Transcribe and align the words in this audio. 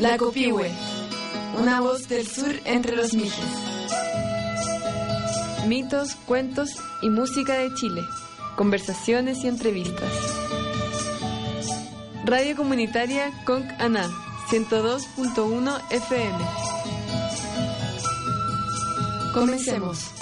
La 0.00 0.16
Copihue, 0.16 0.70
una 1.58 1.82
voz 1.82 2.08
del 2.08 2.26
sur 2.26 2.54
entre 2.64 2.96
los 2.96 3.12
mijes. 3.12 3.44
Mitos, 5.66 6.14
cuentos 6.26 6.70
y 7.02 7.10
música 7.10 7.52
de 7.58 7.74
Chile. 7.74 8.02
Conversaciones 8.56 9.44
y 9.44 9.48
entrevistas. 9.48 10.10
Radio 12.24 12.56
Comunitaria 12.56 13.30
Conc 13.44 13.66
Ana, 13.78 14.08
102.1 14.48 15.80
FM. 15.90 16.38
Comencemos. 19.34 20.19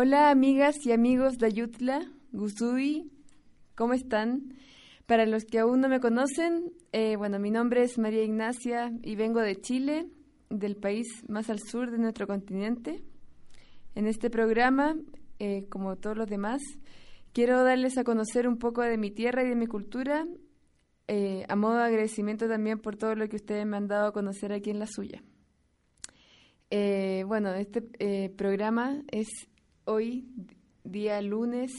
Hola 0.00 0.30
amigas 0.30 0.86
y 0.86 0.92
amigos 0.92 1.38
de 1.38 1.46
Ayutla, 1.46 2.08
Guzui, 2.30 3.10
¿cómo 3.74 3.94
están? 3.94 4.54
Para 5.06 5.26
los 5.26 5.44
que 5.44 5.58
aún 5.58 5.80
no 5.80 5.88
me 5.88 5.98
conocen, 5.98 6.72
eh, 6.92 7.16
bueno, 7.16 7.40
mi 7.40 7.50
nombre 7.50 7.82
es 7.82 7.98
María 7.98 8.22
Ignacia 8.22 8.92
y 9.02 9.16
vengo 9.16 9.40
de 9.40 9.60
Chile, 9.60 10.06
del 10.50 10.76
país 10.76 11.08
más 11.28 11.50
al 11.50 11.58
sur 11.58 11.90
de 11.90 11.98
nuestro 11.98 12.28
continente. 12.28 13.02
En 13.96 14.06
este 14.06 14.30
programa, 14.30 14.94
eh, 15.40 15.66
como 15.68 15.96
todos 15.96 16.16
los 16.16 16.28
demás, 16.28 16.62
quiero 17.32 17.64
darles 17.64 17.98
a 17.98 18.04
conocer 18.04 18.46
un 18.46 18.58
poco 18.58 18.82
de 18.82 18.98
mi 18.98 19.10
tierra 19.10 19.42
y 19.42 19.48
de 19.48 19.56
mi 19.56 19.66
cultura, 19.66 20.28
eh, 21.08 21.44
a 21.48 21.56
modo 21.56 21.74
de 21.74 21.82
agradecimiento 21.82 22.46
también 22.46 22.78
por 22.78 22.94
todo 22.94 23.16
lo 23.16 23.28
que 23.28 23.34
ustedes 23.34 23.66
me 23.66 23.76
han 23.76 23.88
dado 23.88 24.06
a 24.06 24.12
conocer 24.12 24.52
aquí 24.52 24.70
en 24.70 24.78
la 24.78 24.86
suya. 24.86 25.24
bueno, 26.70 27.52
este 27.54 27.82
programa 28.36 29.02
es 29.10 29.26
hoy, 29.88 30.28
día 30.84 31.22
lunes 31.22 31.72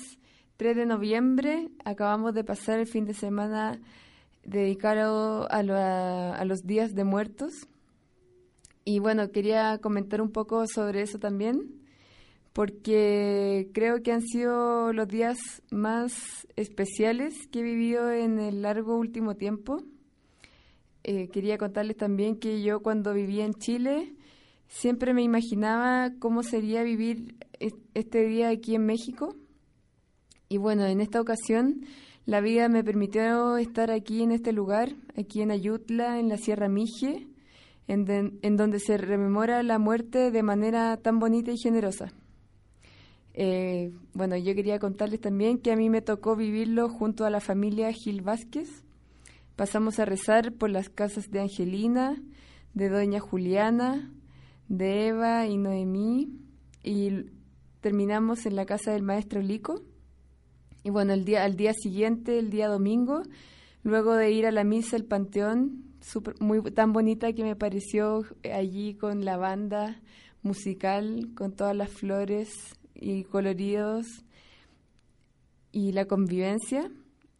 3 0.58 0.76
de 0.76 0.86
noviembre. 0.88 1.70
Acabamos 1.86 2.34
de 2.34 2.44
pasar 2.44 2.80
el 2.80 2.88
fin 2.88 3.06
de 3.06 3.14
semana 3.14 3.80
dedicado 4.44 5.48
a, 5.52 5.64
los 6.44 6.64
días 6.64 6.96
de 6.96 7.04
muertos. 7.04 7.54
Y 8.84 8.98
bueno, 8.98 9.32
quería 9.32 9.78
comentar 9.78 10.22
un 10.22 10.32
poco 10.32 10.66
sobre 10.66 11.04
eso 11.04 11.20
también, 11.20 11.84
porque 12.52 13.70
creo 13.74 14.02
que 14.02 14.12
han 14.12 14.24
sido 14.24 14.92
los 14.92 15.08
días 15.08 15.38
más 15.70 16.48
especiales 16.56 17.36
que 17.52 17.60
he 17.60 17.64
vivido 17.64 18.12
en 18.12 18.40
el 18.40 18.64
largo 18.64 18.98
último 18.98 19.36
tiempo. 19.36 19.84
Eh, 21.04 21.30
quería 21.30 21.60
contarles 21.60 21.98
también 21.98 22.40
que 22.40 22.64
yo 22.64 22.82
cuando 22.82 23.14
vivía 23.14 23.46
en 23.46 23.54
Chile 23.54 24.16
siempre 24.70 25.14
me 25.14 25.24
imaginaba 25.24 26.12
cómo 26.20 26.44
sería 26.44 26.84
vivir 26.84 27.36
este 27.94 28.26
día 28.26 28.50
aquí 28.50 28.76
en 28.76 28.86
México. 28.86 29.36
Y 30.48 30.58
bueno, 30.58 30.86
en 30.86 31.02
esta 31.02 31.20
ocasión 31.20 31.86
la 32.26 32.40
vida 32.42 32.70
me 32.70 32.84
permitió 32.84 33.58
estar 33.58 33.92
aquí 33.92 34.22
en 34.24 34.32
este 34.32 34.54
lugar, 34.54 34.96
aquí 35.18 35.42
en 35.42 35.52
Ayutla, 35.52 36.20
en 36.20 36.30
la 36.30 36.38
Sierra 36.38 36.70
Mije, 36.70 37.28
en, 37.88 38.56
donde 38.56 38.80
se 38.80 38.98
rememora 38.98 39.64
la 39.64 39.80
muerte 39.80 40.30
de 40.30 40.44
manera 40.44 40.96
tan 40.98 41.18
bonita 41.18 41.52
y 41.52 41.58
generosa. 41.58 42.14
Eh, 43.34 43.92
bueno, 44.14 44.38
yo 44.38 44.54
quería 44.54 44.78
contarles 44.80 45.22
también 45.22 45.58
que 45.58 45.72
a 45.72 45.76
mí 45.76 45.90
me 45.90 46.02
tocó 46.02 46.36
vivirlo 46.36 46.88
junto 46.90 47.26
a 47.26 47.32
la 47.32 47.40
familia 47.40 47.92
Gil 47.92 48.22
Vázquez. 48.22 48.84
Pasamos 49.56 49.98
a 50.00 50.06
rezar 50.06 50.54
por 50.54 50.70
las 50.70 50.90
casas 50.90 51.32
de 51.32 51.40
Angelina, 51.40 52.22
de 52.76 52.90
Doña 52.90 53.20
Juliana, 53.20 54.12
de 54.70 55.08
Eva 55.08 55.48
y 55.48 55.58
Noemí, 55.58 56.30
y 56.84 57.26
terminamos 57.82 58.46
en 58.46 58.56
la 58.56 58.66
casa 58.66 58.92
del 58.92 59.04
maestro 59.04 59.42
Lico. 59.42 59.82
Y 60.84 60.92
bueno, 60.92 61.14
el 61.14 61.26
día, 61.26 61.44
al 61.44 61.58
día 61.58 61.74
siguiente, 61.74 62.40
el 62.40 62.50
día 62.50 62.70
domingo, 62.70 63.24
luego 63.84 64.14
de 64.14 64.32
ir 64.32 64.46
a 64.46 64.52
la 64.52 64.64
misa 64.64 64.96
el 64.96 65.06
Panteón, 65.06 65.84
muy 66.40 66.62
tan 66.72 66.94
bonita 66.94 67.34
que 67.34 67.44
me 67.44 67.56
pareció 67.56 68.24
allí 68.54 68.94
con 68.94 69.26
la 69.26 69.38
banda 69.38 70.00
musical, 70.42 71.30
con 71.36 71.52
todas 71.52 71.76
las 71.76 71.90
flores 71.90 72.50
y 72.96 73.24
coloridos 73.26 74.06
y 75.72 75.92
la 75.92 76.06
convivencia. 76.06 76.90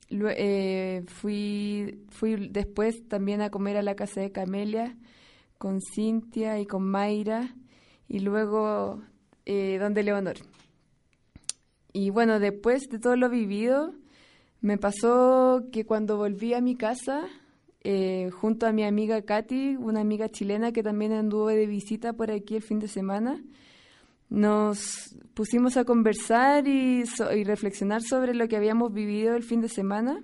Eh, 0.10 1.04
fui, 1.08 2.04
fui 2.10 2.50
después 2.50 3.08
también 3.08 3.42
a 3.42 3.52
comer 3.52 3.78
a 3.78 3.84
la 3.84 3.96
casa 3.96 4.20
de 4.22 4.32
Camelia 4.32 4.98
con 5.60 5.82
Cintia 5.82 6.60
y 6.60 6.66
con 6.66 6.84
Mayra 6.84 7.54
y 8.08 8.22
luego 8.22 9.04
eh, 9.46 9.78
donde 9.80 10.02
Leonor. 10.02 10.38
Y 11.94 12.10
bueno, 12.10 12.40
después 12.40 12.90
de 12.90 12.98
todo 12.98 13.16
lo 13.18 13.30
vivido, 13.30 13.94
me 14.62 14.78
pasó 14.78 15.66
que 15.72 15.86
cuando 15.86 16.18
volví 16.18 16.54
a 16.54 16.62
mi 16.62 16.76
casa, 16.76 17.28
eh, 17.82 18.30
junto 18.32 18.68
a 18.68 18.72
mi 18.72 18.84
amiga 18.84 19.22
Katy, 19.22 19.76
una 19.76 20.00
amiga 20.00 20.30
chilena 20.30 20.72
que 20.72 20.82
también 20.82 21.12
anduvo 21.12 21.48
de 21.48 21.68
visita 21.68 22.14
por 22.14 22.32
aquí 22.32 22.56
el 22.56 22.64
fin 22.64 22.80
de 22.80 22.88
semana, 22.88 23.44
nos 24.30 25.14
pusimos 25.34 25.76
a 25.76 25.84
conversar 25.84 26.68
y, 26.68 27.04
y 27.36 27.44
reflexionar 27.44 28.02
sobre 28.02 28.34
lo 28.34 28.48
que 28.48 28.56
habíamos 28.56 28.94
vivido 28.94 29.36
el 29.36 29.44
fin 29.44 29.60
de 29.60 29.70
semana. 29.70 30.24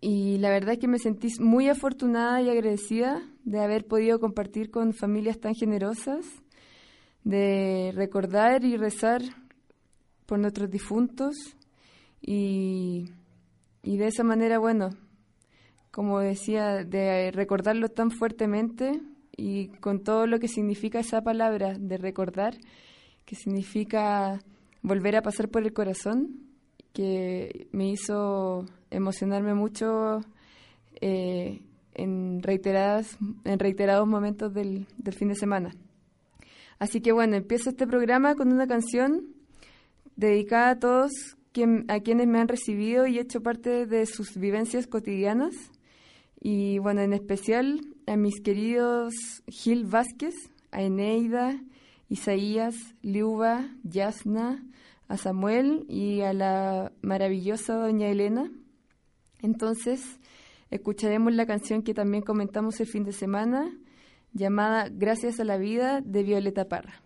Y 0.00 0.38
la 0.38 0.50
verdad 0.50 0.74
es 0.74 0.78
que 0.78 0.88
me 0.88 0.98
sentí 1.00 1.28
muy 1.40 1.68
afortunada 1.68 2.40
y 2.40 2.50
agradecida 2.50 3.22
de 3.46 3.60
haber 3.60 3.86
podido 3.86 4.18
compartir 4.18 4.70
con 4.70 4.92
familias 4.92 5.38
tan 5.38 5.54
generosas 5.54 6.26
de 7.22 7.92
recordar 7.94 8.64
y 8.64 8.76
rezar 8.76 9.22
por 10.26 10.40
nuestros 10.40 10.68
difuntos 10.68 11.34
y, 12.20 13.08
y 13.84 13.96
de 13.98 14.08
esa 14.08 14.24
manera, 14.24 14.58
bueno, 14.58 14.90
como 15.92 16.18
decía, 16.18 16.84
de 16.84 17.30
recordarlo 17.30 17.88
tan 17.88 18.10
fuertemente 18.10 19.00
y 19.36 19.68
con 19.78 20.02
todo 20.02 20.26
lo 20.26 20.40
que 20.40 20.48
significa 20.48 20.98
esa 20.98 21.22
palabra 21.22 21.74
de 21.78 21.98
recordar, 21.98 22.54
que 23.24 23.36
significa 23.36 24.40
volver 24.82 25.14
a 25.14 25.22
pasar 25.22 25.50
por 25.50 25.62
el 25.62 25.72
corazón, 25.72 26.48
que 26.92 27.68
me 27.70 27.90
hizo 27.90 28.66
emocionarme 28.90 29.54
mucho 29.54 30.20
eh, 31.00 31.60
en, 31.96 32.42
reiteradas, 32.42 33.16
en 33.44 33.58
reiterados 33.58 34.06
momentos 34.06 34.52
del, 34.52 34.86
fin 35.12 35.28
de 35.28 35.34
semana. 35.34 35.74
Así 36.78 37.00
que 37.00 37.12
bueno, 37.12 37.36
empiezo 37.36 37.70
este 37.70 37.86
programa 37.86 38.34
con 38.34 38.52
una 38.52 38.66
canción 38.66 39.34
dedicada 40.14 40.70
a 40.70 40.78
todos 40.78 41.12
a 41.88 42.00
quienes 42.00 42.26
me 42.26 42.38
han 42.38 42.48
recibido 42.48 43.06
y 43.06 43.18
hecho 43.18 43.42
parte 43.42 43.86
de 43.86 44.04
sus 44.04 44.36
vivencias 44.36 44.86
cotidianas. 44.86 45.54
Y 46.38 46.78
bueno, 46.78 47.00
en 47.00 47.14
especial 47.14 47.80
a 48.06 48.16
mis 48.16 48.40
queridos 48.42 49.14
Gil 49.48 49.86
Vázquez, 49.86 50.34
a 50.70 50.82
Eneida, 50.82 51.58
Isaías, 52.10 52.74
Liuba, 53.00 53.70
Yasna, 53.84 54.62
a 55.08 55.16
Samuel 55.16 55.86
y 55.88 56.20
a 56.20 56.34
la 56.34 56.92
maravillosa 57.00 57.74
doña 57.74 58.08
Elena. 58.08 58.50
Entonces, 59.40 60.18
escucharemos 60.70 61.32
la 61.32 61.46
canción 61.46 61.82
que 61.82 61.94
también 61.94 62.22
comentamos 62.22 62.80
el 62.80 62.86
fin 62.86 63.04
de 63.04 63.12
semana, 63.12 63.70
llamada 64.32 64.88
Gracias 64.90 65.40
a 65.40 65.44
la 65.44 65.56
vida 65.56 66.00
de 66.00 66.22
Violeta 66.22 66.68
Parra. 66.68 67.02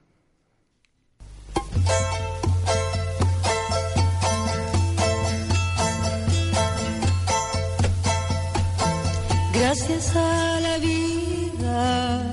Gracias 9.52 10.16
a 10.16 10.60
la 10.60 10.78
vida 10.78 12.32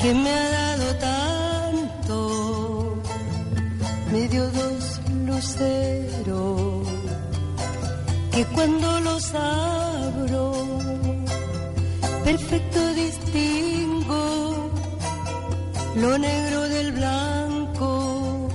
que 0.00 0.14
me 0.14 0.30
ha 0.30 0.48
dado 0.50 0.94
tanto, 2.06 3.02
me 4.12 4.28
dio 4.28 4.48
dos 4.50 5.00
luceros 5.26 5.97
que 8.38 8.44
cuando 8.54 9.00
los 9.00 9.34
abro 9.34 10.52
perfecto 12.24 12.94
distingo 12.94 14.70
lo 15.96 16.18
negro 16.18 16.60
del 16.68 16.92
blanco 16.92 18.48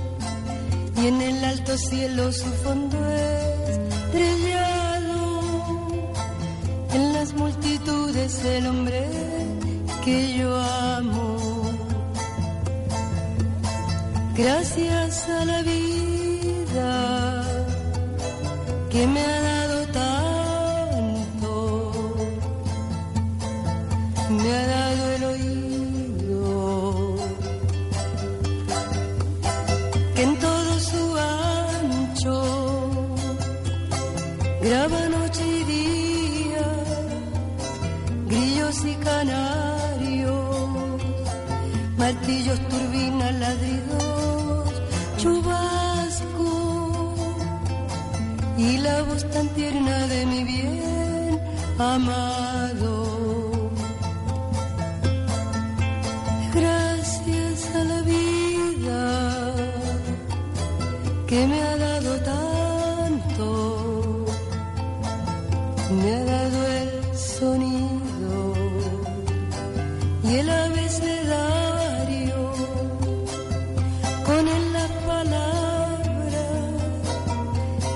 y 0.96 1.06
en 1.06 1.20
el 1.20 1.44
alto 1.44 1.76
cielo 1.76 2.32
su 2.32 2.50
fondo 2.64 2.96
estrellado. 3.74 5.20
En 6.94 7.12
las 7.12 7.34
multitudes 7.34 8.42
el 8.42 8.66
hombre 8.66 9.06
que 10.02 10.38
yo 10.38 10.56
amo. 10.96 11.36
Gracias 14.34 15.28
a 15.28 15.44
la 15.44 15.60
vida 15.62 17.44
que 18.90 19.06
me 19.06 19.20
ha 19.20 19.40
dado 19.42 19.53
amado. 51.78 53.70
Gracias 56.54 57.74
a 57.74 57.84
la 57.84 58.02
vida 58.02 59.54
que 61.26 61.46
me 61.46 61.62
ha 61.62 61.76
dado 61.76 62.20
tanto, 62.20 64.24
me 66.02 66.14
ha 66.14 66.24
dado 66.24 66.66
el 66.80 67.16
sonido 67.16 68.54
y 70.22 70.36
el 70.36 70.48
abecedario 70.48 72.52
con 74.24 74.48
él 74.48 74.72
las 74.72 74.90
palabras 75.06 76.50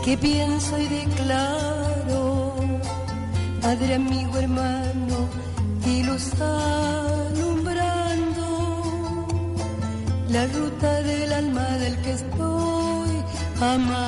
que 0.04 0.18
pienso 0.18 0.78
y 0.78 0.86
declaro, 0.86 0.97
estoy 13.60 14.07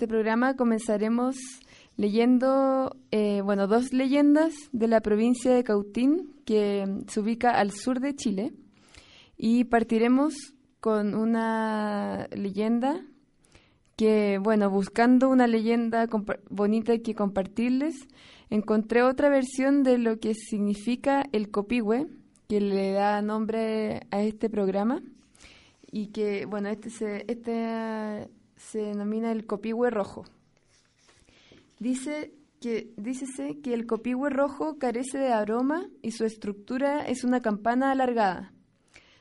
este 0.00 0.08
programa 0.08 0.56
comenzaremos 0.56 1.36
leyendo, 1.98 2.96
eh, 3.10 3.42
bueno, 3.44 3.66
dos 3.66 3.92
leyendas 3.92 4.54
de 4.72 4.88
la 4.88 5.02
provincia 5.02 5.54
de 5.54 5.62
Cautín 5.62 6.36
que 6.46 6.86
se 7.06 7.20
ubica 7.20 7.50
al 7.50 7.72
sur 7.72 8.00
de 8.00 8.16
Chile. 8.16 8.54
Y 9.36 9.64
partiremos 9.64 10.32
con 10.80 11.14
una 11.14 12.28
leyenda 12.34 13.04
que, 13.94 14.38
bueno, 14.42 14.70
buscando 14.70 15.28
una 15.28 15.46
leyenda 15.46 16.08
bonita 16.48 16.96
que 16.96 17.14
compartirles, 17.14 18.08
encontré 18.48 19.02
otra 19.02 19.28
versión 19.28 19.82
de 19.82 19.98
lo 19.98 20.18
que 20.18 20.32
significa 20.32 21.26
el 21.32 21.50
copihue, 21.50 22.06
que 22.48 22.62
le 22.62 22.92
da 22.92 23.20
nombre 23.20 24.06
a 24.10 24.22
este 24.22 24.48
programa. 24.48 25.02
Y 25.92 26.06
que, 26.06 26.46
bueno, 26.46 26.70
este 26.70 26.88
se, 26.88 27.26
este 27.28 28.30
se 28.60 28.78
denomina 28.82 29.32
el 29.32 29.46
copihue 29.46 29.90
rojo. 29.90 30.24
Dice 31.78 32.32
que, 32.60 32.92
dícese 32.96 33.60
que 33.60 33.72
el 33.72 33.86
copihue 33.86 34.28
rojo 34.30 34.78
carece 34.78 35.18
de 35.18 35.32
aroma 35.32 35.88
y 36.02 36.12
su 36.12 36.24
estructura 36.24 37.06
es 37.06 37.24
una 37.24 37.40
campana 37.40 37.90
alargada. 37.90 38.52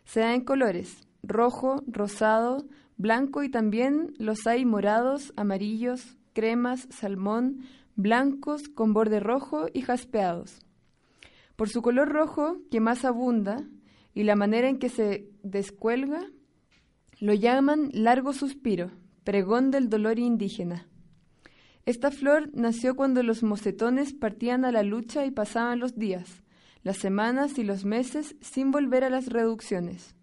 Se 0.03 0.19
da 0.19 0.35
en 0.35 0.43
colores, 0.43 1.07
rojo, 1.23 1.83
rosado, 1.87 2.65
blanco 2.97 3.41
y 3.43 3.49
también 3.49 4.13
los 4.17 4.45
hay 4.45 4.65
morados, 4.65 5.33
amarillos, 5.37 6.17
cremas, 6.33 6.87
salmón, 6.91 7.61
blancos 7.95 8.67
con 8.67 8.93
borde 8.93 9.19
rojo 9.19 9.67
y 9.73 9.81
jaspeados. 9.81 10.59
Por 11.55 11.69
su 11.69 11.81
color 11.81 12.09
rojo, 12.09 12.57
que 12.69 12.81
más 12.81 13.05
abunda, 13.05 13.65
y 14.13 14.23
la 14.23 14.35
manera 14.35 14.67
en 14.67 14.79
que 14.79 14.89
se 14.89 15.29
descuelga, 15.43 16.27
lo 17.19 17.33
llaman 17.33 17.89
largo 17.93 18.33
suspiro, 18.33 18.91
pregón 19.23 19.71
del 19.71 19.89
dolor 19.89 20.19
indígena. 20.19 20.87
Esta 21.85 22.11
flor 22.11 22.49
nació 22.53 22.95
cuando 22.95 23.23
los 23.23 23.41
mocetones 23.41 24.13
partían 24.13 24.65
a 24.65 24.71
la 24.71 24.83
lucha 24.83 25.25
y 25.25 25.31
pasaban 25.31 25.79
los 25.79 25.95
días, 25.95 26.43
las 26.83 26.97
semanas 26.97 27.57
y 27.57 27.63
los 27.63 27.85
meses 27.85 28.35
sin 28.41 28.71
volver 28.71 29.03
a 29.03 29.09
las 29.09 29.27
reducciones. 29.27 30.15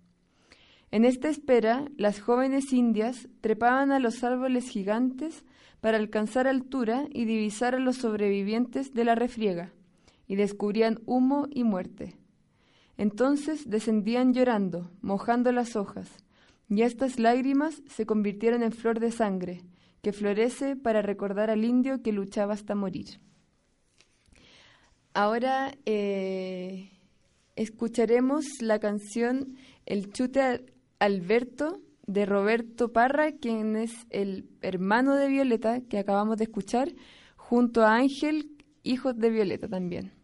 En 0.91 1.05
esta 1.05 1.29
espera, 1.29 1.85
las 1.97 2.21
jóvenes 2.21 2.73
indias 2.73 3.29
trepaban 3.41 3.91
a 3.91 3.99
los 3.99 4.23
árboles 4.23 4.69
gigantes 4.69 5.45
para 5.81 5.99
alcanzar 5.99 6.47
altura 6.47 7.07
y 7.12 7.25
divisar 7.25 7.75
a 7.75 7.81
los 7.81 7.97
sobrevivientes 7.97 8.95
de 8.95 9.05
la 9.05 9.15
refriega, 9.15 9.73
y 10.26 10.37
descubrían 10.37 11.00
humo 11.07 11.49
y 11.50 11.65
muerte. 11.65 12.17
Entonces 12.97 13.69
descendían 13.69 14.33
llorando, 14.33 14.91
mojando 15.03 15.53
las 15.53 15.76
hojas, 15.76 16.09
y 16.69 16.83
estas 16.83 17.19
lágrimas 17.19 17.83
se 17.87 18.07
convirtieron 18.07 18.63
en 18.63 18.73
flor 18.73 19.01
de 19.01 19.11
sangre, 19.11 19.63
que 20.03 20.13
florece 20.13 20.77
para 20.77 21.03
recordar 21.03 21.51
al 21.51 21.65
indio 21.65 22.03
que 22.03 22.13
luchaba 22.13 22.55
hasta 22.55 22.75
morir. 22.75 23.21
ahora 25.15 25.73
eh, 25.87 26.91
escucharemos 27.57 28.45
la 28.61 28.79
canción 28.79 29.57
El 29.87 30.13
chute 30.13 30.67
Alberto 30.99 31.81
de 32.07 32.27
Roberto 32.27 32.93
Parra, 32.93 33.33
quien 33.33 33.77
es 33.77 33.93
el 34.11 34.49
hermano 34.61 35.15
de 35.17 35.29
Violeta 35.29 35.81
que 35.81 35.99
acabamos 35.99 36.37
de 36.37 36.45
escuchar, 36.45 36.95
junto 37.37 37.83
a 37.83 37.95
Ángel, 37.97 38.51
hijo 38.83 39.13
de 39.13 39.31
Violeta 39.31 39.69
también. 39.69 40.16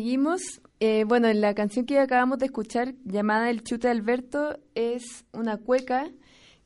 Seguimos. 0.00 0.62
Eh, 0.80 1.04
bueno, 1.06 1.30
la 1.34 1.52
canción 1.52 1.84
que 1.84 1.98
acabamos 1.98 2.38
de 2.38 2.46
escuchar, 2.46 2.94
llamada 3.04 3.50
El 3.50 3.62
Chute 3.62 3.86
Alberto, 3.86 4.58
es 4.74 5.26
una 5.34 5.58
cueca 5.58 6.08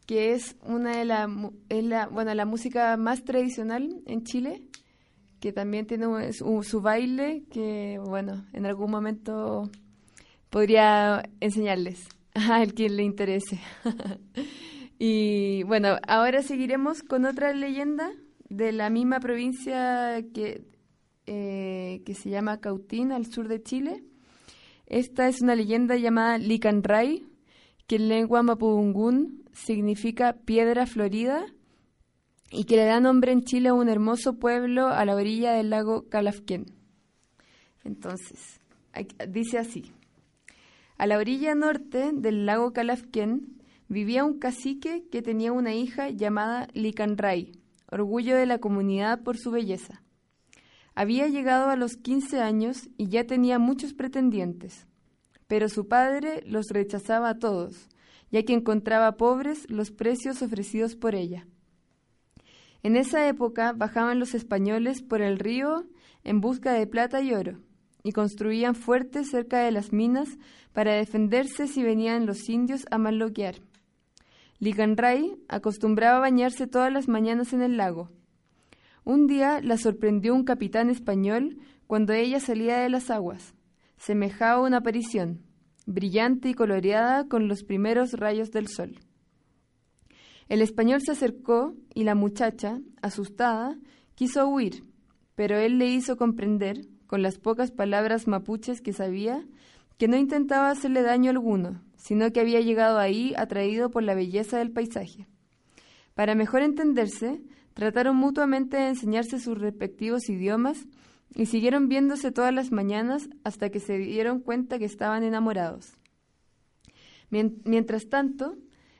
que 0.06 0.34
es 0.34 0.54
una 0.62 0.98
de 0.98 1.04
la, 1.04 1.28
la, 1.68 2.06
bueno, 2.06 2.32
la 2.32 2.44
música 2.46 2.96
más 2.96 3.24
tradicional 3.24 4.02
en 4.06 4.22
Chile, 4.22 4.62
que 5.40 5.52
también 5.52 5.88
tiene 5.88 6.32
su, 6.32 6.80
baile, 6.80 7.42
que 7.50 7.98
bueno, 8.06 8.46
en 8.52 8.66
algún 8.66 8.92
momento 8.92 9.68
podría 10.48 11.28
enseñarles 11.40 12.06
a 12.34 12.64
quien 12.66 12.94
le 12.94 13.02
interese. 13.02 13.58
y 15.00 15.64
bueno, 15.64 15.96
ahora 16.06 16.42
seguiremos 16.42 17.02
con 17.02 17.24
otra 17.24 17.52
leyenda 17.52 18.12
de 18.48 18.70
la 18.70 18.90
misma 18.90 19.18
provincia 19.18 20.22
que 20.32 20.72
eh, 21.26 22.02
que 22.04 22.14
se 22.14 22.30
llama 22.30 22.60
Cautín, 22.60 23.12
al 23.12 23.26
sur 23.26 23.48
de 23.48 23.62
Chile. 23.62 24.04
Esta 24.86 25.28
es 25.28 25.40
una 25.40 25.54
leyenda 25.54 25.96
llamada 25.96 26.38
Licanray, 26.38 27.26
que 27.86 27.96
en 27.96 28.08
lengua 28.08 28.42
mapudungún 28.42 29.44
significa 29.52 30.34
piedra 30.44 30.86
florida 30.86 31.46
y 32.50 32.64
que 32.64 32.76
le 32.76 32.84
da 32.84 33.00
nombre 33.00 33.32
en 33.32 33.42
Chile 33.42 33.70
a 33.70 33.74
un 33.74 33.88
hermoso 33.88 34.38
pueblo 34.38 34.88
a 34.88 35.04
la 35.04 35.16
orilla 35.16 35.52
del 35.52 35.70
lago 35.70 36.08
Calafquén. 36.08 36.66
Entonces, 37.82 38.60
dice 39.28 39.58
así. 39.58 39.92
A 40.96 41.06
la 41.06 41.18
orilla 41.18 41.54
norte 41.54 42.12
del 42.12 42.46
lago 42.46 42.72
Calafquén 42.72 43.60
vivía 43.88 44.24
un 44.24 44.38
cacique 44.38 45.04
que 45.10 45.22
tenía 45.22 45.52
una 45.52 45.74
hija 45.74 46.10
llamada 46.10 46.68
Licanray, 46.74 47.52
orgullo 47.90 48.36
de 48.36 48.46
la 48.46 48.58
comunidad 48.58 49.22
por 49.22 49.36
su 49.36 49.50
belleza. 49.50 50.03
Había 50.94 51.26
llegado 51.26 51.70
a 51.70 51.76
los 51.76 51.96
15 51.96 52.40
años 52.40 52.88
y 52.96 53.08
ya 53.08 53.26
tenía 53.26 53.58
muchos 53.58 53.94
pretendientes, 53.94 54.86
pero 55.48 55.68
su 55.68 55.88
padre 55.88 56.42
los 56.46 56.68
rechazaba 56.68 57.30
a 57.30 57.38
todos, 57.38 57.88
ya 58.30 58.44
que 58.44 58.52
encontraba 58.52 59.16
pobres 59.16 59.68
los 59.68 59.90
precios 59.90 60.40
ofrecidos 60.42 60.94
por 60.94 61.14
ella. 61.14 61.46
En 62.84 62.96
esa 62.96 63.26
época 63.26 63.72
bajaban 63.72 64.20
los 64.20 64.34
españoles 64.34 65.02
por 65.02 65.20
el 65.22 65.38
río 65.38 65.84
en 66.22 66.40
busca 66.40 66.72
de 66.72 66.86
plata 66.86 67.22
y 67.22 67.32
oro, 67.32 67.60
y 68.04 68.12
construían 68.12 68.74
fuertes 68.74 69.30
cerca 69.30 69.60
de 69.60 69.72
las 69.72 69.92
minas 69.92 70.28
para 70.72 70.94
defenderse 70.94 71.66
si 71.66 71.82
venían 71.82 72.26
los 72.26 72.48
indios 72.48 72.84
a 72.90 72.98
malloquear. 72.98 73.56
Liganray 74.60 75.36
acostumbraba 75.48 76.20
bañarse 76.20 76.66
todas 76.66 76.92
las 76.92 77.08
mañanas 77.08 77.52
en 77.52 77.62
el 77.62 77.76
lago, 77.76 78.10
un 79.04 79.26
día 79.26 79.60
la 79.62 79.76
sorprendió 79.76 80.34
un 80.34 80.44
capitán 80.44 80.90
español 80.90 81.58
cuando 81.86 82.12
ella 82.12 82.40
salía 82.40 82.78
de 82.78 82.88
las 82.88 83.10
aguas. 83.10 83.54
Semejaba 83.96 84.62
una 84.62 84.78
aparición, 84.78 85.42
brillante 85.86 86.48
y 86.48 86.54
coloreada 86.54 87.28
con 87.28 87.48
los 87.48 87.62
primeros 87.64 88.12
rayos 88.14 88.50
del 88.50 88.68
sol. 88.68 88.98
El 90.48 90.62
español 90.62 91.00
se 91.02 91.12
acercó 91.12 91.74
y 91.94 92.04
la 92.04 92.14
muchacha, 92.14 92.80
asustada, 93.02 93.78
quiso 94.14 94.46
huir, 94.46 94.84
pero 95.34 95.56
él 95.56 95.78
le 95.78 95.86
hizo 95.86 96.16
comprender, 96.16 96.86
con 97.06 97.22
las 97.22 97.38
pocas 97.38 97.70
palabras 97.70 98.26
mapuches 98.26 98.80
que 98.80 98.92
sabía, 98.92 99.46
que 99.98 100.08
no 100.08 100.16
intentaba 100.16 100.70
hacerle 100.70 101.02
daño 101.02 101.30
alguno, 101.30 101.82
sino 101.96 102.32
que 102.32 102.40
había 102.40 102.60
llegado 102.60 102.98
ahí 102.98 103.34
atraído 103.36 103.90
por 103.90 104.02
la 104.02 104.14
belleza 104.14 104.58
del 104.58 104.72
paisaje. 104.72 105.26
Para 106.14 106.34
mejor 106.34 106.62
entenderse, 106.62 107.42
Trataron 107.74 108.16
mutuamente 108.16 108.76
de 108.76 108.88
enseñarse 108.88 109.40
sus 109.40 109.58
respectivos 109.58 110.28
idiomas 110.28 110.86
y 111.34 111.46
siguieron 111.46 111.88
viéndose 111.88 112.30
todas 112.30 112.54
las 112.54 112.70
mañanas 112.70 113.28
hasta 113.42 113.70
que 113.70 113.80
se 113.80 113.98
dieron 113.98 114.40
cuenta 114.40 114.78
que 114.78 114.84
estaban 114.84 115.24
enamorados. 115.24 115.92
Mientras 117.30 118.08
tanto, 118.08 118.56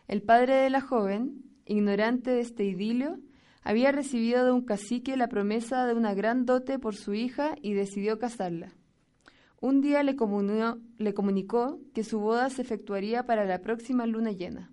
el 0.09 0.23
padre 0.23 0.55
de 0.55 0.71
la 0.71 0.81
joven, 0.81 1.45
ignorante 1.67 2.33
de 2.33 2.41
este 2.41 2.65
idilio, 2.65 3.21
había 3.63 3.93
recibido 3.93 4.45
de 4.45 4.51
un 4.51 4.63
cacique 4.63 5.17
la 5.17 5.29
promesa 5.29 5.87
de 5.87 5.95
una 5.95 6.13
gran 6.15 6.45
dote 6.45 6.81
por 6.81 6.97
su 6.97 7.15
hija 7.15 7.55
y 7.63 7.75
decidió 7.75 8.19
casarla. 8.19 8.75
Un 9.61 9.81
día 9.81 10.03
le, 10.03 10.17
le 10.99 11.15
comunicó 11.15 11.81
que 11.95 12.03
su 12.03 12.19
boda 12.19 12.51
se 12.51 12.63
efectuaría 12.63 13.25
para 13.25 13.47
la 13.47 13.61
próxima 13.61 14.05
luna 14.05 14.33
llena. 14.33 14.71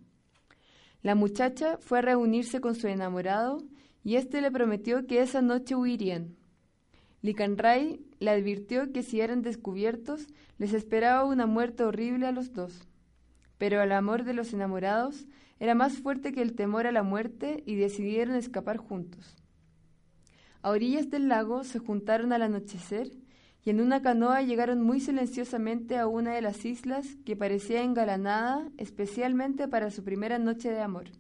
La 1.04 1.16
muchacha 1.16 1.78
fue 1.80 2.00
a 2.00 2.02
reunirse 2.02 2.60
con 2.60 2.76
su 2.76 2.88
enamorado 2.88 3.60
y 4.04 4.16
éste 4.16 4.42
le 4.42 4.52
prometió 4.52 5.06
que 5.06 5.22
esa 5.22 5.42
noche 5.42 5.76
huirían. 5.76 6.36
Licanray 7.22 8.00
le 8.20 8.32
advirtió 8.32 8.92
que 8.92 9.04
si 9.04 9.22
eran 9.22 9.42
descubiertos 9.42 10.28
les 10.58 10.74
esperaba 10.74 11.24
una 11.26 11.46
muerte 11.46 11.84
horrible 11.84 12.26
a 12.26 12.32
los 12.32 12.54
dos. 12.54 12.88
Pero 13.58 13.82
el 13.82 13.92
amor 13.92 14.24
de 14.24 14.34
los 14.34 14.54
enamorados 14.54 15.28
era 15.60 15.76
más 15.76 15.98
fuerte 16.00 16.32
que 16.32 16.42
el 16.42 16.56
temor 16.56 16.88
a 16.88 16.92
la 16.92 17.04
muerte 17.04 17.62
y 17.68 17.76
decidieron 17.76 18.36
escapar 18.36 18.78
juntos. 18.78 19.36
A 20.64 20.72
orillas 20.72 21.10
del 21.12 21.28
lago 21.28 21.64
se 21.64 21.78
juntaron 21.78 22.34
al 22.34 22.42
anochecer 22.42 23.12
y 23.64 23.70
en 23.70 23.80
una 23.80 24.02
canoa 24.02 24.42
llegaron 24.42 24.82
muy 24.82 25.00
silenciosamente 25.00 25.98
a 26.00 26.08
una 26.08 26.34
de 26.34 26.42
las 26.42 26.66
islas 26.66 27.16
que 27.26 27.36
parecía 27.36 27.84
engalanada 27.84 28.68
especialmente 28.78 29.68
para 29.68 29.92
su 29.92 30.04
primera 30.04 30.40
noche 30.40 30.72
de 30.72 30.82
amor. 30.82 31.12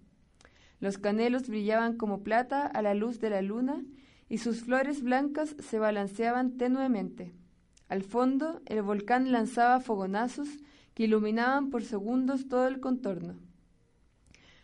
Los 0.81 0.97
canelos 0.97 1.47
brillaban 1.47 1.95
como 1.95 2.23
plata 2.23 2.65
a 2.65 2.81
la 2.81 2.95
luz 2.95 3.19
de 3.19 3.29
la 3.29 3.41
luna 3.41 3.85
y 4.27 4.39
sus 4.39 4.61
flores 4.61 5.03
blancas 5.03 5.55
se 5.59 5.77
balanceaban 5.77 6.57
tenuemente. 6.57 7.33
Al 7.87 8.01
fondo, 8.03 8.61
el 8.65 8.81
volcán 8.81 9.31
lanzaba 9.31 9.79
fogonazos 9.79 10.49
que 10.95 11.03
iluminaban 11.03 11.69
por 11.69 11.83
segundos 11.83 12.47
todo 12.47 12.67
el 12.67 12.79
contorno. 12.79 13.35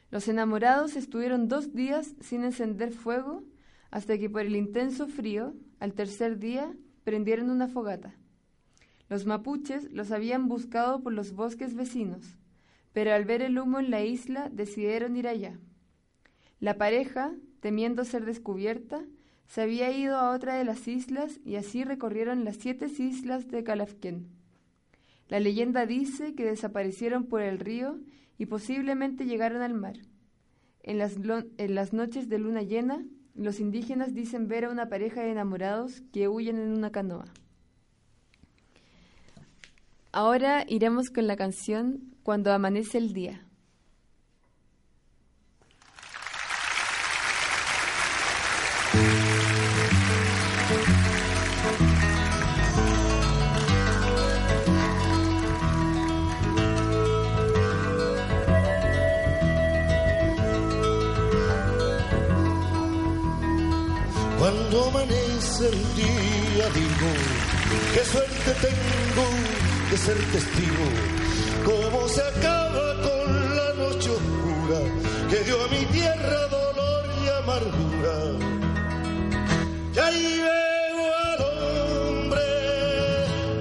Los 0.10 0.28
enamorados 0.28 0.96
estuvieron 0.96 1.48
dos 1.48 1.74
días 1.74 2.16
sin 2.20 2.44
encender 2.44 2.94
fuego 2.94 3.44
hasta 3.92 4.18
que 4.18 4.30
por 4.30 4.42
el 4.42 4.56
intenso 4.56 5.08
frío, 5.08 5.54
al 5.80 5.94
tercer 5.94 6.40
día, 6.40 6.74
prendieron 7.04 7.52
una 7.52 7.68
fogata. 7.68 8.16
Los 9.08 9.26
mapuches 9.26 9.92
los 9.92 10.12
habían 10.12 10.48
buscado 10.48 11.02
por 11.02 11.14
los 11.14 11.34
bosques 11.34 11.76
vecinos, 11.76 12.38
pero 12.92 13.14
al 13.14 13.26
ver 13.26 13.44
el 13.44 13.60
humo 13.60 13.80
en 13.80 13.92
la 13.92 14.04
isla 14.04 14.50
decidieron 14.50 15.16
ir 15.16 15.28
allá. 15.28 15.60
La 16.60 16.78
pareja, 16.78 17.34
temiendo 17.60 18.04
ser 18.04 18.26
descubierta, 18.26 19.04
se 19.48 19.62
había 19.62 19.92
ido 19.92 20.18
a 20.18 20.32
otra 20.32 20.56
de 20.56 20.66
las 20.66 20.88
islas 20.88 21.40
y 21.46 21.56
así 21.56 21.84
recorrieron 21.84 22.44
las 22.44 22.58
siete 22.58 22.88
islas 22.88 23.48
de 23.48 23.64
Calafquén. 23.64 24.28
La 25.30 25.40
leyenda 25.40 25.86
dice 25.86 26.36
que 26.36 26.46
desaparecieron 26.46 27.26
por 27.26 27.42
el 27.42 27.60
río 27.60 28.00
y 28.38 28.46
posiblemente 28.46 29.26
llegaron 29.26 29.62
al 29.62 29.74
mar. 29.74 29.98
En 30.84 30.98
las, 30.98 31.18
en 31.58 31.76
las 31.76 31.94
noches 31.94 32.30
de 32.30 32.40
luna 32.40 32.62
llena, 32.62 33.06
los 33.36 33.60
indígenas 33.60 34.14
dicen 34.14 34.48
ver 34.48 34.66
a 34.66 34.70
una 34.70 34.90
pareja 34.90 35.22
de 35.22 35.32
enamorados 35.32 36.02
que 36.12 36.28
huyen 36.28 36.58
en 36.60 36.70
una 36.70 36.92
canoa. 36.92 37.26
Ahora 40.12 40.66
iremos 40.68 41.10
con 41.10 41.28
la 41.28 41.36
canción 41.36 42.16
Cuando 42.24 42.52
amanece 42.52 42.98
el 42.98 43.14
día. 43.14 43.47
El 65.60 65.96
día 65.96 66.70
digo, 66.70 67.12
qué 67.94 68.06
suerte 68.06 68.52
tengo 68.62 69.28
de 69.90 69.98
ser 69.98 70.18
testigo, 70.32 70.86
cómo 71.66 72.08
se 72.08 72.22
acaba 72.22 72.94
con 73.02 73.56
la 73.56 73.74
noche 73.74 74.12
oscura 74.12 74.80
que 75.30 75.44
dio 75.46 75.64
a 75.64 75.68
mi 75.70 75.86
tierra 75.86 76.48
dolor 76.48 77.06
y 77.24 77.30
amargura. 77.42 78.16
Y 79.96 80.00
ahí 80.00 80.42
veo 80.46 81.16
al 81.26 81.42
hombre 82.12 82.44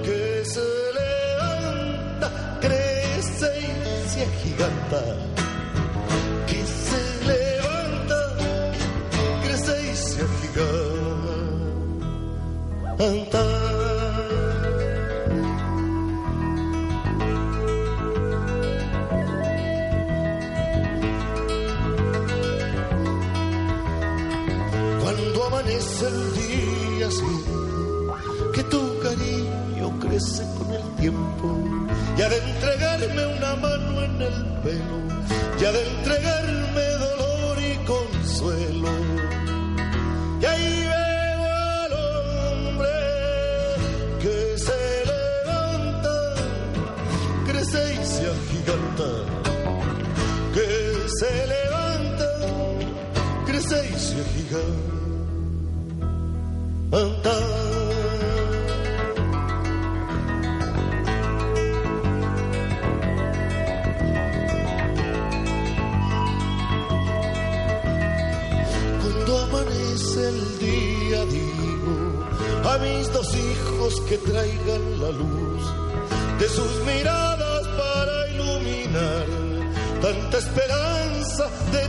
que 0.03 0.45
se 0.45 0.67
levanta, 0.99 2.59
crece 2.61 3.59
y 3.59 4.09
se 4.09 4.23
agiganta. 4.23 5.36
Amanece 25.47 26.07
el 26.07 26.33
día 26.33 27.07
así, 27.07 27.43
que 28.53 28.63
tu 28.63 28.99
cariño 28.99 29.99
crece 29.99 30.43
con 30.57 30.73
el 30.73 30.95
tiempo, 30.95 31.57
y 32.15 32.21
de 32.21 32.37
entregarme 32.37 33.37
una 33.37 33.55
mano 33.55 34.01
en 34.03 34.21
el 34.21 34.45
pelo, 34.63 34.97
y 35.57 35.61
de 35.61 35.87
entregarme 35.89 36.81
dolor 36.99 37.26
se 51.19 51.47
levanta, 51.47 52.29
crece 53.45 53.89
y 53.89 53.99
se 53.99 54.21
agiganta. 54.21 54.97
Cuando 69.01 69.39
amanece 69.39 70.29
el 70.29 70.59
día 70.59 71.25
digo 71.25 71.95
a 72.69 72.77
mis 72.77 73.11
dos 73.11 73.35
hijos 73.35 74.01
que 74.01 74.17
traigan 74.17 75.01
la 75.01 75.09
luz 75.11 75.63
de 76.39 76.47
sus 76.47 76.85
miradas 76.85 77.36
tanta 80.01 80.37
esperanza 80.37 81.49
de 81.71 81.87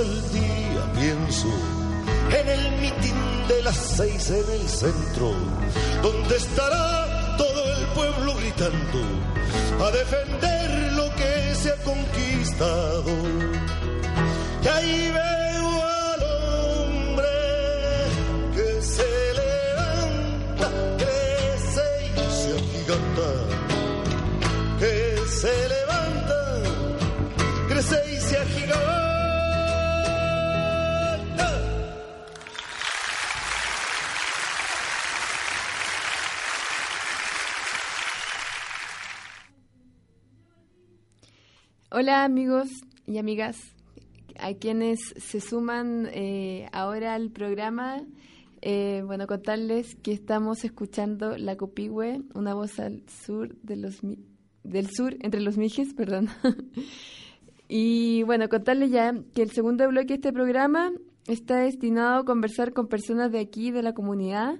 el 0.00 0.32
día 0.32 0.92
pienso 0.94 1.48
en 2.30 2.48
el 2.48 2.72
mitin 2.80 3.48
de 3.48 3.62
las 3.62 3.76
seis 3.76 4.30
en 4.30 4.60
el 4.60 4.68
centro, 4.68 5.32
donde 6.02 6.36
estará 6.36 7.36
todo 7.38 7.76
el 7.76 7.86
pueblo 7.88 8.34
gritando 8.34 9.00
a 9.84 9.90
defender 9.90 10.92
lo 10.92 11.08
que 11.14 11.54
se 11.54 11.70
ha 11.70 11.76
conquistado. 11.76 13.10
Y 14.62 14.68
ahí 14.68 15.12
veo 15.14 15.82
al 15.82 16.22
hombre 16.22 17.28
que 18.54 18.82
se 18.82 19.34
levanta, 19.42 20.70
crece 20.98 21.88
y 22.12 22.16
se 22.38 22.50
agiganta, 22.58 23.28
que 24.78 25.18
se 25.28 25.68
levanta, 25.68 26.38
crece 27.68 28.14
y 28.14 28.20
se 28.20 28.36
agiganta. 28.36 28.95
Hola 41.98 42.24
amigos 42.24 42.68
y 43.06 43.16
amigas, 43.16 43.56
a 44.38 44.52
quienes 44.52 44.98
se 45.16 45.40
suman 45.40 46.06
eh, 46.12 46.68
ahora 46.70 47.14
al 47.14 47.30
programa. 47.30 48.02
eh, 48.60 49.02
bueno, 49.06 49.26
contarles 49.26 49.94
que 50.02 50.12
estamos 50.12 50.62
escuchando 50.66 51.38
La 51.38 51.56
Copihue, 51.56 52.20
una 52.34 52.52
voz 52.52 52.80
al 52.80 53.02
sur 53.08 53.56
de 53.62 53.76
los 53.76 54.00
del 54.62 54.90
sur 54.90 55.16
entre 55.20 55.40
los 55.40 55.56
mijes, 55.56 55.94
perdón. 55.94 56.28
y 57.66 58.24
bueno, 58.24 58.50
contarles 58.50 58.90
ya 58.90 59.14
que 59.34 59.40
el 59.40 59.52
segundo 59.52 59.88
bloque 59.88 60.08
de 60.08 60.14
este 60.16 60.34
programa 60.34 60.92
está 61.26 61.60
destinado 61.60 62.18
a 62.18 62.24
conversar 62.26 62.74
con 62.74 62.88
personas 62.88 63.32
de 63.32 63.40
aquí, 63.40 63.70
de 63.70 63.82
la 63.82 63.94
comunidad, 63.94 64.58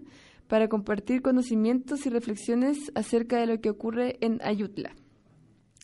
para 0.49 0.71
compartir 0.71 1.21
conocimientos 1.21 2.07
y 2.07 2.09
reflexiones 2.09 2.91
acerca 2.95 3.39
de 3.39 3.47
lo 3.47 3.61
que 3.61 3.69
ocurre 3.69 4.17
en 4.23 4.41
Ayutla. 4.43 4.95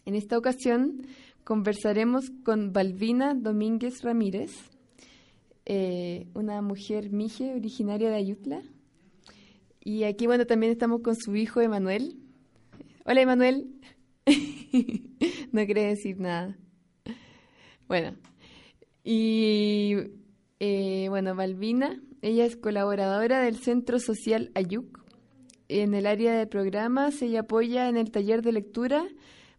En 0.05 0.17
esta 0.17 0.37
ocasión 0.37 1.03
conversaremos 1.45 2.31
con 2.45 2.73
Balbina 2.73 3.35
Domínguez 3.35 4.03
Ramírez, 4.03 4.53
eh, 5.67 6.27
una 6.35 6.63
mujer 6.63 7.11
mije 7.11 7.55
originaria 7.55 8.11
de 8.11 8.17
Ayutla. 8.17 8.63
Y 9.85 10.05
aquí, 10.05 10.27
bueno, 10.27 10.47
también 10.47 10.73
estamos 10.73 11.03
con 11.03 11.17
su 11.17 11.35
hijo 11.35 11.61
Emanuel. 11.61 12.17
Hola, 13.05 13.23
Emanuel. 13.23 13.81
no 15.53 15.65
quiere 15.65 15.87
decir 15.87 16.21
nada. 16.21 16.57
Bueno, 17.89 18.17
y 19.05 19.97
eh, 20.61 21.07
bueno, 21.09 21.35
Balbina, 21.35 22.01
ella 22.23 22.45
es 22.45 22.57
colaboradora 22.57 23.43
del 23.43 23.57
Centro 23.57 23.99
Social 23.99 24.53
Ayuc. 24.55 25.03
En 25.69 25.95
el 25.95 26.07
área 26.07 26.35
de 26.35 26.47
programas, 26.47 27.21
ella 27.23 27.41
apoya 27.41 27.89
en 27.89 27.97
el 27.97 28.11
taller 28.11 28.43
de 28.43 28.53
lectura 28.53 29.05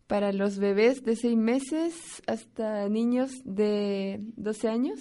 para 0.08 0.34
los 0.34 0.60
bebés 0.60 1.04
de 1.04 1.16
seis 1.16 1.38
meses 1.38 2.22
hasta 2.28 2.88
niños 2.90 3.32
de 3.46 4.20
12 4.38 4.68
años. 4.68 5.00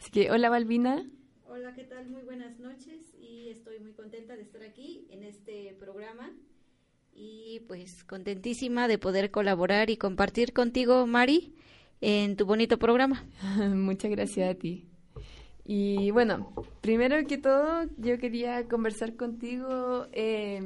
Así 0.00 0.10
que, 0.10 0.30
hola 0.30 0.50
Balbina. 0.50 1.10
Hola, 1.46 1.74
¿qué 1.74 1.84
tal? 1.84 2.08
Muy 2.10 2.22
buenas 2.22 2.58
noches 2.58 3.14
y 3.20 3.48
estoy 3.50 3.78
muy 3.80 3.92
contenta 3.92 4.36
de 4.36 4.42
estar 4.42 4.62
aquí 4.62 5.06
en 5.10 5.22
este 5.24 5.74
programa 5.78 6.32
y 7.14 7.60
pues 7.68 8.04
contentísima 8.04 8.88
de 8.88 8.98
poder 8.98 9.30
colaborar 9.30 9.90
y 9.90 9.96
compartir 9.96 10.52
contigo, 10.52 11.06
Mari, 11.06 11.54
en 12.00 12.36
tu 12.36 12.44
bonito 12.44 12.78
programa. 12.78 13.24
Muchas 13.74 14.10
gracias 14.10 14.50
a 14.50 14.58
ti. 14.58 14.88
Y 15.64 16.10
bueno, 16.10 16.52
primero 16.82 17.16
que 17.26 17.38
todo, 17.38 17.84
yo 17.96 18.18
quería 18.18 18.68
conversar 18.68 19.16
contigo 19.16 20.06
eh, 20.12 20.60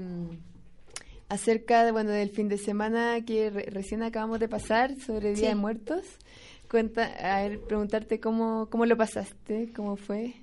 acerca 1.29 1.85
de, 1.85 1.93
bueno, 1.93 2.11
del 2.11 2.31
fin 2.31 2.49
de 2.49 2.59
semana 2.59 3.25
que 3.25 3.51
re- 3.51 3.67
recién 3.71 4.03
acabamos 4.03 4.41
de 4.41 4.49
pasar 4.49 4.95
sobre 5.01 5.31
Día 5.31 5.37
Sí. 5.37 5.47
de 5.47 5.55
Muertos. 5.55 6.05
Cuenta, 6.71 7.05
a 7.37 7.43
ver, 7.49 7.61
preguntarte 7.61 8.21
cómo, 8.21 8.69
cómo 8.71 8.85
lo 8.87 8.97
pasaste, 8.97 9.71
cómo 9.75 9.97
fue. 9.97 10.35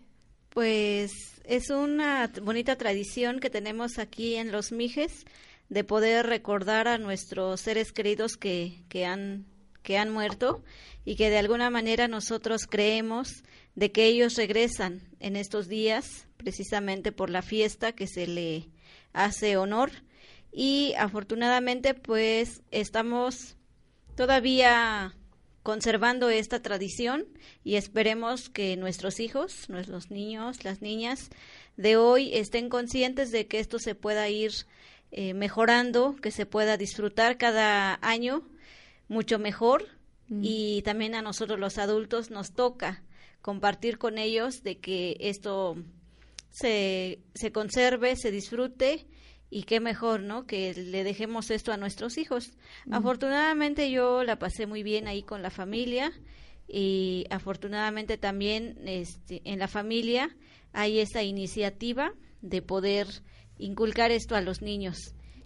Pues 0.49 1.11
es 1.43 1.69
una 1.69 2.31
bonita 2.41 2.77
tradición 2.77 3.39
que 3.39 3.49
tenemos 3.49 3.99
aquí 3.99 4.35
en 4.35 4.51
Los 4.51 4.71
Mijes 4.71 5.25
de 5.69 5.83
poder 5.83 6.25
recordar 6.27 6.87
a 6.87 6.97
nuestros 6.97 7.59
seres 7.61 7.91
queridos 7.91 8.37
que, 8.37 8.83
que 8.89 9.05
han 9.05 9.45
que 9.83 9.99
han 9.99 10.11
muerto 10.11 10.63
y 11.03 11.15
que 11.15 11.29
de 11.29 11.37
alguna 11.37 11.69
manera 11.69 12.07
nosotros 12.07 12.65
creemos 12.67 13.43
de 13.75 13.91
que 13.91 14.05
ellos 14.05 14.33
regresan 14.35 15.01
en 15.19 15.35
estos 15.35 15.67
días 15.67 16.25
precisamente 16.37 17.11
por 17.11 17.29
la 17.29 17.43
fiesta 17.43 17.91
que 17.91 18.07
se 18.07 18.25
le 18.25 18.67
hace 19.13 19.57
honor 19.57 19.91
y 20.57 20.93
afortunadamente 20.97 21.93
pues 21.93 22.61
estamos 22.71 23.57
todavía 24.15 25.13
conservando 25.63 26.29
esta 26.29 26.61
tradición 26.61 27.25
y 27.65 27.75
esperemos 27.75 28.49
que 28.49 28.77
nuestros 28.77 29.19
hijos, 29.19 29.67
nuestros 29.67 30.11
niños, 30.11 30.63
las 30.63 30.81
niñas 30.81 31.29
de 31.75 31.97
hoy 31.97 32.33
estén 32.33 32.69
conscientes 32.69 33.31
de 33.31 33.47
que 33.47 33.59
esto 33.59 33.79
se 33.79 33.95
pueda 33.95 34.29
ir 34.29 34.53
eh, 35.11 35.33
mejorando, 35.33 36.15
que 36.21 36.31
se 36.31 36.45
pueda 36.45 36.77
disfrutar 36.77 37.37
cada 37.37 37.99
año 38.01 38.47
mucho 39.09 39.39
mejor. 39.39 39.89
Y 40.41 40.81
también 40.81 41.13
a 41.13 41.21
nosotros 41.21 41.59
los 41.59 41.77
adultos 41.77 42.31
nos 42.31 42.53
toca 42.53 43.03
compartir 43.43 43.99
con 43.99 44.17
ellos 44.17 44.63
de 44.63 44.79
que 44.79 45.17
esto 45.19 45.75
se, 46.49 47.19
se 47.35 47.51
conserve, 47.51 48.15
se 48.15 48.31
disfrute 48.31 49.05
y 49.49 49.63
qué 49.63 49.79
mejor, 49.79 50.21
¿no? 50.21 50.45
Que 50.45 50.73
le 50.73 51.03
dejemos 51.03 51.51
esto 51.51 51.71
a 51.71 51.77
nuestros 51.77 52.17
hijos. 52.17 52.51
Afortunadamente 52.91 53.91
yo 53.91 54.23
la 54.23 54.39
pasé 54.39 54.65
muy 54.65 54.83
bien 54.83 55.07
ahí 55.07 55.23
con 55.23 55.41
la 55.41 55.49
familia 55.49 56.11
y 56.67 57.25
afortunadamente 57.29 58.17
también 58.17 58.77
este, 58.85 59.41
en 59.45 59.59
la 59.59 59.67
familia 59.67 60.35
hay 60.73 60.99
esa 60.99 61.23
iniciativa 61.23 62.13
de 62.41 62.61
poder 62.61 63.07
inculcar 63.57 64.11
esto 64.11 64.35
a 64.35 64.41
los 64.41 64.61
niños 64.61 64.97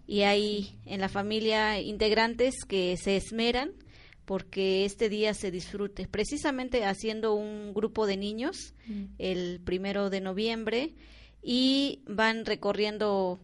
y 0.07 0.21
hay 0.21 0.79
en 0.85 1.01
la 1.01 1.09
familia 1.09 1.79
integrantes 1.79 2.65
que 2.67 2.97
se 2.97 3.15
esmeran 3.15 3.71
porque 4.25 4.85
este 4.85 5.09
día 5.09 5.33
se 5.33 5.51
disfrute, 5.51 6.07
precisamente 6.07 6.85
haciendo 6.85 7.33
un 7.33 7.73
grupo 7.73 8.05
de 8.05 8.17
niños 8.17 8.73
el 9.17 9.59
primero 9.59 10.09
de 10.09 10.21
noviembre 10.21 10.93
y 11.41 12.03
van 12.07 12.45
recorriendo 12.45 13.39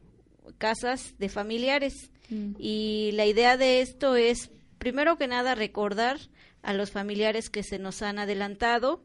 casas 0.58 1.16
de 1.18 1.30
familiares 1.30 2.12
y 2.58 3.12
la 3.14 3.26
idea 3.26 3.56
de 3.56 3.82
esto 3.82 4.16
es 4.16 4.50
primero 4.78 5.18
que 5.18 5.28
nada 5.28 5.56
recordar 5.56 6.18
a 6.64 6.74
los 6.74 6.92
familiares 6.92 7.50
que 7.50 7.64
se 7.64 7.78
nos 7.78 8.02
han 8.02 8.18
adelantado 8.18 9.04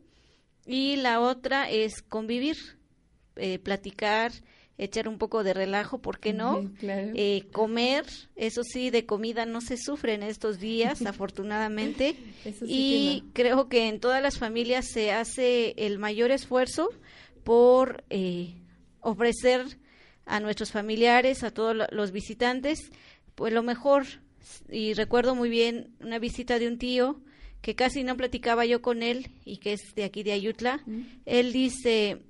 y 0.66 0.96
la 0.96 1.20
otra 1.20 1.70
es 1.70 2.02
convivir, 2.02 2.56
eh, 3.36 3.58
platicar, 3.58 4.32
echar 4.78 5.08
un 5.08 5.18
poco 5.18 5.44
de 5.44 5.52
relajo, 5.52 5.98
¿por 5.98 6.18
qué 6.18 6.32
no? 6.32 6.70
Claro. 6.78 7.12
Eh, 7.14 7.44
comer, 7.52 8.06
eso 8.34 8.62
sí, 8.64 8.88
de 8.90 9.04
comida 9.04 9.44
no 9.44 9.60
se 9.60 9.76
sufre 9.76 10.14
en 10.14 10.22
estos 10.22 10.58
días, 10.58 11.02
afortunadamente. 11.06 12.16
Eso 12.44 12.66
sí 12.66 12.72
y 12.72 13.20
que 13.20 13.26
no. 13.26 13.32
creo 13.32 13.68
que 13.68 13.88
en 13.88 14.00
todas 14.00 14.22
las 14.22 14.38
familias 14.38 14.86
se 14.90 15.12
hace 15.12 15.74
el 15.76 15.98
mayor 15.98 16.30
esfuerzo 16.30 16.88
por 17.44 18.04
eh, 18.08 18.54
ofrecer 19.00 19.78
a 20.30 20.40
nuestros 20.40 20.70
familiares, 20.72 21.42
a 21.44 21.50
todos 21.50 21.74
lo- 21.76 21.86
los 21.90 22.12
visitantes, 22.12 22.90
pues 23.34 23.52
lo 23.52 23.62
mejor. 23.62 24.06
Y 24.70 24.94
recuerdo 24.94 25.34
muy 25.34 25.48
bien 25.50 25.94
una 26.00 26.18
visita 26.18 26.58
de 26.58 26.68
un 26.68 26.78
tío 26.78 27.20
que 27.60 27.74
casi 27.74 28.04
no 28.04 28.16
platicaba 28.16 28.64
yo 28.64 28.80
con 28.80 29.02
él 29.02 29.30
y 29.44 29.58
que 29.58 29.72
es 29.74 29.94
de 29.94 30.04
aquí 30.04 30.22
de 30.22 30.32
Ayutla. 30.32 30.82
Él 31.26 31.52
dice, 31.52 32.22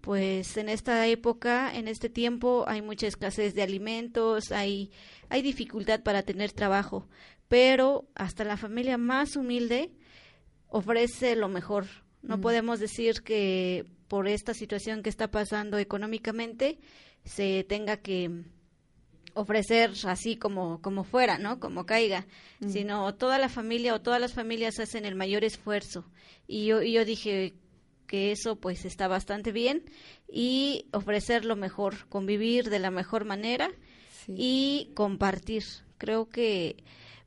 pues 0.00 0.56
en 0.56 0.68
esta 0.68 1.06
época, 1.06 1.70
en 1.74 1.86
este 1.88 2.08
tiempo, 2.08 2.64
hay 2.66 2.82
mucha 2.82 3.06
escasez 3.06 3.54
de 3.54 3.62
alimentos, 3.62 4.50
hay, 4.50 4.90
hay 5.28 5.42
dificultad 5.42 6.02
para 6.02 6.22
tener 6.22 6.50
trabajo, 6.52 7.06
pero 7.48 8.08
hasta 8.14 8.44
la 8.44 8.56
familia 8.56 8.98
más 8.98 9.36
humilde 9.36 9.90
ofrece 10.68 11.36
lo 11.36 11.48
mejor. 11.48 11.86
No 12.22 12.40
podemos 12.40 12.80
decir 12.80 13.22
que 13.22 13.84
por 14.08 14.28
esta 14.28 14.54
situación 14.54 15.02
que 15.02 15.10
está 15.10 15.30
pasando 15.30 15.78
económicamente 15.78 16.78
se 17.24 17.64
tenga 17.64 17.96
que 17.98 18.42
ofrecer 19.34 19.90
así 20.04 20.36
como 20.36 20.80
como 20.80 21.02
fuera, 21.04 21.38
¿no? 21.38 21.58
Como 21.58 21.86
caiga, 21.86 22.26
sino 22.68 23.14
toda 23.14 23.38
la 23.38 23.48
familia 23.48 23.94
o 23.94 24.00
todas 24.00 24.20
las 24.20 24.32
familias 24.32 24.78
hacen 24.78 25.04
el 25.04 25.14
mayor 25.16 25.44
esfuerzo. 25.44 26.04
Y 26.46 26.66
yo 26.66 26.82
y 26.82 26.92
yo 26.92 27.04
dije 27.04 27.54
que 28.06 28.30
eso 28.32 28.56
pues 28.56 28.84
está 28.84 29.08
bastante 29.08 29.50
bien 29.50 29.82
y 30.30 30.86
ofrecer 30.92 31.44
lo 31.44 31.56
mejor, 31.56 32.06
convivir 32.08 32.70
de 32.70 32.78
la 32.78 32.90
mejor 32.90 33.24
manera 33.24 33.70
Sí. 34.26 34.34
y 34.38 34.90
compartir. 34.94 35.64
Creo 35.98 36.28
que 36.30 36.76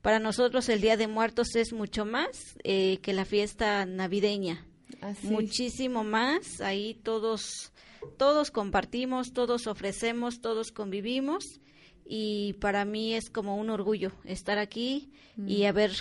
para 0.01 0.17
nosotros 0.19 0.67
el 0.69 0.81
Día 0.81 0.97
de 0.97 1.07
Muertos 1.07 1.55
es 1.55 1.71
mucho 1.73 2.05
más 2.05 2.55
eh, 2.63 2.97
que 3.03 3.13
la 3.13 3.23
fiesta 3.25 3.86
navideña 3.86 4.65
Así. 5.01 5.27
muchísimo 5.27 6.03
más. 6.03 6.60
Ahí 6.62 6.95
todos, 7.03 7.71
todos 8.17 8.52
compartimos, 8.52 9.34
todos 9.34 9.67
ofrecemos, 9.67 10.41
todos 10.41 10.72
convivimos 10.72 11.60
y 12.06 12.54
para 12.54 12.86
mí 12.86 13.13
es 13.13 13.30
como 13.30 13.58
un 13.58 13.70
orgullo 13.70 14.12
estar 14.24 14.58
aquí 14.60 15.12
y 15.46 15.65
haber 15.65 15.91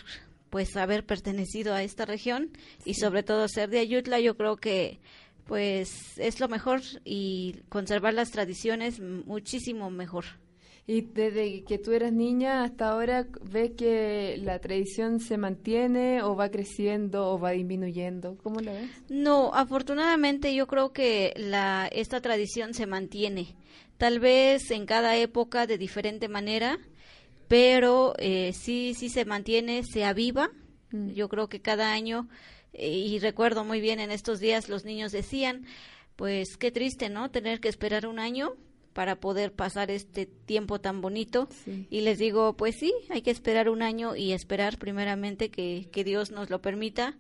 pues 0.51 0.77
haber 0.77 1.05
pertenecido 1.05 1.75
a 1.75 1.83
esta 1.83 2.05
región 2.05 2.51
y 2.85 2.95
sobre 2.95 3.23
todo 3.23 3.49
ser 3.49 3.69
de 3.69 3.81
Ayutla 3.81 4.21
yo 4.21 4.37
creo 4.37 4.57
que 4.57 5.01
pues 5.47 6.19
es 6.19 6.41
lo 6.41 6.49
mejor 6.49 6.81
y 7.05 7.57
conservar 7.69 8.15
las 8.15 8.31
tradiciones 8.31 9.01
muchísimo 9.01 9.91
mejor. 9.91 10.25
Y 10.89 11.01
desde 11.01 11.65
que 11.65 11.79
tú 11.79 11.91
eras 11.93 12.13
niña 12.13 12.63
hasta 12.63 12.91
ahora, 12.91 13.27
¿ves 13.43 13.73
que 13.77 14.37
la 14.41 14.61
tradición 14.61 15.19
se 15.19 15.37
mantiene 15.37 16.23
o 16.23 16.37
va 16.37 16.51
creciendo 16.51 17.29
o 17.29 17.41
va 17.41 17.51
disminuyendo? 17.51 18.39
¿Cómo 18.39 18.61
lo 18.61 18.73
ves? 18.73 18.89
No, 19.09 19.53
afortunadamente 19.53 20.55
yo 20.55 20.69
creo 20.69 20.93
que 20.93 21.35
la 21.37 21.89
esta 21.91 22.21
tradición 22.21 22.73
se 22.73 22.87
mantiene. 22.87 23.57
Tal 23.99 24.21
vez 24.21 24.71
en 24.71 24.87
cada 24.87 25.17
época 25.17 25.67
de 25.67 25.77
diferente 25.77 26.29
manera, 26.29 26.79
pero 27.49 28.15
eh, 28.19 28.53
sí 28.53 28.95
sí 28.95 29.09
se 29.09 29.25
mantiene, 29.25 29.83
se 29.83 30.05
aviva. 30.05 30.51
Mm. 30.93 31.09
Yo 31.15 31.29
creo 31.29 31.49
que 31.49 31.61
cada 31.61 31.93
año 31.93 32.29
eh, 32.73 32.91
y 32.91 33.19
recuerdo 33.19 33.65
muy 33.65 33.81
bien 33.81 33.99
en 33.99 34.13
estos 34.13 34.39
días 34.39 34.69
los 34.69 34.85
niños 34.85 35.11
decían, 35.11 35.67
pues 36.15 36.57
qué 36.57 36.71
triste, 36.71 37.09
¿no? 37.09 37.31
Tener 37.33 37.59
que 37.59 37.69
esperar 37.69 38.07
un 38.07 38.21
año 38.21 38.53
para 38.97 39.21
poder 39.21 39.53
pasar 39.53 39.93
este 39.93 40.25
tiempo 40.25 40.81
tan 40.81 41.03
bonito. 41.03 41.49
Sí. 41.65 41.87
Y 41.91 42.01
les 42.01 42.19
digo, 42.19 42.57
pues 42.57 42.77
sí, 42.81 42.93
hay 43.11 43.21
que 43.21 43.31
esperar 43.31 43.69
un 43.69 43.83
año 43.83 44.17
y 44.17 44.33
esperar 44.33 44.79
primeramente 44.79 45.51
que, 45.51 45.89
que 45.93 46.03
Dios 46.03 46.31
nos 46.33 46.49
lo 46.49 46.63
permita 46.63 47.17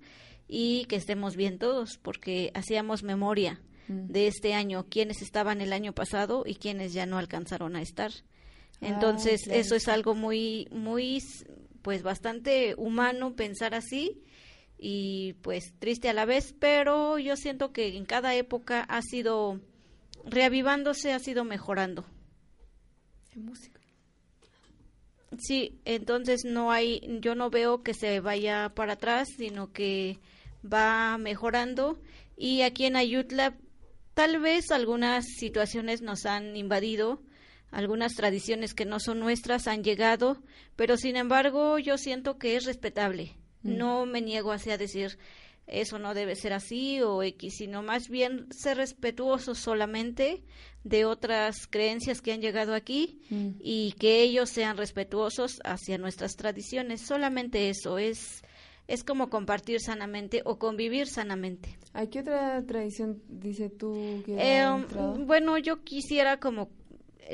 y 0.48 0.86
que 0.86 0.96
estemos 0.96 1.36
bien 1.36 1.58
todos, 1.58 1.98
porque 1.98 2.50
hacíamos 2.54 3.02
memoria 3.02 3.60
Mm. 3.88 4.08
de 4.08 4.26
este 4.26 4.54
año, 4.54 4.86
quienes 4.88 5.22
estaban 5.22 5.60
el 5.60 5.72
año 5.72 5.92
pasado 5.92 6.42
y 6.46 6.56
quienes 6.56 6.92
ya 6.92 7.06
no 7.06 7.18
alcanzaron 7.18 7.76
a 7.76 7.82
estar. 7.82 8.10
Entonces, 8.80 9.44
claro. 9.44 9.60
eso 9.60 9.74
es 9.74 9.88
algo 9.88 10.14
muy, 10.14 10.68
muy, 10.70 11.22
pues 11.82 12.02
bastante 12.02 12.74
humano 12.76 13.34
pensar 13.34 13.74
así 13.74 14.22
y 14.78 15.34
pues 15.42 15.72
triste 15.78 16.08
a 16.08 16.12
la 16.12 16.26
vez, 16.26 16.54
pero 16.58 17.18
yo 17.18 17.36
siento 17.36 17.72
que 17.72 17.96
en 17.96 18.04
cada 18.04 18.34
época 18.34 18.82
ha 18.82 19.00
sido 19.02 19.60
reavivándose, 20.26 21.12
ha 21.12 21.18
sido 21.18 21.44
mejorando. 21.44 22.04
Música. 23.34 23.80
Sí, 25.38 25.78
entonces 25.84 26.44
no 26.44 26.70
hay, 26.70 27.18
yo 27.20 27.34
no 27.34 27.50
veo 27.50 27.82
que 27.82 27.94
se 27.94 28.20
vaya 28.20 28.70
para 28.74 28.94
atrás, 28.94 29.28
sino 29.36 29.72
que 29.72 30.18
va 30.64 31.18
mejorando. 31.18 31.98
Y 32.36 32.62
aquí 32.62 32.86
en 32.86 32.96
Ayutla, 32.96 33.54
tal 34.14 34.40
vez 34.40 34.70
algunas 34.70 35.26
situaciones 35.38 36.00
nos 36.00 36.26
han 36.26 36.56
invadido, 36.56 37.20
algunas 37.70 38.14
tradiciones 38.14 38.72
que 38.72 38.84
no 38.84 39.00
son 39.00 39.20
nuestras 39.20 39.66
han 39.66 39.84
llegado, 39.84 40.42
pero 40.76 40.96
sin 40.96 41.16
embargo 41.16 41.78
yo 41.78 41.98
siento 41.98 42.38
que 42.38 42.56
es 42.56 42.64
respetable. 42.64 43.36
Mm. 43.62 43.76
No 43.76 44.06
me 44.06 44.22
niego 44.22 44.52
así 44.52 44.70
a 44.70 44.78
decir 44.78 45.18
eso 45.66 45.98
no 45.98 46.14
debe 46.14 46.36
ser 46.36 46.52
así 46.52 47.00
o 47.02 47.22
X, 47.22 47.54
sino 47.58 47.82
más 47.82 48.08
bien 48.08 48.46
ser 48.52 48.76
respetuosos 48.76 49.58
solamente 49.58 50.44
de 50.84 51.04
otras 51.04 51.66
creencias 51.66 52.20
que 52.22 52.32
han 52.32 52.40
llegado 52.40 52.74
aquí 52.74 53.20
Mm. 53.30 53.50
y 53.60 53.92
que 53.98 54.22
ellos 54.22 54.50
sean 54.50 54.76
respetuosos 54.76 55.60
hacia 55.64 55.98
nuestras 55.98 56.36
tradiciones. 56.36 57.00
Solamente 57.02 57.68
eso 57.68 57.98
es 57.98 58.42
es 58.88 59.02
como 59.02 59.28
compartir 59.30 59.80
sanamente 59.80 60.42
o 60.44 60.60
convivir 60.60 61.08
sanamente. 61.08 61.76
¿A 61.92 62.06
qué 62.06 62.20
otra 62.20 62.64
tradición 62.64 63.20
dices 63.28 63.76
tú 63.76 64.22
que 64.24 64.36
Eh, 64.38 64.64
bueno, 65.26 65.58
yo 65.58 65.82
quisiera 65.82 66.38
como 66.38 66.70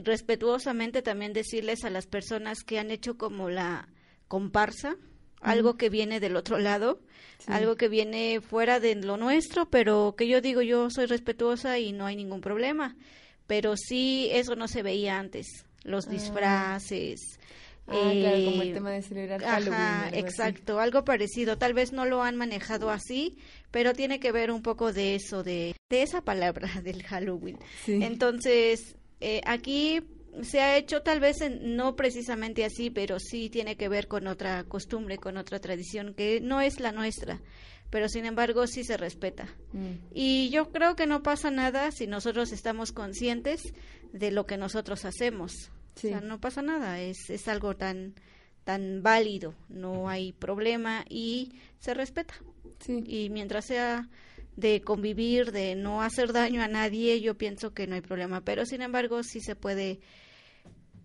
respetuosamente 0.02 1.02
también 1.02 1.32
decirles 1.32 1.84
a 1.84 1.90
las 1.90 2.06
personas 2.06 2.64
que 2.64 2.78
han 2.78 2.90
hecho 2.90 3.18
como 3.18 3.50
la 3.50 3.88
comparsa, 4.28 4.96
algo 5.42 5.76
que 5.76 5.90
viene 5.90 6.20
del 6.20 6.36
otro 6.36 6.58
lado, 6.58 7.00
Sí. 7.38 7.46
algo 7.52 7.74
que 7.76 7.88
viene 7.88 8.40
fuera 8.40 8.78
de 8.78 8.94
lo 8.94 9.16
nuestro, 9.16 9.68
pero 9.68 10.14
que 10.16 10.28
yo 10.28 10.40
digo 10.40 10.62
yo 10.62 10.90
soy 10.90 11.06
respetuosa 11.06 11.78
y 11.80 11.90
no 11.92 12.06
hay 12.06 12.14
ningún 12.16 12.40
problema. 12.40 12.94
Pero 13.48 13.76
sí, 13.76 14.28
eso 14.32 14.54
no 14.54 14.68
se 14.68 14.82
veía 14.84 15.18
antes, 15.18 15.66
los 15.82 16.08
disfraces. 16.08 17.38
Ah, 17.88 18.12
claro, 18.14 18.44
como 18.44 18.62
el 18.62 18.68
eh, 18.68 18.74
tema 18.74 18.90
de 18.92 19.02
celebrar 19.02 19.42
Ajá, 19.42 19.54
Halloween. 19.54 19.80
así. 20.14 20.18
exacto, 20.20 20.78
algo 20.78 21.04
parecido. 21.04 21.58
Tal 21.58 21.74
vez 21.74 21.92
no 21.92 22.04
lo 22.06 22.22
han 22.22 22.36
manejado 22.36 22.90
así, 22.90 23.36
pero 23.72 23.92
tiene 23.92 24.20
que 24.20 24.30
ver 24.30 24.52
un 24.52 24.62
poco 24.62 24.92
de 24.92 25.16
eso, 25.16 25.42
de, 25.42 25.74
de 25.90 26.02
esa 26.02 26.20
palabra 26.22 26.68
del 26.84 27.02
Halloween. 27.02 27.58
Sí. 27.84 27.98
Entonces, 28.02 28.94
eh, 29.20 29.40
aquí 29.44 30.00
se 30.42 30.60
ha 30.60 30.76
hecho 30.76 31.02
tal 31.02 31.20
vez 31.20 31.40
en- 31.42 31.76
no 31.76 31.94
precisamente 31.94 32.64
así, 32.64 32.90
pero 32.90 33.18
sí 33.20 33.50
tiene 33.50 33.76
que 33.76 33.88
ver 33.88 34.08
con 34.08 34.26
otra 34.26 34.64
costumbre, 34.64 35.18
con 35.18 35.36
otra 35.36 35.60
tradición 35.60 36.14
que 36.14 36.40
no 36.40 36.60
es 36.60 36.80
la 36.80 36.90
nuestra, 36.92 37.40
pero 37.90 38.08
sin 38.08 38.24
embargo 38.24 38.66
sí 38.66 38.82
se 38.84 38.96
respeta. 38.96 39.46
Mm. 39.72 39.92
Y 40.14 40.48
yo 40.50 40.70
creo 40.72 40.96
que 40.96 41.06
no 41.06 41.22
pasa 41.22 41.50
nada 41.50 41.90
si 41.90 42.06
nosotros 42.06 42.52
estamos 42.52 42.92
conscientes 42.92 43.74
de 44.12 44.30
lo 44.30 44.46
que 44.46 44.56
nosotros 44.56 45.04
hacemos. 45.04 45.52
Sí. 45.96 46.06
O 46.06 46.10
sea, 46.10 46.20
no 46.20 46.40
pasa 46.40 46.62
nada, 46.62 47.00
es, 47.00 47.28
es 47.28 47.46
algo 47.48 47.76
tan, 47.76 48.14
tan 48.64 49.02
válido, 49.02 49.54
no 49.68 50.08
hay 50.08 50.32
problema 50.32 51.04
y 51.10 51.52
se 51.78 51.92
respeta. 51.92 52.34
Sí. 52.80 53.04
Y 53.06 53.28
mientras 53.28 53.66
sea 53.66 54.08
de 54.56 54.80
convivir, 54.82 55.52
de 55.52 55.74
no 55.74 56.02
hacer 56.02 56.32
daño 56.32 56.62
a 56.62 56.68
nadie, 56.68 57.20
yo 57.20 57.36
pienso 57.36 57.74
que 57.74 57.86
no 57.86 57.94
hay 57.94 58.00
problema. 58.00 58.40
Pero 58.42 58.64
sin 58.64 58.80
embargo, 58.82 59.22
sí 59.22 59.40
se 59.40 59.54
puede 59.56 60.00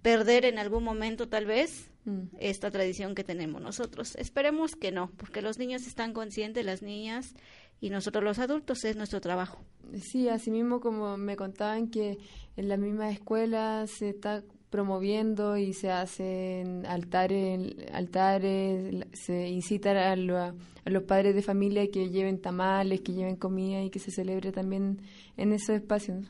perder 0.02 0.46
en 0.46 0.60
algún 0.60 0.84
momento 0.84 1.28
tal 1.28 1.46
vez 1.46 1.90
Mm. 2.06 2.30
esta 2.40 2.72
tradición 2.72 3.16
que 3.16 3.26
tenemos 3.26 3.62
nosotros. 3.62 4.16
Esperemos 4.16 4.78
que 4.78 4.94
no, 4.94 5.12
porque 5.18 5.42
los 5.42 5.58
niños 5.60 5.86
están 5.86 6.14
conscientes, 6.14 6.64
las 6.66 6.82
niñas 6.82 7.34
y 7.82 7.90
nosotros 7.90 8.24
los 8.24 8.40
adultos 8.40 8.86
es 8.86 8.96
nuestro 8.96 9.20
trabajo. 9.20 9.62
Sí, 10.00 10.30
así 10.30 10.50
mismo 10.50 10.80
como 10.80 11.18
me 11.18 11.36
contaban 11.36 11.90
que 11.90 12.18
en 12.56 12.70
la 12.70 12.78
misma 12.78 13.12
escuela 13.12 13.86
se 13.88 14.10
está 14.10 14.42
promoviendo 14.70 15.58
y 15.58 15.74
se 15.74 15.92
hacen 15.92 16.86
altares, 16.86 17.76
altares 17.92 19.06
se 19.14 19.50
incita 19.50 20.12
a, 20.12 20.16
lo- 20.16 20.38
a 20.38 20.54
los 20.86 21.04
padres 21.04 21.36
de 21.36 21.42
familia 21.42 21.90
que 21.92 22.10
lleven 22.10 22.40
tamales, 22.42 23.02
que 23.02 23.14
lleven 23.14 23.36
comida 23.36 23.82
y 23.82 23.90
que 23.90 24.00
se 24.00 24.12
celebre 24.12 24.52
también 24.52 25.02
en 25.36 25.52
esos 25.54 25.72
espacios. 25.76 26.26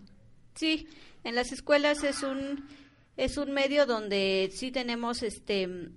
Sí, 0.55 0.87
en 1.23 1.35
las 1.35 1.51
escuelas 1.51 2.03
es 2.03 2.23
un 2.23 2.65
es 3.17 3.37
un 3.37 3.51
medio 3.51 3.85
donde 3.85 4.49
sí 4.53 4.71
tenemos 4.71 5.23
este 5.23 5.89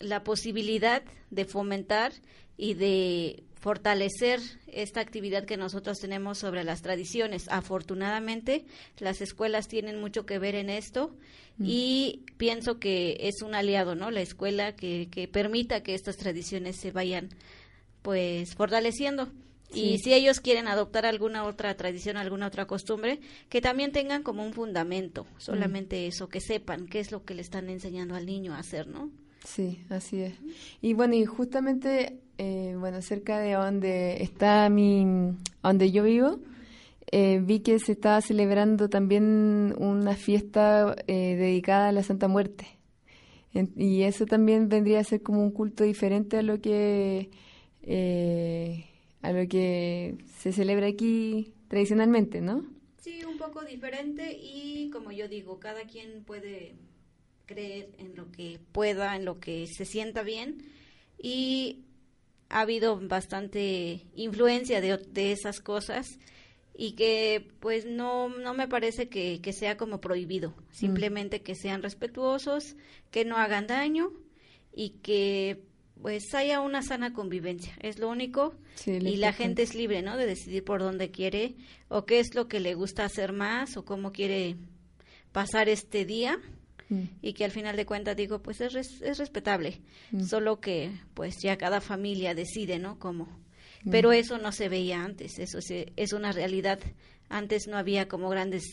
la 0.00 0.24
posibilidad 0.24 1.02
de 1.30 1.44
fomentar 1.44 2.12
y 2.56 2.74
de 2.74 3.44
fortalecer 3.54 4.40
esta 4.66 5.00
actividad 5.00 5.44
que 5.44 5.56
nosotros 5.56 6.00
tenemos 6.00 6.38
sobre 6.38 6.64
las 6.64 6.82
tradiciones. 6.82 7.46
Afortunadamente, 7.48 8.64
las 8.98 9.20
escuelas 9.20 9.68
tienen 9.68 10.00
mucho 10.00 10.26
que 10.26 10.40
ver 10.40 10.56
en 10.56 10.68
esto 10.68 11.16
y 11.60 12.24
pienso 12.38 12.80
que 12.80 13.18
es 13.20 13.42
un 13.42 13.54
aliado, 13.54 13.94
¿no? 13.94 14.10
La 14.10 14.20
escuela 14.20 14.74
que, 14.74 15.08
que 15.12 15.28
permita 15.28 15.84
que 15.84 15.94
estas 15.94 16.16
tradiciones 16.16 16.76
se 16.76 16.90
vayan 16.90 17.28
pues 18.02 18.56
fortaleciendo. 18.56 19.30
Y 19.74 19.98
si 19.98 20.12
ellos 20.12 20.40
quieren 20.40 20.68
adoptar 20.68 21.06
alguna 21.06 21.44
otra 21.44 21.74
tradición, 21.76 22.16
alguna 22.16 22.46
otra 22.46 22.66
costumbre, 22.66 23.20
que 23.48 23.60
también 23.60 23.92
tengan 23.92 24.22
como 24.22 24.44
un 24.44 24.52
fundamento, 24.52 25.26
solamente 25.38 26.06
eso, 26.06 26.28
que 26.28 26.40
sepan 26.40 26.86
qué 26.86 27.00
es 27.00 27.10
lo 27.12 27.24
que 27.24 27.34
le 27.34 27.42
están 27.42 27.68
enseñando 27.70 28.14
al 28.14 28.26
niño 28.26 28.52
a 28.54 28.58
hacer, 28.58 28.86
¿no? 28.86 29.10
Sí, 29.44 29.80
así 29.88 30.20
es. 30.22 30.34
Y 30.80 30.94
bueno, 30.94 31.14
y 31.14 31.24
justamente, 31.24 32.18
eh, 32.38 32.76
bueno, 32.78 33.02
cerca 33.02 33.38
de 33.38 33.52
donde 33.54 34.22
está 34.22 34.68
mi, 34.68 35.34
donde 35.62 35.90
yo 35.90 36.04
vivo, 36.04 36.38
eh, 37.10 37.40
vi 37.42 37.60
que 37.60 37.78
se 37.78 37.92
estaba 37.92 38.20
celebrando 38.20 38.88
también 38.88 39.74
una 39.78 40.14
fiesta 40.14 40.94
eh, 41.08 41.34
dedicada 41.36 41.88
a 41.88 41.92
la 41.92 42.02
Santa 42.02 42.28
Muerte. 42.28 42.66
En- 43.54 43.72
y 43.76 44.02
eso 44.02 44.26
también 44.26 44.68
vendría 44.68 45.00
a 45.00 45.04
ser 45.04 45.22
como 45.22 45.42
un 45.42 45.50
culto 45.50 45.84
diferente 45.84 46.38
a 46.38 46.42
lo 46.42 46.60
que 46.60 47.30
eh, 47.82 48.84
a 49.22 49.32
lo 49.32 49.48
que 49.48 50.18
se 50.38 50.52
celebra 50.52 50.88
aquí 50.88 51.54
tradicionalmente, 51.68 52.40
¿no? 52.40 52.66
Sí, 53.00 53.24
un 53.24 53.38
poco 53.38 53.62
diferente 53.62 54.36
y 54.38 54.90
como 54.90 55.10
yo 55.12 55.28
digo, 55.28 55.58
cada 55.58 55.84
quien 55.84 56.24
puede 56.24 56.74
creer 57.46 57.90
en 57.98 58.14
lo 58.14 58.30
que 58.30 58.60
pueda, 58.72 59.16
en 59.16 59.24
lo 59.24 59.40
que 59.40 59.66
se 59.66 59.84
sienta 59.84 60.22
bien. 60.22 60.62
Y 61.18 61.84
ha 62.48 62.60
habido 62.60 63.00
bastante 63.00 64.06
influencia 64.14 64.80
de, 64.80 65.32
esas 65.32 65.60
cosas 65.60 66.18
y 66.74 66.92
que 66.92 67.48
pues 67.60 67.86
no, 67.86 68.28
no 68.28 68.54
me 68.54 68.68
parece 68.68 69.08
que, 69.08 69.40
que 69.40 69.52
sea 69.52 69.76
como 69.76 70.00
prohibido, 70.00 70.54
simplemente 70.70 71.42
que 71.42 71.54
sean 71.54 71.82
respetuosos, 71.82 72.76
que 73.10 73.24
no 73.24 73.36
hagan 73.36 73.66
daño 73.66 74.12
y 74.74 74.90
que 75.02 75.64
pues 76.02 76.34
haya 76.34 76.60
una 76.60 76.82
sana 76.82 77.12
convivencia, 77.14 77.74
es 77.80 77.98
lo 77.98 78.08
único 78.10 78.54
Sí, 78.74 78.90
y 79.00 79.16
la 79.16 79.32
gente 79.32 79.62
es 79.62 79.74
libre, 79.74 80.02
¿no? 80.02 80.16
De 80.16 80.26
decidir 80.26 80.64
por 80.64 80.80
dónde 80.80 81.10
quiere 81.10 81.54
o 81.88 82.04
qué 82.04 82.18
es 82.20 82.34
lo 82.34 82.48
que 82.48 82.60
le 82.60 82.74
gusta 82.74 83.04
hacer 83.04 83.32
más 83.32 83.76
o 83.76 83.84
cómo 83.84 84.12
quiere 84.12 84.56
pasar 85.32 85.68
este 85.68 86.04
día 86.04 86.38
Mm, 86.88 87.04
y 87.22 87.32
que 87.32 87.44
al 87.46 87.52
final 87.52 87.76
de 87.76 87.86
cuentas 87.86 88.16
digo, 88.16 88.42
pues 88.42 88.60
es, 88.60 88.72
res- 88.74 89.00
es 89.00 89.16
respetable, 89.18 89.80
Mm. 90.10 90.24
solo 90.24 90.60
que 90.60 90.90
pues 91.14 91.36
ya 91.40 91.56
cada 91.56 91.80
familia 91.80 92.34
decide, 92.34 92.78
¿no? 92.78 92.98
Cómo. 92.98 93.26
Mm. 93.84 93.90
Pero 93.90 94.12
eso 94.12 94.36
no 94.36 94.52
se 94.52 94.68
veía 94.68 95.02
antes, 95.02 95.38
eso 95.38 95.62
se- 95.62 95.92
es 95.96 96.12
una 96.12 96.32
realidad. 96.32 96.80
Antes 97.30 97.66
no 97.66 97.78
había 97.78 98.08
como 98.08 98.28
grandes 98.28 98.64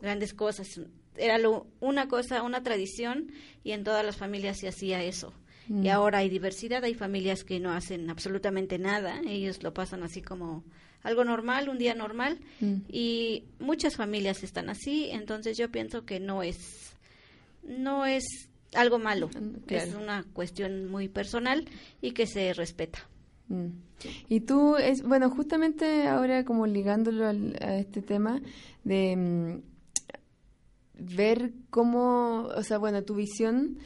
grandes 0.00 0.34
cosas, 0.34 0.68
era 1.16 1.38
lo, 1.38 1.66
una 1.80 2.06
cosa, 2.06 2.42
una 2.42 2.62
tradición 2.62 3.32
y 3.64 3.72
en 3.72 3.82
todas 3.82 4.04
las 4.04 4.18
familias 4.18 4.58
se 4.58 4.68
hacía 4.68 5.02
eso. 5.02 5.32
Mm. 5.68 5.84
Y 5.84 5.88
ahora 5.88 6.18
hay 6.18 6.28
diversidad, 6.28 6.84
hay 6.84 6.94
familias 6.94 7.44
que 7.44 7.58
no 7.60 7.72
hacen 7.72 8.10
absolutamente 8.10 8.78
nada, 8.78 9.20
ellos 9.26 9.62
lo 9.62 9.72
pasan 9.72 10.02
así 10.02 10.20
como 10.22 10.62
algo 11.02 11.24
normal, 11.24 11.68
un 11.68 11.78
día 11.78 11.94
normal, 11.94 12.38
Mm. 12.60 12.74
y 12.88 13.44
muchas 13.60 13.96
familias 13.96 14.42
están 14.42 14.68
así, 14.70 15.08
entonces 15.10 15.56
yo 15.58 15.70
pienso 15.70 16.04
que 16.04 16.20
no 16.20 16.42
es 16.42 16.92
no 17.66 18.04
es 18.04 18.24
algo 18.74 18.98
malo, 18.98 19.28
Mm, 19.28 19.56
es 19.68 19.84
claro. 19.84 19.98
una 20.02 20.24
cuestión 20.34 20.90
muy 20.90 21.08
personal 21.08 21.64
y 22.02 22.10
que 22.12 22.26
se 22.26 22.52
respeta. 22.52 22.98
Mm. 23.48 23.68
Y 24.28 24.40
tú, 24.40 24.76
es, 24.76 25.02
bueno, 25.02 25.30
justamente 25.30 26.06
ahora 26.08 26.44
como 26.44 26.66
ligándolo 26.66 27.26
al- 27.26 27.56
a 27.62 27.76
este 27.78 28.02
tema 28.02 28.42
de 28.84 29.16
mm, 29.16 29.62
ver 30.98 31.52
cómo, 31.70 32.48
o 32.54 32.62
sea, 32.62 32.78
bueno, 32.78 33.02
tu 33.02 33.14
visión 33.14 33.78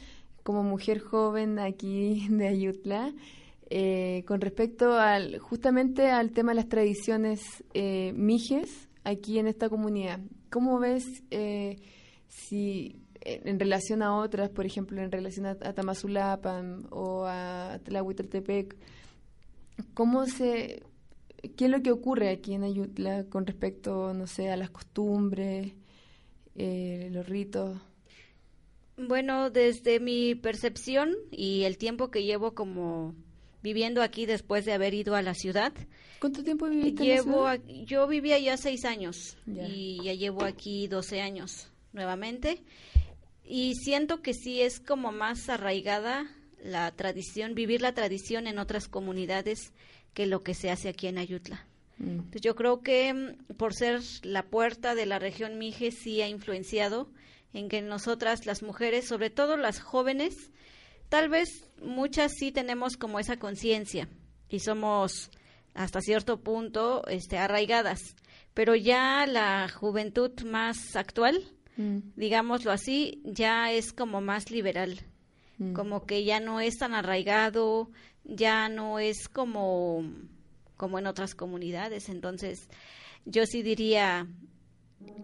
como 0.49 0.63
mujer 0.63 0.97
joven 0.97 1.59
aquí 1.59 2.25
de 2.31 2.47
Ayutla, 2.47 3.13
eh, 3.69 4.23
con 4.25 4.41
respecto 4.41 4.93
al 4.93 5.37
justamente 5.37 6.09
al 6.09 6.31
tema 6.31 6.53
de 6.53 6.55
las 6.55 6.69
tradiciones 6.69 7.63
eh, 7.75 8.13
mijes 8.15 8.89
aquí 9.03 9.37
en 9.37 9.45
esta 9.45 9.69
comunidad. 9.69 10.19
¿Cómo 10.49 10.79
ves 10.79 11.05
eh, 11.29 11.77
si 12.29 12.99
en 13.21 13.59
relación 13.59 14.01
a 14.01 14.17
otras, 14.17 14.49
por 14.49 14.65
ejemplo, 14.65 14.99
en 15.03 15.11
relación 15.11 15.45
a, 15.45 15.51
a 15.51 15.73
Tamazulapan 15.73 16.87
o 16.89 17.25
a 17.27 17.79
Tlahuiteltepec, 17.83 18.75
cómo 19.93 20.25
se 20.25 20.81
qué 21.55 21.65
es 21.65 21.69
lo 21.69 21.83
que 21.83 21.91
ocurre 21.91 22.31
aquí 22.31 22.55
en 22.55 22.63
Ayutla 22.63 23.25
con 23.25 23.45
respecto, 23.45 24.15
no 24.15 24.25
sé, 24.25 24.49
a 24.49 24.57
las 24.57 24.71
costumbres, 24.71 25.75
eh, 26.55 27.09
los 27.11 27.29
ritos? 27.29 27.77
Bueno, 28.99 29.49
desde 29.49 29.99
mi 29.99 30.35
percepción 30.35 31.15
y 31.31 31.63
el 31.63 31.77
tiempo 31.77 32.11
que 32.11 32.23
llevo 32.23 32.53
como 32.53 33.15
viviendo 33.63 34.01
aquí 34.01 34.25
después 34.25 34.65
de 34.65 34.73
haber 34.73 34.93
ido 34.93 35.15
a 35.15 35.21
la 35.21 35.33
ciudad. 35.33 35.73
¿Cuánto 36.19 36.43
tiempo 36.43 36.67
viviste 36.67 37.03
llevo 37.03 37.39
en 37.39 37.43
la 37.43 37.51
a- 37.51 37.83
yo 37.85 38.07
vivía 38.07 38.37
ya 38.39 38.57
seis 38.57 38.85
años 38.85 39.37
Ya. 39.45 39.67
y 39.67 40.01
ya 40.03 40.13
llevo 40.13 40.43
aquí 40.43 40.87
12 40.87 41.21
años 41.21 41.69
nuevamente 41.93 42.61
y 43.45 43.73
siento 43.75 44.21
que 44.21 44.33
sí 44.33 44.61
es 44.61 44.79
como 44.79 45.11
más 45.11 45.49
arraigada 45.49 46.29
la 46.63 46.91
tradición, 46.91 47.55
vivir 47.55 47.81
la 47.81 47.93
tradición 47.93 48.47
en 48.47 48.59
otras 48.59 48.87
comunidades 48.89 49.71
que 50.13 50.25
lo 50.25 50.41
que 50.41 50.53
se 50.53 50.69
hace 50.71 50.89
aquí 50.89 51.07
en 51.07 51.17
Ayutla. 51.17 51.65
Mm, 51.97 52.09
Entonces, 52.09 52.41
yo 52.41 52.55
creo 52.55 52.81
que 52.81 53.13
mm, 53.13 53.53
por 53.55 53.73
ser 53.73 54.01
la 54.23 54.43
puerta 54.43 54.93
de 54.95 55.05
la 55.05 55.19
región 55.19 55.57
Mije 55.57 55.91
sí 55.91 56.21
ha 56.21 56.27
influenciado 56.27 57.09
en 57.53 57.69
que 57.69 57.81
nosotras 57.81 58.45
las 58.45 58.61
mujeres, 58.63 59.07
sobre 59.07 59.29
todo 59.29 59.57
las 59.57 59.79
jóvenes, 59.79 60.51
tal 61.09 61.29
vez 61.29 61.67
muchas 61.81 62.33
sí 62.33 62.51
tenemos 62.51 62.97
como 62.97 63.19
esa 63.19 63.37
conciencia 63.37 64.07
y 64.49 64.59
somos 64.59 65.31
hasta 65.73 66.01
cierto 66.01 66.41
punto 66.41 67.07
este 67.07 67.37
arraigadas, 67.37 68.15
pero 68.53 68.75
ya 68.75 69.25
la 69.25 69.69
juventud 69.69 70.31
más 70.43 70.95
actual, 70.95 71.43
mm, 71.77 71.99
digámoslo 72.15 72.71
así, 72.71 73.21
ya 73.25 73.71
es 73.71 73.93
como 73.93 74.21
más 74.21 74.51
liberal. 74.51 74.99
Mm. 75.59 75.73
como 75.73 76.05
que 76.05 76.23
ya 76.23 76.39
no 76.39 76.61
es 76.61 76.77
tan 76.77 76.93
arraigado, 76.93 77.91
ya 78.23 78.69
no 78.69 78.97
es 78.97 79.27
como 79.27 80.09
como 80.77 80.97
en 80.97 81.07
otras 81.07 81.35
comunidades, 81.35 82.07
entonces 82.07 82.69
yo 83.25 83.45
sí 83.45 83.61
diría 83.61 84.25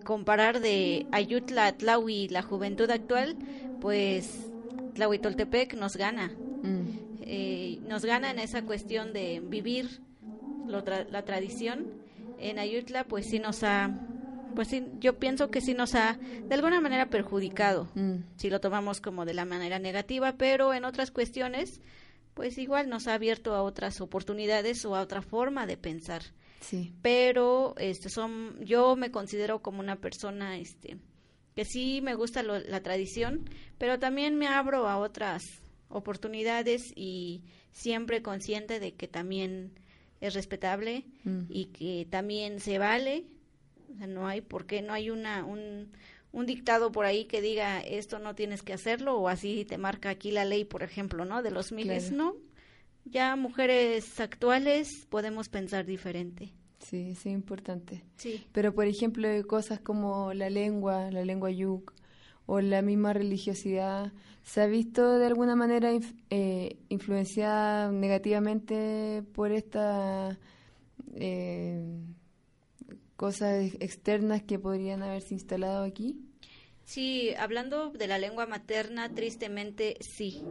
comparar 0.04 0.60
de 0.60 1.08
Ayutla 1.12 1.68
a 1.68 1.72
Tlahui 1.78 2.28
la 2.30 2.42
juventud 2.44 2.90
actual, 2.92 3.36
pues 3.80 4.52
Tlahuitoltepec 4.94 5.74
nos 5.76 5.96
gana, 5.98 6.34
Mm, 6.62 6.82
eh, 7.22 7.80
nos 7.84 8.04
gana 8.06 8.32
en 8.32 8.40
esa 8.40 8.64
cuestión 8.64 9.14
de 9.14 9.40
vivir 9.44 10.02
lo 10.68 10.84
tra- 10.84 11.06
la 11.10 11.24
tradición. 11.24 11.86
En 12.38 12.58
Ayutla, 12.60 13.04
pues 13.04 13.28
sí 13.28 13.38
nos 13.40 13.64
ha, 13.64 13.92
pues 14.56 14.68
sí, 14.70 14.84
yo 15.00 15.18
pienso 15.20 15.50
que 15.52 15.62
sí 15.62 15.74
nos 15.74 15.94
ha 15.96 16.18
de 16.50 16.56
alguna 16.56 16.82
manera 16.82 17.06
perjudicado 17.10 17.88
mm. 17.96 18.16
si 18.38 18.50
lo 18.50 18.60
tomamos 18.62 19.00
como 19.02 19.26
de 19.26 19.34
la 19.36 19.46
manera 19.46 19.78
negativa, 19.80 20.34
pero 20.38 20.74
en 20.74 20.86
otras 20.86 21.12
cuestiones, 21.12 21.82
pues 22.34 22.58
igual 22.58 22.90
nos 22.90 23.08
ha 23.08 23.14
abierto 23.14 23.54
a 23.54 23.62
otras 23.64 24.02
oportunidades 24.02 24.84
o 24.86 24.96
a 24.96 25.02
otra 25.02 25.22
forma 25.22 25.66
de 25.68 25.78
pensar. 25.78 26.24
Sí. 26.62 26.94
Pero 27.02 27.76
este 27.78 28.10
son 28.10 28.64
yo 28.66 28.96
me 28.96 29.12
considero 29.12 29.62
como 29.62 29.80
una 29.80 29.98
persona 29.98 30.58
este 30.58 30.98
que 31.56 31.64
sí 31.66 32.02
me 32.02 32.16
gusta 32.16 32.44
lo- 32.44 32.60
la 32.60 32.82
tradición, 32.84 33.50
pero 33.78 33.98
también 34.00 34.36
me 34.36 34.48
abro 34.48 34.88
a 34.90 34.98
otras 34.98 35.42
oportunidades 35.90 36.92
y 36.96 37.44
siempre 37.72 38.22
consciente 38.22 38.80
de 38.80 38.94
que 38.94 39.08
también 39.08 39.72
es 40.22 40.34
respetable 40.34 41.06
Mm. 41.24 41.44
y 41.50 41.66
que 41.68 42.08
también 42.10 42.60
se 42.60 42.78
vale. 42.78 43.26
O 43.94 43.98
sea, 43.98 44.08
no 44.08 44.28
hay 44.28 44.42
por 44.42 44.66
qué, 44.66 44.82
no 44.82 44.92
hay 44.94 45.10
una, 45.10 45.46
un, 45.46 45.92
un 46.34 46.46
dictado 46.46 46.92
por 46.92 47.06
ahí 47.06 47.26
que 47.26 47.42
diga 47.42 47.80
esto 47.80 48.20
no 48.20 48.36
tienes 48.36 48.62
que 48.62 48.74
hacerlo 48.74 49.18
o 49.18 49.30
así 49.30 49.64
te 49.66 49.78
marca 49.78 50.10
aquí 50.10 50.32
la 50.32 50.44
ley, 50.46 50.66
por 50.66 50.84
ejemplo, 50.84 51.24
¿no? 51.26 51.42
De 51.42 51.52
los 51.52 51.72
miles, 51.72 52.10
Claro. 52.10 52.18
¿no? 52.18 52.36
Ya 53.06 53.36
mujeres 53.36 54.20
actuales 54.20 55.06
podemos 55.10 55.48
pensar 55.50 55.86
diferente. 55.86 56.52
Sí, 56.80 57.16
sí, 57.16 57.30
es 57.30 57.34
importante. 57.34 58.04
Sí. 58.18 58.44
Pero, 58.52 58.74
por 58.74 58.86
ejemplo, 58.86 59.28
cosas 59.48 59.80
como 59.80 60.34
la 60.34 60.50
lengua, 60.50 61.10
la 61.12 61.24
lengua 61.24 61.50
yuk, 61.52 61.94
o 62.48 62.62
la 62.62 62.82
misma 62.82 63.14
religiosidad, 63.14 64.12
¿se 64.44 64.62
ha 64.62 64.68
visto 64.68 65.18
de 65.18 65.26
alguna 65.26 65.56
manera 65.56 65.92
inf- 65.94 66.16
eh, 66.30 66.78
influenciada 66.90 67.92
negativamente 67.92 69.24
por 69.34 69.52
estas 69.52 70.38
eh, 71.16 71.82
cosas 73.16 73.64
ex- 73.66 73.78
externas 73.80 74.44
que 74.44 74.60
podrían 74.60 75.02
haberse 75.02 75.34
instalado 75.34 75.84
aquí? 75.84 76.20
Sí, 76.84 77.34
hablando 77.40 77.90
de 77.90 78.08
la 78.08 78.20
lengua 78.20 78.46
materna, 78.46 79.10
tristemente 79.10 79.98
sí. 80.02 80.44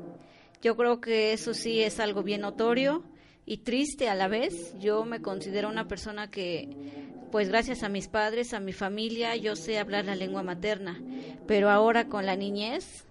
Yo 0.65 0.79
creo 0.79 0.99
que 0.99 1.35
eso 1.35 1.53
sí 1.53 1.83
es 1.83 2.01
algo 2.01 2.23
bien 2.23 2.41
notorio 2.41 3.05
y 3.45 3.59
triste 3.59 4.09
a 4.09 4.15
la 4.15 4.29
vez. 4.29 4.75
Yo 4.81 5.05
me 5.05 5.21
considero 5.21 5.69
una 5.69 5.87
persona 5.89 6.31
que, 6.31 6.71
pues 7.31 7.51
gracias 7.51 7.83
a 7.83 7.91
mis 7.91 8.09
padres, 8.09 8.55
a 8.55 8.61
mi 8.61 8.73
familia, 8.73 9.37
yo 9.37 9.57
sé 9.57 9.79
hablar 9.79 10.07
la 10.07 10.17
lengua 10.17 10.43
materna. 10.43 10.99
Pero 11.47 11.69
ahora 11.69 12.09
con 12.09 12.25
la 12.25 12.35
niñez, 12.35 13.05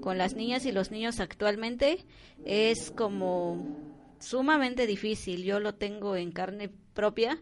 con 0.00 0.18
las 0.18 0.34
niñas 0.34 0.66
y 0.66 0.72
los 0.72 0.90
niños 0.90 1.20
actualmente, 1.20 2.04
es 2.44 2.90
como 2.90 3.64
sumamente 4.18 4.88
difícil. 4.88 5.44
Yo 5.44 5.60
lo 5.60 5.76
tengo 5.76 6.16
en 6.16 6.32
carne 6.32 6.70
propia. 6.92 7.38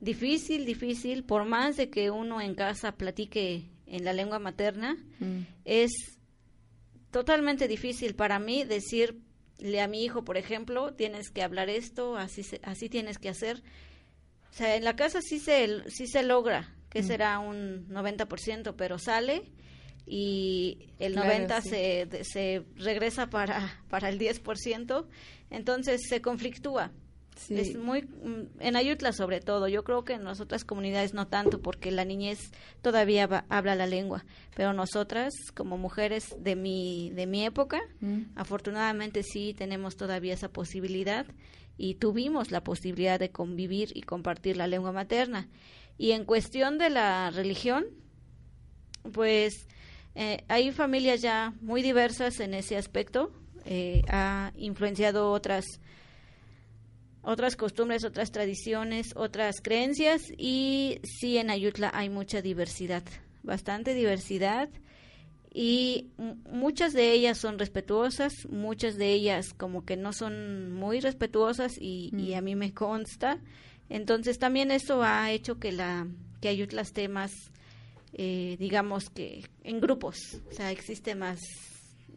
Difícil, 0.00 0.66
difícil, 0.66 1.22
por 1.22 1.44
más 1.44 1.76
de 1.76 1.90
que 1.90 2.10
uno 2.10 2.40
en 2.40 2.56
casa 2.56 2.90
platique 2.90 3.70
en 3.86 4.04
la 4.04 4.12
lengua 4.12 4.40
materna, 4.40 4.96
Mm, 5.20 5.42
es 5.64 6.15
totalmente 7.16 7.66
difícil 7.66 8.14
para 8.14 8.38
mí 8.38 8.64
decirle 8.64 9.80
a 9.80 9.88
mi 9.88 10.04
hijo, 10.04 10.22
por 10.22 10.36
ejemplo, 10.36 10.92
tienes 10.92 11.30
que 11.30 11.42
hablar 11.42 11.70
esto, 11.70 12.16
así 12.18 12.42
se- 12.42 12.60
así 12.62 12.90
tienes 12.90 13.16
que 13.16 13.30
hacer. 13.30 13.62
O 14.50 14.54
sea, 14.54 14.76
en 14.76 14.84
la 14.84 14.96
casa 14.96 15.20
sí 15.22 15.38
se 15.38 15.88
sí 15.90 16.06
se 16.06 16.22
logra, 16.22 16.74
que 16.90 17.02
será 17.02 17.38
un 17.38 17.88
90%, 17.88 18.74
pero 18.76 18.98
sale 18.98 19.50
y 20.06 20.90
el 20.98 21.12
Claro, 21.14 21.28
90 21.28 21.62
sí. 21.62 21.68
se 21.70 22.08
se 22.24 22.62
regresa 22.76 23.30
para 23.30 23.80
para 23.88 24.10
el 24.10 24.18
10%, 24.18 25.06
entonces 25.48 26.02
se 26.06 26.20
conflictúa. 26.20 26.92
Sí, 27.36 27.58
Es 27.58 27.76
muy 27.76 28.02
mm, 28.02 28.60
en 28.60 28.76
Ayutla 28.76 29.12
sobre 29.12 29.40
todo. 29.40 29.68
Yo 29.68 29.84
creo 29.84 30.04
que 30.04 30.14
en 30.14 30.24
las 30.24 30.40
otras 30.40 30.64
comunidades 30.64 31.14
no 31.14 31.26
tanto 31.28 31.60
porque 31.60 31.90
la 31.90 32.04
niñez 32.04 32.50
todavía 32.82 33.26
va- 33.26 33.44
habla 33.48 33.74
la 33.74 33.86
lengua, 33.86 34.24
pero 34.54 34.72
nosotras 34.72 35.32
como 35.54 35.78
mujeres 35.78 36.34
de 36.38 36.56
mi 36.56 37.10
de 37.10 37.26
mi 37.26 37.44
época, 37.44 37.80
Mm, 38.00 38.22
afortunadamente 38.34 39.22
sí 39.22 39.54
tenemos 39.56 39.96
todavía 39.96 40.34
esa 40.34 40.48
posibilidad 40.48 41.26
y 41.78 41.94
tuvimos 41.96 42.50
la 42.50 42.62
posibilidad 42.64 43.18
de 43.20 43.30
convivir 43.30 43.90
y 43.94 44.02
compartir 44.02 44.56
la 44.56 44.66
lengua 44.66 44.92
materna. 44.92 45.48
Y 45.98 46.12
en 46.12 46.24
cuestión 46.24 46.78
de 46.78 46.90
la 46.90 47.30
religión, 47.30 47.84
pues 49.12 49.66
eh, 50.14 50.44
hay 50.48 50.72
familias 50.72 51.20
ya 51.22 51.52
muy 51.60 51.82
diversas 51.82 52.40
en 52.40 52.54
ese 52.54 52.76
aspecto. 52.76 53.30
eh, 53.68 54.02
ha 54.08 54.52
influenciado 54.56 55.32
otras 55.32 55.64
otras 57.26 57.56
costumbres, 57.56 58.04
otras 58.04 58.30
tradiciones, 58.30 59.12
otras 59.16 59.60
creencias 59.60 60.22
y 60.38 61.00
sí 61.02 61.38
en 61.38 61.50
Ayutla 61.50 61.90
hay 61.92 62.08
mucha 62.08 62.40
diversidad, 62.40 63.02
bastante 63.42 63.94
diversidad 63.94 64.68
y 65.52 66.10
muchas 66.48 66.92
de 66.92 67.12
ellas 67.12 67.38
son 67.38 67.58
respetuosas, 67.58 68.32
muchas 68.48 68.96
de 68.96 69.12
ellas 69.12 69.54
como 69.54 69.84
que 69.84 69.96
no 69.96 70.12
son 70.12 70.72
muy 70.72 71.00
respetuosas 71.00 71.72
y, 71.80 72.10
y 72.16 72.34
a 72.34 72.42
mí 72.42 72.54
me 72.54 72.72
consta. 72.72 73.40
Entonces 73.88 74.38
también 74.38 74.70
eso 74.70 75.02
ha 75.02 75.32
hecho 75.32 75.58
que 75.58 75.72
la 75.72 76.06
que 76.40 76.48
Ayutla 76.48 76.82
esté 76.82 77.08
más, 77.08 77.32
eh, 78.12 78.56
digamos 78.60 79.10
que 79.10 79.44
en 79.64 79.80
grupos, 79.80 80.18
o 80.48 80.52
sea, 80.52 80.70
existe 80.70 81.16
más 81.16 81.40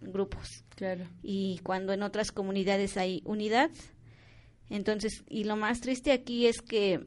grupos 0.01 0.63
claro. 0.75 1.05
y 1.23 1.59
cuando 1.63 1.93
en 1.93 2.03
otras 2.03 2.31
comunidades 2.31 2.95
hay 2.95 3.23
unidad. 3.25 3.71
Entonces, 4.69 5.23
y 5.29 5.43
lo 5.45 5.55
más 5.55 5.81
triste 5.81 6.11
aquí 6.11 6.45
es 6.45 6.61
que 6.61 7.05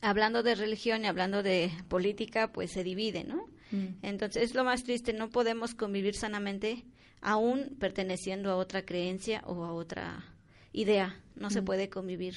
hablando 0.00 0.42
de 0.42 0.54
religión 0.54 1.04
y 1.04 1.08
hablando 1.08 1.42
de 1.42 1.70
política, 1.88 2.52
pues 2.52 2.70
se 2.72 2.84
divide, 2.84 3.24
¿no? 3.24 3.46
Mm, 3.72 3.98
Entonces, 4.02 4.42
es 4.44 4.54
lo 4.54 4.64
más 4.64 4.84
triste, 4.84 5.12
no 5.12 5.30
podemos 5.30 5.74
convivir 5.74 6.14
sanamente 6.14 6.84
aún 7.20 7.76
perteneciendo 7.78 8.50
a 8.50 8.56
otra 8.56 8.84
creencia 8.84 9.42
o 9.46 9.64
a 9.64 9.72
otra 9.72 10.24
idea. 10.72 11.20
No 11.36 11.50
se 11.50 11.62
puede 11.62 11.88
convivir 11.88 12.34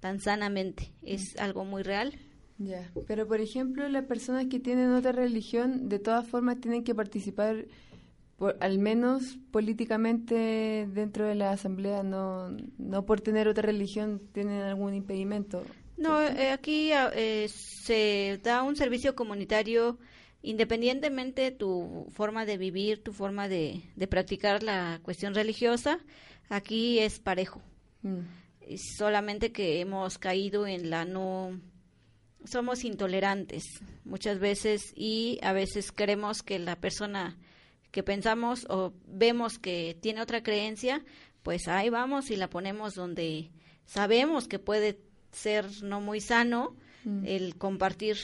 tan 0.00 0.20
sanamente. 0.20 0.92
Es 1.02 1.36
algo 1.38 1.64
muy 1.64 1.82
real. 1.82 2.18
Ya, 2.58 2.90
pero 3.08 3.26
por 3.26 3.40
ejemplo, 3.40 3.88
las 3.88 4.04
personas 4.04 4.46
que 4.46 4.60
tienen 4.60 4.92
otra 4.92 5.12
religión, 5.12 5.88
de 5.88 5.98
todas 5.98 6.26
formas 6.28 6.60
tienen 6.60 6.84
que 6.84 6.94
participar, 6.94 7.66
por, 8.42 8.56
al 8.58 8.80
menos 8.80 9.38
políticamente, 9.52 10.88
dentro 10.92 11.26
de 11.26 11.36
la 11.36 11.52
asamblea, 11.52 12.02
no, 12.02 12.50
no 12.76 13.06
por 13.06 13.20
tener 13.20 13.46
otra 13.46 13.62
religión 13.62 14.20
tienen 14.32 14.62
algún 14.62 14.94
impedimento. 14.94 15.62
No, 15.96 16.20
eh, 16.20 16.50
aquí 16.50 16.90
ah, 16.90 17.12
eh, 17.14 17.46
se 17.48 18.40
da 18.42 18.64
un 18.64 18.74
servicio 18.74 19.14
comunitario 19.14 19.96
independientemente 20.42 21.42
de 21.42 21.50
tu 21.52 22.08
forma 22.10 22.44
de 22.44 22.58
vivir, 22.58 23.04
tu 23.04 23.12
forma 23.12 23.46
de, 23.46 23.80
de 23.94 24.08
practicar 24.08 24.64
la 24.64 24.98
cuestión 25.04 25.36
religiosa, 25.36 26.00
aquí 26.48 26.98
es 26.98 27.20
parejo. 27.20 27.62
Mm, 28.02 28.22
solamente 28.98 29.52
que 29.52 29.78
hemos 29.78 30.18
caído 30.18 30.66
en 30.66 30.90
la 30.90 31.04
no 31.04 31.60
somos 32.44 32.82
intolerantes 32.82 33.62
muchas 34.04 34.40
veces 34.40 34.92
y 34.96 35.38
a 35.42 35.52
veces 35.52 35.92
creemos 35.92 36.42
que 36.42 36.58
la 36.58 36.74
persona 36.74 37.38
que 37.92 38.02
pensamos 38.02 38.66
o 38.68 38.92
vemos 39.06 39.58
que 39.60 39.96
tiene 40.00 40.20
otra 40.20 40.42
creencia, 40.42 41.04
pues 41.44 41.68
ahí 41.68 41.88
vamos 41.90 42.30
y 42.30 42.36
la 42.36 42.48
ponemos 42.50 42.94
donde 42.94 43.50
sabemos 43.86 44.48
que 44.48 44.58
puede 44.58 44.98
ser 45.30 45.66
no 45.82 46.00
muy 46.00 46.20
sano 46.20 46.74
Mm. 47.04 47.24
el 47.26 47.56
compartir 47.56 48.16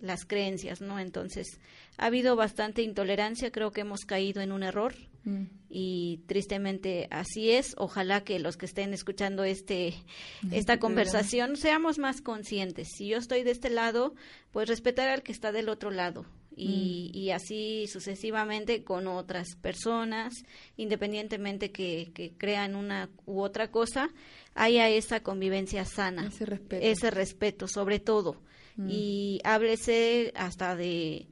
las 0.00 0.24
creencias, 0.24 0.80
¿no? 0.80 0.98
Entonces, 0.98 1.60
ha 1.96 2.06
habido 2.06 2.34
bastante 2.34 2.82
intolerancia, 2.82 3.52
creo 3.52 3.70
que 3.70 3.82
hemos 3.82 4.00
caído 4.04 4.40
en 4.42 4.50
un 4.50 4.62
error 4.64 4.94
Mm. 5.22 5.44
y 5.68 6.22
tristemente 6.26 7.06
así 7.12 7.50
es. 7.52 7.74
Ojalá 7.78 8.24
que 8.24 8.38
los 8.40 8.56
que 8.56 8.66
estén 8.66 8.94
escuchando 8.94 9.44
este 9.44 9.94
esta 10.50 10.80
conversación 10.80 11.56
seamos 11.56 11.98
más 11.98 12.20
conscientes. 12.20 12.88
Si 12.96 13.06
yo 13.06 13.18
estoy 13.18 13.44
de 13.44 13.52
este 13.52 13.70
lado, 13.70 14.14
pues 14.50 14.68
respetar 14.68 15.08
al 15.08 15.22
que 15.22 15.30
está 15.32 15.52
del 15.52 15.68
otro 15.68 15.90
lado. 15.92 16.24
Y, 16.60 17.10
y 17.14 17.30
así 17.30 17.86
sucesivamente 17.88 18.84
con 18.84 19.06
otras 19.06 19.56
personas, 19.60 20.34
independientemente 20.76 21.70
que, 21.72 22.10
que 22.14 22.32
crean 22.36 22.74
una 22.76 23.08
u 23.26 23.40
otra 23.40 23.70
cosa, 23.70 24.10
haya 24.54 24.88
esa 24.88 25.20
convivencia 25.22 25.84
sana 25.84 26.26
Ese 26.26 26.44
respeto. 26.46 26.84
ese 26.86 27.10
respeto 27.10 27.66
sobre 27.68 27.98
todo 28.00 28.42
y 28.88 29.40
háblese 29.44 30.32
hasta 30.36 30.74
de 30.74 31.26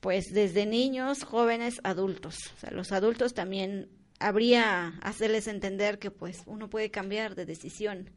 pues 0.00 0.24
desde 0.32 0.66
niños 0.66 1.22
jóvenes 1.22 1.80
adultos 1.84 2.34
o 2.56 2.60
sea 2.60 2.70
los 2.72 2.90
adultos 2.92 3.32
también 3.32 3.88
habría 4.18 4.88
hacerles 5.02 5.46
entender 5.46 5.98
que 6.00 6.10
pues 6.10 6.42
uno 6.46 6.68
puede 6.68 6.90
cambiar 6.90 7.34
de 7.36 7.46
decisión 7.46 8.10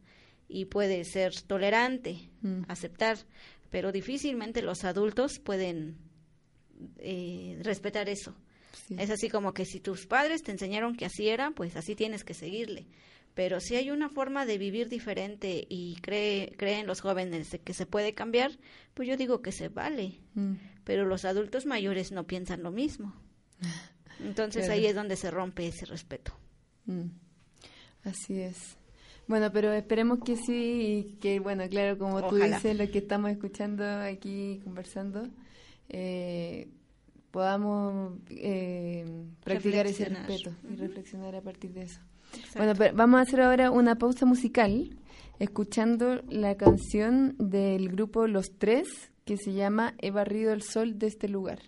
y 0.48 0.64
puede 0.66 1.04
ser 1.04 1.32
tolerante 1.46 2.30
Mm. 2.42 2.64
aceptar 2.68 3.18
pero 3.70 3.92
difícilmente 3.92 4.60
los 4.62 4.82
adultos 4.84 5.38
pueden 5.38 5.96
eh, 6.98 7.58
respetar 7.62 8.08
eso 8.08 8.34
Sí. 8.86 8.96
es 8.98 9.10
así 9.10 9.28
como 9.28 9.52
que 9.52 9.66
si 9.66 9.80
tus 9.80 10.06
padres 10.06 10.42
te 10.42 10.50
enseñaron 10.50 10.96
que 10.96 11.04
así 11.04 11.28
era, 11.28 11.50
pues 11.50 11.76
así 11.76 11.94
tienes 11.94 12.24
que 12.24 12.32
seguirle. 12.32 12.86
Pero 13.34 13.60
si 13.60 13.76
hay 13.76 13.90
una 13.90 14.08
forma 14.08 14.46
de 14.46 14.56
vivir 14.58 14.88
diferente 14.88 15.66
y 15.68 15.96
cree, 16.00 16.54
creen 16.56 16.86
los 16.86 17.00
jóvenes 17.02 17.50
de 17.50 17.58
que 17.60 17.74
se 17.74 17.84
puede 17.86 18.14
cambiar, 18.14 18.50
pues 18.94 19.06
yo 19.08 19.16
digo 19.18 19.42
que 19.42 19.52
se 19.52 19.68
vale. 19.68 20.20
Mm. 20.34 20.54
Pero 20.84 21.04
los 21.06 21.24
adultos 21.26 21.66
mayores 21.66 22.12
no 22.12 22.26
piensan 22.26 22.62
lo 22.62 22.70
mismo. 22.70 23.14
Entonces 24.20 24.64
Claro. 24.66 24.80
ahí 24.80 24.86
es 24.86 24.94
donde 24.94 25.16
se 25.16 25.30
rompe 25.30 25.66
ese 25.66 25.84
respeto. 25.86 26.32
Mm. 26.86 27.08
Así 28.04 28.40
es. 28.40 28.76
Bueno, 29.28 29.50
pero 29.52 29.72
esperemos 29.72 30.18
que 30.24 30.36
sí 30.36 31.06
y 31.10 31.18
que, 31.20 31.40
bueno, 31.40 31.66
claro, 31.68 31.96
como 31.98 32.20
tú 32.28 32.36
Ojalá. 32.36 32.56
dices, 32.56 32.76
lo 32.76 32.90
que 32.90 32.98
estamos 32.98 33.30
escuchando 33.30 33.84
aquí, 34.00 34.60
conversando, 34.64 35.28
eh, 35.88 36.68
podamos 37.30 38.18
eh, 38.30 39.04
practicar 39.44 39.86
ese 39.86 40.06
respeto 40.06 40.54
y 40.70 40.76
reflexionar 40.76 41.34
a 41.34 41.40
partir 41.40 41.72
de 41.72 41.82
eso. 41.82 42.00
Exacto. 42.34 42.58
Bueno, 42.58 42.74
pero 42.76 42.96
vamos 42.96 43.18
a 43.18 43.22
hacer 43.22 43.40
ahora 43.40 43.70
una 43.70 43.96
pausa 43.96 44.26
musical 44.26 44.90
escuchando 45.38 46.22
la 46.28 46.56
canción 46.56 47.34
del 47.38 47.88
grupo 47.88 48.26
Los 48.26 48.58
Tres 48.58 49.12
que 49.24 49.36
se 49.36 49.52
llama 49.52 49.94
He 49.98 50.10
barrido 50.10 50.52
el 50.52 50.62
sol 50.62 50.98
de 50.98 51.06
este 51.06 51.28
lugar. 51.28 51.60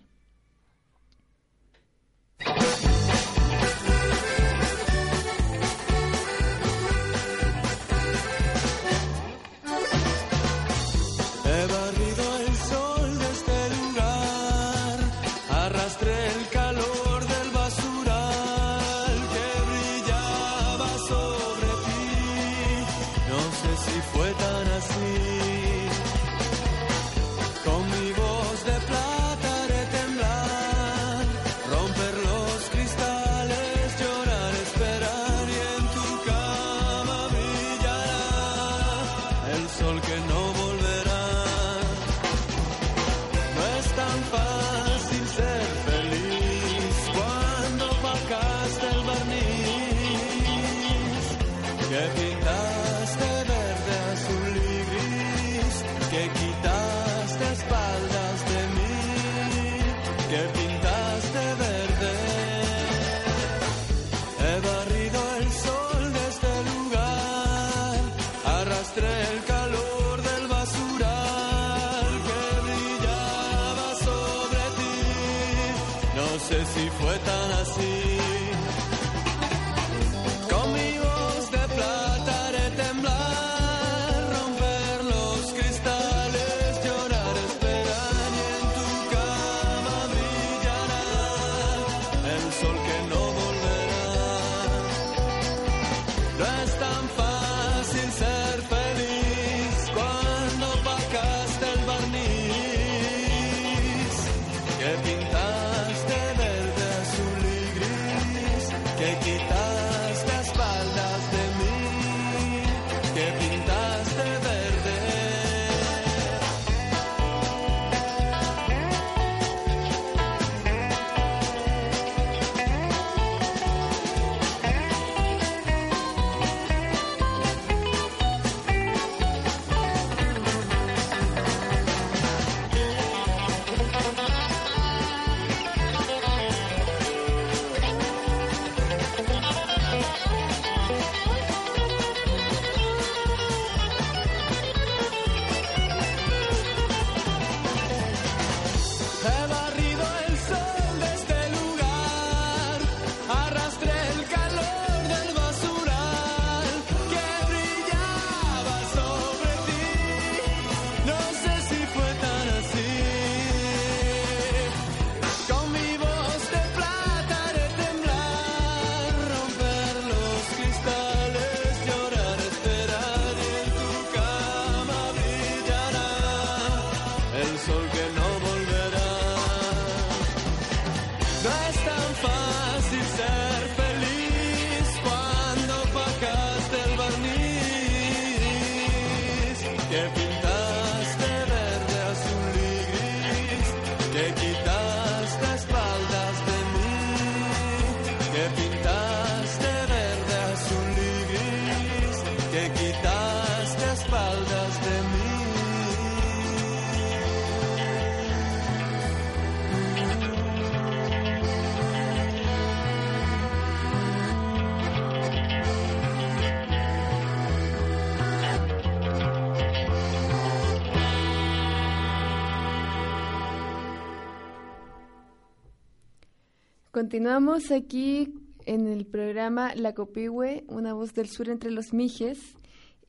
Continuamos 226.95 227.71
aquí 227.71 228.33
en 228.65 228.87
el 228.87 229.05
programa 229.05 229.75
La 229.75 229.93
Copihue, 229.93 230.63
una 230.69 230.93
voz 230.93 231.13
del 231.13 231.27
sur 231.27 231.49
entre 231.49 231.69
los 231.69 231.91
mijes. 231.91 232.39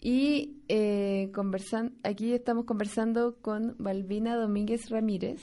Y 0.01 0.57
eh, 0.67 1.31
conversan 1.33 1.95
aquí 2.03 2.33
estamos 2.33 2.65
conversando 2.65 3.37
con 3.41 3.77
Balbina 3.79 4.35
Domínguez 4.35 4.91
Ramírez. 4.91 5.41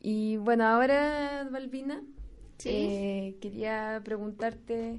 Y 0.00 0.38
bueno, 0.38 0.64
ahora, 0.64 1.48
Balbina, 1.52 2.02
Sí. 2.58 2.68
eh, 2.68 3.36
quería 3.40 4.02
preguntarte 4.04 4.98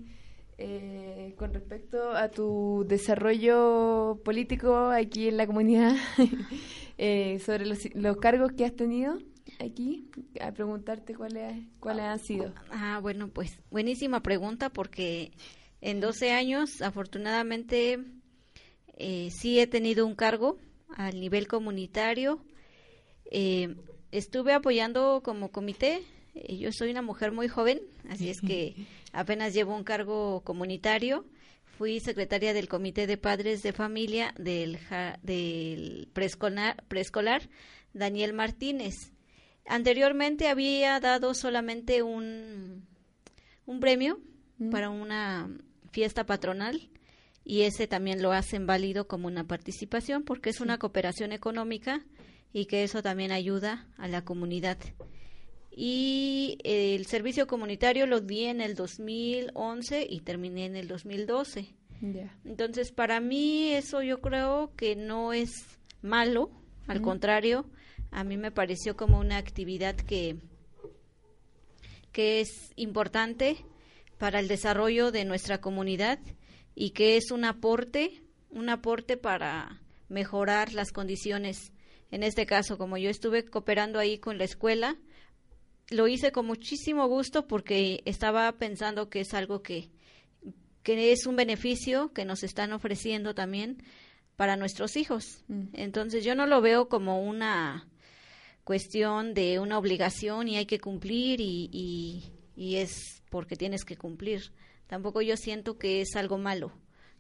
eh, 0.58 1.36
con 1.38 1.54
respecto 1.54 2.12
a 2.12 2.30
tu 2.30 2.86
desarrollo 2.88 4.22
político 4.24 4.74
aquí 4.90 5.28
en 5.28 5.36
la 5.36 5.48
comunidad, 5.48 5.98
eh, 6.98 7.40
sobre 7.40 7.66
los, 7.66 7.94
los 7.94 8.16
cargos 8.16 8.54
que 8.54 8.64
has 8.64 8.74
tenido 8.74 9.18
aquí, 9.62 10.10
a 10.40 10.52
preguntarte 10.52 11.16
cuáles 11.16 11.64
cuáles 11.80 12.06
han 12.06 12.20
sido. 12.20 12.54
Ah, 12.72 13.00
bueno, 13.02 13.28
pues 13.30 13.60
buenísima 13.70 14.22
pregunta 14.22 14.70
porque 14.70 15.32
en 15.82 16.00
12 16.00 16.32
años, 16.32 16.82
afortunadamente, 16.82 18.00
eh, 18.98 19.30
sí 19.32 19.60
he 19.60 19.68
tenido 19.68 20.06
un 20.06 20.16
cargo 20.16 20.58
al 20.96 21.20
nivel 21.20 21.48
comunitario. 21.48 22.44
Eh, 23.26 23.76
estuve 24.12 24.54
apoyando 24.54 25.22
como 25.24 25.52
comité. 25.52 26.02
eh, 26.36 26.58
yo 26.58 26.72
soy 26.72 26.92
una 26.92 27.02
mujer 27.02 27.32
muy 27.32 27.48
joven, 27.48 27.82
así 28.10 28.30
es 28.30 28.42
que 28.42 28.76
apenas 29.14 29.54
llevo 29.54 29.76
un 29.76 29.84
cargo 29.84 30.42
comunitario. 30.42 31.26
Fui 31.78 32.00
secretaria 32.00 32.54
del 32.54 32.68
Comité 32.68 33.08
de 33.08 33.18
Padres 33.18 33.64
de 33.64 33.74
Familia 33.74 34.36
del, 34.38 34.78
ja- 34.78 35.18
del 35.24 36.10
preescolar, 36.14 36.84
preescolar 36.88 37.50
Daniel 37.94 38.34
Martínez. 38.34 39.14
Anteriormente 39.68 40.48
había 40.48 41.00
dado 41.00 41.34
solamente 41.34 42.02
un, 42.02 42.86
un 43.66 43.80
premio 43.80 44.20
para 44.70 44.90
una 44.90 45.50
fiesta 45.92 46.26
patronal 46.26 46.90
y 47.44 47.62
ese 47.62 47.88
también 47.88 48.22
lo 48.22 48.32
hacen 48.32 48.68
válido 48.68 49.08
como 49.08 49.28
una 49.28 49.48
participación 49.48 50.24
porque 50.24 50.50
es 50.50 50.62
una 50.62 50.78
cooperación 50.78 51.32
económica 51.32 52.06
y 52.54 52.66
que 52.66 52.84
eso 52.84 53.02
también 53.02 53.32
ayuda 53.32 53.88
a 53.98 54.08
la 54.08 54.24
comunidad. 54.24 54.78
Y 55.72 56.58
el 56.64 57.06
servicio 57.06 57.48
comunitario 57.48 58.06
lo 58.06 58.20
di 58.20 58.44
en 58.46 58.60
el 58.60 58.76
2011 58.76 60.06
y 60.10 60.20
terminé 60.20 60.66
en 60.66 60.76
el 60.76 60.88
2012. 60.88 61.74
Ya. 62.02 62.38
Entonces, 62.44 62.92
para 62.92 63.22
mí 63.22 63.70
eso 63.70 64.02
yo 64.02 64.20
creo 64.20 64.74
que 64.76 64.96
no 64.96 65.34
es 65.34 65.80
malo, 66.02 66.52
al 66.88 67.02
contrario, 67.02 67.66
a 68.12 68.24
mí 68.24 68.38
me 68.38 68.52
pareció 68.52 68.96
como 68.96 69.20
una 69.20 69.38
actividad 69.38 69.96
que, 69.96 70.38
que 72.12 72.42
es 72.42 72.72
importante 72.76 73.58
para 74.18 74.40
el 74.40 74.48
desarrollo 74.48 75.12
de 75.12 75.26
nuestra 75.26 75.62
comunidad 75.62 76.20
y 76.76 76.92
que 76.92 77.18
es 77.18 77.32
un 77.32 77.46
aporte, 77.46 78.22
un 78.50 78.70
aporte 78.70 79.18
para 79.18 79.82
mejorar 80.10 80.74
las 80.74 80.92
condiciones. 80.92 81.72
En 82.12 82.24
este 82.24 82.46
caso, 82.46 82.78
como 82.78 82.98
yo 82.98 83.10
estuve 83.10 83.46
cooperando 83.46 83.98
ahí 83.98 84.20
con 84.20 84.38
la 84.38 84.44
escuela, 84.44 84.98
lo 85.90 86.08
hice 86.08 86.32
con 86.32 86.46
muchísimo 86.46 87.08
gusto 87.08 87.48
porque 87.48 88.02
estaba 88.06 88.52
pensando 88.58 89.10
que 89.10 89.22
es 89.22 89.34
algo 89.34 89.62
que, 89.62 89.90
que 90.84 91.14
es 91.14 91.26
un 91.26 91.38
beneficio 91.38 92.12
que 92.14 92.26
nos 92.26 92.44
están 92.44 92.74
ofreciendo 92.74 93.34
también 93.34 93.82
para 94.36 94.58
nuestros 94.58 94.98
hijos. 94.98 95.44
Mm. 95.48 95.68
Entonces 95.74 96.24
yo 96.26 96.36
no 96.36 96.46
lo 96.46 96.62
veo 96.62 96.90
como 96.90 97.22
una 97.22 97.88
cuestión 98.72 99.34
de 99.34 99.60
una 99.60 99.78
obligación 99.78 100.48
y 100.48 100.56
hay 100.56 100.66
que 100.66 100.80
cumplir 100.80 101.42
y, 101.42 102.32
y, 102.56 102.76
es 102.78 103.22
porque 103.30 103.58
tienes 103.58 103.84
que 103.84 103.98
cumplir. 103.98 104.54
Tampoco 104.88 105.22
yo 105.22 105.36
siento 105.36 105.78
que 105.78 106.00
es 106.00 106.16
algo 106.16 106.38
malo. 106.38 106.72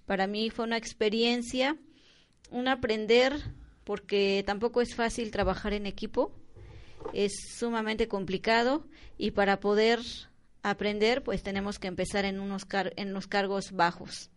Para 0.05 0.27
mí 0.27 0.49
fue 0.49 0.63
una 0.63 0.77
experiencia, 0.77 1.75
un 2.51 2.69
aprender, 2.69 3.33
porque 3.83 4.45
tampoco 4.45 4.79
es 4.79 4.95
fácil 4.95 5.29
trabajar 5.29 5.73
en 5.73 5.87
equipo, 5.87 6.31
es 7.11 7.33
sumamente 7.57 8.07
complicado 8.07 8.87
y 9.17 9.31
para 9.31 9.59
poder 9.59 9.99
aprender 10.63 11.21
pues 11.21 11.43
tenemos 11.43 11.79
que 11.79 11.87
empezar 11.89 12.23
en 12.23 12.39
unos, 12.39 12.63
car- 12.63 12.93
en 12.95 13.09
unos 13.09 13.27
cargos 13.27 13.73
bajos. 13.73 14.29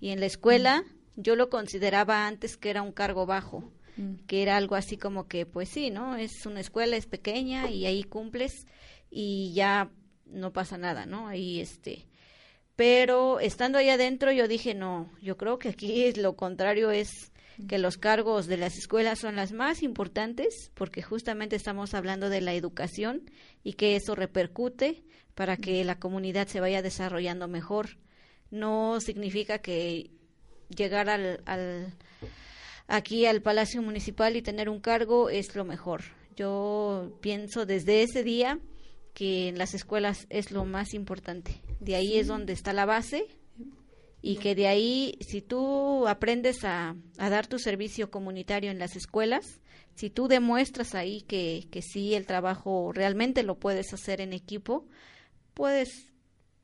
Y 0.00 0.08
en 0.08 0.18
la 0.18 0.26
escuela 0.26 0.82
yo 1.14 1.36
lo 1.36 1.48
consideraba 1.48 2.26
antes 2.26 2.56
que 2.56 2.70
era 2.70 2.82
un 2.82 2.90
cargo 2.90 3.24
bajo, 3.24 3.70
Mm. 3.96 4.26
que 4.26 4.42
era 4.42 4.56
algo 4.56 4.74
así 4.74 4.96
como 4.96 5.26
que 5.26 5.46
pues 5.46 5.68
sí, 5.70 5.90
¿no? 5.90 6.16
Es 6.16 6.44
una 6.46 6.60
escuela, 6.60 6.96
es 6.96 7.06
pequeña 7.06 7.70
y 7.70 7.86
ahí 7.86 8.04
cumples 8.04 8.52
y 9.10 9.52
ya 9.54 9.90
no 10.26 10.52
pasa 10.52 10.76
nada, 10.76 11.06
¿no? 11.06 11.28
Ahí 11.28 11.60
este 11.60 12.06
pero 12.76 13.40
estando 13.40 13.78
ahí 13.78 13.88
adentro 13.88 14.30
yo 14.32 14.48
dije, 14.48 14.74
no, 14.74 15.10
yo 15.22 15.38
creo 15.38 15.58
que 15.58 15.70
aquí 15.70 16.04
es 16.04 16.18
lo 16.18 16.36
contrario 16.36 16.90
es 16.90 17.32
que 17.68 17.78
los 17.78 17.96
cargos 17.96 18.46
de 18.46 18.58
las 18.58 18.76
escuelas 18.76 19.18
son 19.18 19.34
las 19.34 19.52
más 19.52 19.82
importantes 19.82 20.70
porque 20.74 21.00
justamente 21.00 21.56
estamos 21.56 21.94
hablando 21.94 22.28
de 22.28 22.42
la 22.42 22.52
educación 22.52 23.30
y 23.64 23.72
que 23.72 23.96
eso 23.96 24.14
repercute 24.14 25.04
para 25.34 25.56
que 25.56 25.82
la 25.84 25.98
comunidad 25.98 26.48
se 26.48 26.60
vaya 26.60 26.82
desarrollando 26.82 27.48
mejor. 27.48 27.96
No 28.50 29.00
significa 29.00 29.58
que 29.60 30.10
llegar 30.68 31.08
al, 31.08 31.40
al 31.46 31.94
aquí 32.86 33.26
al 33.26 33.42
Palacio 33.42 33.82
Municipal 33.82 34.36
y 34.36 34.42
tener 34.42 34.68
un 34.68 34.80
cargo 34.80 35.30
es 35.30 35.54
lo 35.54 35.64
mejor. 35.64 36.02
Yo 36.36 37.18
pienso 37.20 37.66
desde 37.66 38.02
ese 38.02 38.22
día 38.22 38.58
que 39.14 39.48
en 39.48 39.58
las 39.58 39.74
escuelas 39.74 40.26
es 40.28 40.50
lo 40.50 40.64
más 40.64 40.92
importante. 40.92 41.62
De 41.80 41.96
ahí 41.96 42.18
es 42.18 42.26
donde 42.26 42.52
está 42.52 42.72
la 42.72 42.84
base 42.84 43.26
y 44.20 44.36
que 44.36 44.54
de 44.54 44.66
ahí, 44.66 45.18
si 45.20 45.40
tú 45.40 46.06
aprendes 46.08 46.64
a, 46.64 46.96
a 47.16 47.30
dar 47.30 47.46
tu 47.46 47.58
servicio 47.58 48.10
comunitario 48.10 48.70
en 48.70 48.78
las 48.78 48.96
escuelas, 48.96 49.60
si 49.94 50.10
tú 50.10 50.28
demuestras 50.28 50.94
ahí 50.94 51.22
que, 51.22 51.68
que 51.70 51.80
sí 51.80 52.14
el 52.14 52.26
trabajo 52.26 52.92
realmente 52.92 53.42
lo 53.42 53.58
puedes 53.58 53.94
hacer 53.94 54.20
en 54.20 54.32
equipo, 54.32 54.86
puedes 55.54 56.12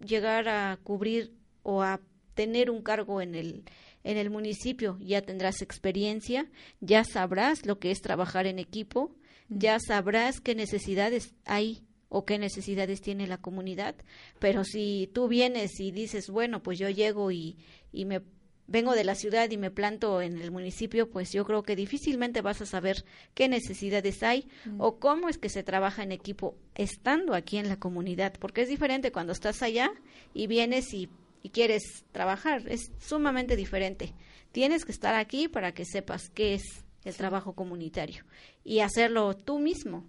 llegar 0.00 0.48
a 0.48 0.78
cubrir 0.82 1.32
o 1.62 1.82
a 1.82 2.00
tener 2.34 2.70
un 2.70 2.82
cargo 2.82 3.20
en 3.22 3.34
el 3.34 3.64
en 4.04 4.16
el 4.16 4.30
municipio 4.30 4.98
ya 5.00 5.22
tendrás 5.22 5.62
experiencia, 5.62 6.50
ya 6.80 7.04
sabrás 7.04 7.66
lo 7.66 7.78
que 7.78 7.90
es 7.90 8.00
trabajar 8.00 8.46
en 8.46 8.58
equipo, 8.58 9.14
ya 9.48 9.78
sabrás 9.78 10.40
qué 10.40 10.54
necesidades 10.54 11.34
hay 11.44 11.82
o 12.08 12.24
qué 12.24 12.38
necesidades 12.38 13.00
tiene 13.00 13.26
la 13.26 13.38
comunidad, 13.38 13.94
pero 14.38 14.64
si 14.64 15.10
tú 15.14 15.28
vienes 15.28 15.80
y 15.80 15.92
dices, 15.92 16.28
bueno, 16.28 16.62
pues 16.62 16.78
yo 16.78 16.88
llego 16.90 17.30
y, 17.30 17.56
y 17.90 18.04
me 18.04 18.22
vengo 18.66 18.94
de 18.94 19.04
la 19.04 19.14
ciudad 19.14 19.50
y 19.50 19.56
me 19.56 19.70
planto 19.70 20.22
en 20.22 20.40
el 20.40 20.50
municipio, 20.50 21.10
pues 21.10 21.32
yo 21.32 21.44
creo 21.44 21.62
que 21.62 21.76
difícilmente 21.76 22.40
vas 22.40 22.60
a 22.62 22.66
saber 22.66 23.04
qué 23.34 23.48
necesidades 23.48 24.22
hay 24.22 24.48
o 24.78 24.98
cómo 24.98 25.28
es 25.28 25.38
que 25.38 25.48
se 25.48 25.62
trabaja 25.62 26.02
en 26.02 26.12
equipo 26.12 26.56
estando 26.74 27.34
aquí 27.34 27.58
en 27.58 27.68
la 27.68 27.78
comunidad, 27.78 28.34
porque 28.38 28.62
es 28.62 28.68
diferente 28.68 29.12
cuando 29.12 29.32
estás 29.32 29.62
allá 29.62 29.92
y 30.32 30.46
vienes 30.46 30.94
y, 30.94 31.08
y 31.42 31.50
quieres 31.50 32.04
trabajar, 32.12 32.64
es 32.68 32.92
sumamente 32.98 33.56
diferente. 33.56 34.14
Tienes 34.52 34.84
que 34.84 34.92
estar 34.92 35.14
aquí 35.14 35.48
para 35.48 35.72
que 35.72 35.84
sepas 35.84 36.28
qué 36.30 36.54
es 36.54 36.62
el 37.04 37.14
trabajo 37.14 37.54
comunitario 37.54 38.24
y 38.64 38.80
hacerlo 38.80 39.34
tú 39.34 39.58
mismo, 39.58 40.06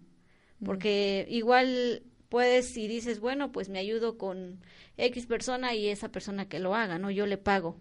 porque 0.63 1.25
igual 1.29 2.03
puedes 2.29 2.77
y 2.77 2.87
dices, 2.87 3.19
bueno, 3.19 3.51
pues 3.51 3.69
me 3.69 3.79
ayudo 3.79 4.17
con 4.17 4.59
X 4.97 5.25
persona 5.27 5.73
y 5.75 5.87
esa 5.87 6.09
persona 6.09 6.47
que 6.47 6.59
lo 6.59 6.75
haga, 6.75 6.97
¿no? 6.97 7.11
Yo 7.11 7.25
le 7.25 7.37
pago. 7.37 7.77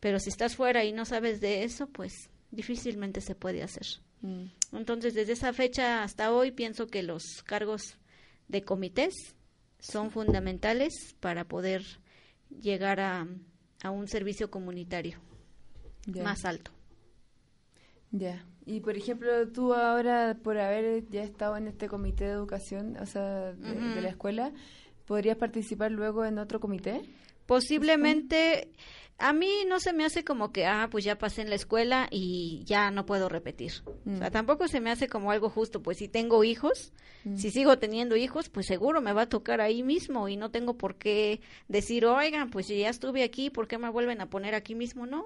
Pero 0.00 0.18
si 0.18 0.30
estás 0.30 0.56
fuera 0.56 0.84
y 0.84 0.92
no 0.92 1.04
sabes 1.04 1.40
de 1.40 1.62
eso, 1.62 1.86
pues 1.88 2.30
difícilmente 2.50 3.20
se 3.20 3.34
puede 3.34 3.62
hacer. 3.62 3.86
Mm. 4.22 4.46
Entonces, 4.72 5.14
desde 5.14 5.34
esa 5.34 5.52
fecha 5.52 6.02
hasta 6.02 6.32
hoy 6.32 6.52
pienso 6.52 6.86
que 6.86 7.02
los 7.02 7.42
cargos 7.44 7.98
de 8.48 8.62
comités 8.62 9.14
son 9.78 10.10
fundamentales 10.10 11.14
para 11.20 11.44
poder 11.44 11.82
llegar 12.60 13.00
a, 13.00 13.26
a 13.82 13.90
un 13.90 14.08
servicio 14.08 14.50
comunitario 14.50 15.18
más 16.22 16.44
alto. 16.44 16.70
Ya. 18.10 18.44
Y 18.66 18.80
por 18.80 18.96
ejemplo, 18.96 19.48
tú 19.48 19.74
ahora, 19.74 20.38
por 20.42 20.58
haber 20.58 21.08
ya 21.08 21.22
estado 21.22 21.56
en 21.56 21.66
este 21.68 21.88
comité 21.88 22.24
de 22.24 22.30
educación, 22.32 22.96
o 22.98 23.06
sea, 23.06 23.52
de 23.52 24.00
la 24.00 24.08
escuela, 24.08 24.52
¿podrías 25.06 25.36
participar 25.36 25.90
luego 25.90 26.24
en 26.24 26.38
otro 26.38 26.60
comité? 26.60 27.02
Posiblemente 27.46 28.70
a 29.22 29.32
mí 29.32 29.50
no 29.68 29.80
se 29.80 29.92
me 29.92 30.04
hace 30.04 30.24
como 30.24 30.52
que, 30.52 30.66
ah, 30.66 30.88
pues 30.90 31.04
ya 31.04 31.16
pasé 31.16 31.42
en 31.42 31.48
la 31.48 31.54
escuela 31.54 32.08
y 32.10 32.62
ya 32.64 32.90
no 32.90 33.06
puedo 33.06 33.28
repetir. 33.28 33.72
O 33.86 34.16
sea, 34.18 34.28
Mm. 34.28 34.32
tampoco 34.32 34.68
se 34.68 34.80
me 34.80 34.90
hace 34.90 35.08
como 35.08 35.30
algo 35.30 35.48
justo, 35.48 35.82
pues 35.82 35.98
si 35.98 36.08
tengo 36.08 36.44
hijos, 36.44 36.92
si 37.36 37.50
sigo 37.50 37.78
teniendo 37.78 38.16
hijos, 38.16 38.48
pues 38.48 38.66
seguro 38.66 39.00
me 39.00 39.12
va 39.12 39.22
a 39.22 39.28
tocar 39.28 39.60
ahí 39.60 39.82
mismo 39.82 40.28
y 40.28 40.36
no 40.36 40.50
tengo 40.50 40.76
por 40.76 40.96
qué 40.96 41.40
decir, 41.68 42.04
oigan, 42.04 42.50
pues 42.50 42.66
si 42.66 42.78
ya 42.80 42.88
estuve 42.88 43.22
aquí, 43.22 43.48
¿por 43.48 43.68
qué 43.68 43.78
me 43.78 43.88
vuelven 43.90 44.20
a 44.20 44.28
poner 44.28 44.54
aquí 44.56 44.74
mismo? 44.74 45.06
No, 45.06 45.24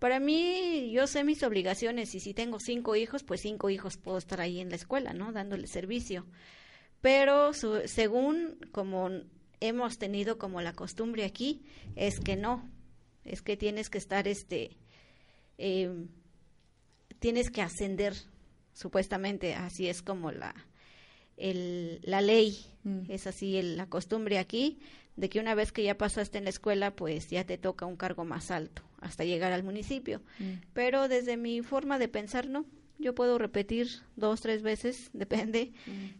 para 0.00 0.18
mí 0.18 0.90
yo 0.92 1.06
sé 1.06 1.22
mis 1.24 1.42
obligaciones 1.44 2.14
y 2.16 2.20
si 2.20 2.34
tengo 2.34 2.58
cinco 2.58 2.96
hijos, 2.96 3.22
pues 3.22 3.40
cinco 3.40 3.70
hijos 3.70 3.96
puedo 3.98 4.18
estar 4.18 4.40
ahí 4.40 4.58
en 4.60 4.68
la 4.70 4.76
escuela, 4.76 5.12
¿no? 5.12 5.32
Dándole 5.32 5.66
servicio 5.68 6.26
pero 7.00 7.52
su- 7.52 7.82
según 7.86 8.58
como 8.70 9.10
hemos 9.60 9.98
tenido 9.98 10.38
como 10.38 10.60
la 10.60 10.72
costumbre 10.72 11.24
aquí, 11.24 11.62
es 11.96 12.20
que 12.20 12.36
no, 12.36 12.68
es 13.24 13.42
que 13.42 13.56
tienes 13.56 13.90
que 13.90 13.98
estar, 13.98 14.26
este, 14.28 14.76
eh, 15.58 15.90
tienes 17.18 17.50
que 17.50 17.62
ascender, 17.62 18.14
supuestamente, 18.74 19.54
así 19.54 19.88
es 19.88 20.02
como 20.02 20.32
la, 20.32 20.54
el, 21.36 22.00
la 22.02 22.20
ley, 22.20 22.56
Mm. 22.84 23.10
es 23.10 23.26
así 23.26 23.56
el- 23.56 23.76
la 23.76 23.86
costumbre 23.86 24.38
aquí, 24.38 24.80
de 25.16 25.28
que 25.28 25.38
una 25.40 25.54
vez 25.54 25.72
que 25.72 25.82
ya 25.84 25.96
pasaste 25.98 26.38
en 26.38 26.44
la 26.44 26.50
escuela, 26.50 26.96
pues 26.96 27.28
ya 27.30 27.44
te 27.44 27.58
toca 27.58 27.86
un 27.86 27.96
cargo 27.96 28.24
más 28.24 28.50
alto, 28.50 28.82
hasta 29.00 29.24
llegar 29.24 29.52
al 29.52 29.62
municipio. 29.62 30.20
Mm. 30.38 30.52
Pero 30.72 31.06
desde 31.08 31.36
mi 31.36 31.62
forma 31.62 31.98
de 31.98 32.08
pensar, 32.08 32.48
no. 32.48 32.64
Yo 32.98 33.14
puedo 33.14 33.36
repetir 33.38 33.88
dos, 34.16 34.40
tres 34.40 34.62
veces, 34.62 35.10
depende, 35.12 35.72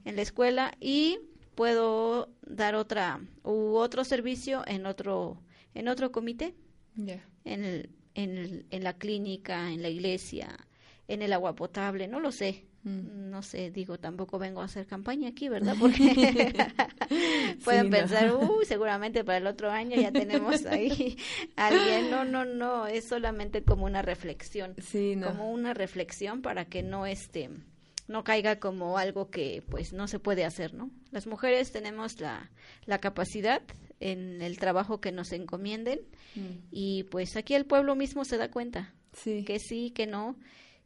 en 0.05 0.17
la 0.17 0.23
escuela 0.23 0.73
y 0.81 1.19
puedo 1.55 2.29
dar 2.47 2.75
otra 2.75 3.21
u 3.45 3.75
otro 3.77 4.05
servicio 4.05 4.63
en 4.67 4.87
otro 4.87 5.41
en 5.75 5.89
otro 5.89 6.13
comité, 6.13 6.55
En 6.97 7.65
el, 7.65 7.91
en, 8.15 8.39
el- 8.39 8.67
en 8.71 8.85
la 8.85 8.93
clínica, 8.95 9.71
en 9.73 9.83
la 9.83 9.89
iglesia, 9.89 10.57
en 11.09 11.23
el 11.23 11.33
agua 11.33 11.55
potable, 11.55 12.07
no 12.09 12.21
lo 12.21 12.31
sé. 12.33 12.65
Mm. 12.85 13.31
No 13.31 13.43
sé, 13.43 13.71
digo, 13.71 13.99
tampoco 13.99 14.39
vengo 14.41 14.61
a 14.61 14.65
hacer 14.65 14.87
campaña 14.87 15.29
aquí, 15.29 15.49
¿verdad? 15.49 15.77
Porque 15.81 16.03
pueden 17.65 17.85
Sí, 17.85 17.91
no. 17.91 17.97
pensar, 17.97 18.35
uy, 18.35 18.65
seguramente 18.65 19.25
para 19.25 19.39
el 19.39 19.47
otro 19.47 19.71
año 19.71 20.01
ya 20.01 20.11
tenemos 20.13 20.65
ahí 20.67 21.17
a 21.57 21.69
alguien. 21.69 22.11
No, 22.11 22.25
no, 22.25 22.45
no, 22.45 22.87
es 22.87 23.05
solamente 23.07 23.63
como 23.63 23.85
una 23.85 24.03
reflexión 24.03 24.75
Sí, 24.83 25.15
no. 25.17 25.29
como 25.29 25.51
una 25.53 25.75
reflexión 25.75 26.43
para 26.43 26.65
que 26.65 26.83
no 26.83 27.07
este 27.07 27.51
no 28.09 28.25
caiga 28.25 28.59
como 28.59 28.99
algo 28.99 29.31
que 29.31 29.63
pues 29.71 29.93
no 29.93 30.09
se 30.09 30.19
puede 30.19 30.45
hacer, 30.45 30.75
¿no? 30.75 30.91
Las 31.13 31.27
mujeres 31.29 31.71
tenemos 31.73 32.21
la, 32.21 32.51
la 32.85 32.99
capacidad 32.99 33.63
en 34.11 34.43
el 34.43 34.59
trabajo 34.59 35.01
que 35.01 35.13
nos 35.13 35.33
encomienden 35.33 36.01
Mm. 36.35 36.41
y 36.71 37.03
pues 37.05 37.37
aquí 37.37 37.55
el 37.55 37.67
pueblo 37.67 37.95
mismo 37.95 38.25
se 38.25 38.37
da 38.39 38.51
cuenta 38.51 38.95
Sí. 39.13 39.45
que 39.45 39.59
sí, 39.59 39.91
que 39.91 40.07
no 40.07 40.37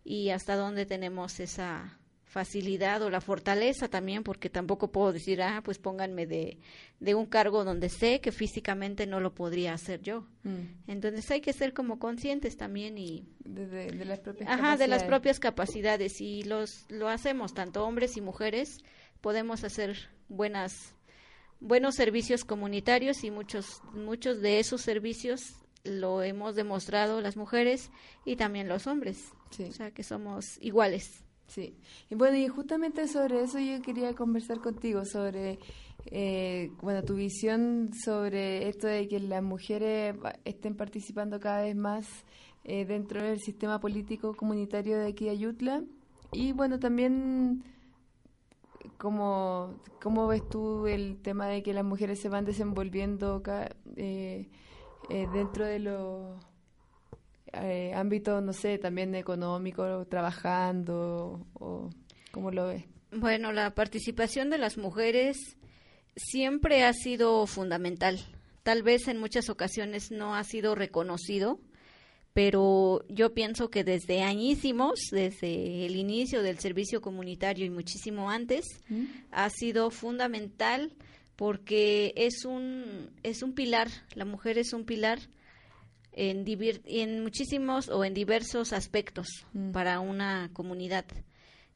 y 0.04 0.30
hasta 0.30 0.56
dónde 0.56 0.86
tenemos 0.86 1.38
esa 1.40 1.98
facilidad 2.24 3.00
o 3.02 3.08
la 3.08 3.20
fortaleza 3.22 3.88
también, 3.88 4.22
porque 4.22 4.50
tampoco 4.50 4.90
puedo 4.92 5.12
decir, 5.12 5.40
ah, 5.40 5.62
pues 5.64 5.78
pónganme 5.78 6.26
de, 6.26 6.58
de 7.00 7.14
un 7.14 7.24
cargo 7.24 7.64
donde 7.64 7.88
sé 7.88 8.20
que 8.20 8.30
físicamente 8.30 9.06
no 9.06 9.20
lo 9.20 9.32
podría 9.34 9.72
hacer 9.72 10.02
yo. 10.02 10.26
Mm. 10.42 10.90
Entonces 10.90 11.30
hay 11.30 11.40
que 11.40 11.52
ser 11.54 11.72
como 11.72 11.98
conscientes 11.98 12.56
también 12.58 12.98
y 12.98 13.24
De, 13.38 13.66
de- 13.66 13.86
de 13.92 14.04
las 14.04 14.18
propias 14.20 14.50
Ajá, 14.50 14.76
de 14.76 14.86
las 14.88 15.04
propias 15.04 15.38
capacidades 15.40 16.20
y 16.20 16.42
los 16.42 16.84
lo 16.90 17.08
hacemos 17.08 17.54
tanto 17.54 17.86
hombres 17.86 18.16
y 18.18 18.20
mujeres, 18.20 18.80
podemos 19.22 19.64
hacer 19.64 19.96
buenas 20.28 20.94
buenos 21.60 21.94
servicios 21.94 22.44
comunitarios 22.44 23.24
y 23.24 23.30
muchos 23.30 23.82
muchos 23.92 24.40
de 24.40 24.58
esos 24.58 24.82
servicios 24.82 25.54
lo 25.84 26.22
hemos 26.22 26.54
demostrado 26.54 27.20
las 27.20 27.36
mujeres 27.36 27.90
y 28.24 28.36
también 28.36 28.68
los 28.68 28.86
hombres. 28.86 29.32
Sí. 29.50 29.64
O 29.64 29.72
sea, 29.72 29.90
que 29.92 30.02
somos 30.02 30.58
iguales. 30.60 31.22
Sí, 31.48 31.76
y 32.10 32.14
bueno, 32.16 32.36
y 32.36 32.48
justamente 32.48 33.06
sobre 33.06 33.42
eso 33.42 33.60
yo 33.60 33.80
quería 33.80 34.14
conversar 34.14 34.58
contigo, 34.58 35.04
sobre, 35.04 35.60
eh, 36.06 36.72
bueno, 36.82 37.04
tu 37.04 37.14
visión 37.14 37.90
sobre 38.04 38.68
esto 38.68 38.88
de 38.88 39.06
que 39.06 39.20
las 39.20 39.44
mujeres 39.44 40.16
estén 40.44 40.74
participando 40.74 41.38
cada 41.38 41.62
vez 41.62 41.76
más 41.76 42.08
eh, 42.64 42.84
dentro 42.84 43.22
del 43.22 43.38
sistema 43.38 43.78
político 43.78 44.34
comunitario 44.34 44.98
de 44.98 45.06
aquí 45.06 45.26
de 45.26 45.30
Ayutla. 45.30 45.84
Y 46.32 46.50
bueno, 46.50 46.80
también, 46.80 47.62
¿cómo, 48.98 49.80
cómo 50.02 50.26
ves 50.26 50.48
tú 50.48 50.86
el 50.86 51.20
tema 51.22 51.48
de 51.48 51.62
que 51.62 51.72
las 51.72 51.84
mujeres 51.84 52.20
se 52.20 52.28
van 52.28 52.44
desenvolviendo 52.44 53.42
eh, 53.96 54.48
eh, 55.10 55.26
dentro 55.32 55.64
de 55.64 55.78
los 55.78 56.36
eh, 57.52 57.92
ámbito, 57.94 58.40
no 58.40 58.52
sé, 58.52 58.78
también 58.78 59.14
económico, 59.14 60.06
trabajando, 60.06 61.46
o 61.54 61.90
cómo 62.30 62.50
lo 62.50 62.66
ves. 62.66 62.84
Bueno, 63.12 63.52
la 63.52 63.74
participación 63.74 64.50
de 64.50 64.58
las 64.58 64.76
mujeres 64.76 65.56
siempre 66.16 66.84
ha 66.84 66.92
sido 66.92 67.46
fundamental. 67.46 68.18
Tal 68.62 68.82
vez 68.82 69.08
en 69.08 69.18
muchas 69.18 69.48
ocasiones 69.48 70.10
no 70.10 70.34
ha 70.34 70.44
sido 70.44 70.74
reconocido, 70.74 71.60
pero 72.36 73.02
yo 73.08 73.32
pienso 73.32 73.70
que 73.70 73.82
desde 73.82 74.20
añísimos, 74.22 75.00
desde 75.10 75.86
el 75.86 75.96
inicio 75.96 76.42
del 76.42 76.58
servicio 76.58 77.00
comunitario 77.00 77.64
y 77.64 77.70
muchísimo 77.70 78.28
antes, 78.30 78.66
ha 79.30 79.48
sido 79.48 79.90
fundamental 79.90 80.92
porque 81.36 82.12
es 82.14 82.44
un 82.44 83.08
es 83.22 83.42
un 83.42 83.54
pilar, 83.54 83.88
la 84.14 84.26
mujer 84.26 84.58
es 84.58 84.74
un 84.74 84.84
pilar 84.84 85.18
en, 86.12 86.44
divir- 86.44 86.82
en 86.84 87.22
muchísimos 87.22 87.88
o 87.88 88.04
en 88.04 88.12
diversos 88.12 88.74
aspectos 88.74 89.28
Mm. 89.54 89.70
para 89.72 90.00
una 90.00 90.50
comunidad. 90.52 91.06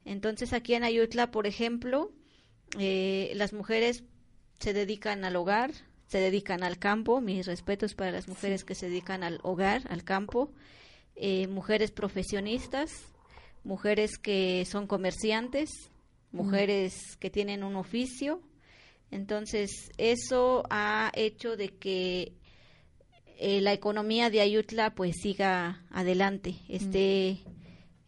Entonces 0.05 0.53
aquí 0.53 0.75
en 0.75 0.85
Ayutla, 0.85 1.31
por 1.31 1.47
ejemplo, 1.47 2.13
eh, 2.79 3.33
las 3.35 3.55
mujeres 3.55 4.05
se 4.59 4.75
dedican 4.75 5.25
al 5.25 5.37
hogar, 5.37 5.71
se 6.11 6.19
dedican 6.19 6.65
al 6.65 6.77
campo, 6.77 7.21
mis 7.21 7.47
respetos 7.47 7.95
para 7.95 8.11
las 8.11 8.27
mujeres 8.27 8.65
que 8.65 8.75
se 8.75 8.89
dedican 8.89 9.23
al 9.23 9.39
hogar, 9.45 9.83
al 9.91 10.03
campo, 10.03 10.51
eh, 11.15 11.47
mujeres 11.47 11.93
profesionistas, 11.93 12.91
mujeres 13.63 14.19
que 14.19 14.65
son 14.65 14.89
comerciantes, 14.89 15.71
mujeres 16.33 17.17
que 17.21 17.31
tienen 17.31 17.63
un 17.63 17.77
oficio. 17.77 18.43
Entonces, 19.13 19.93
eso 19.99 20.65
ha 20.69 21.13
hecho 21.15 21.57
de 21.57 21.69
que 21.69 22.33
eh, 23.39 23.61
la 23.61 23.73
economía 23.73 24.31
de 24.31 24.41
Ayutla 24.41 24.97
pues 24.97 25.15
siga 25.23 25.87
adelante, 25.91 26.57
esté, 26.69 27.39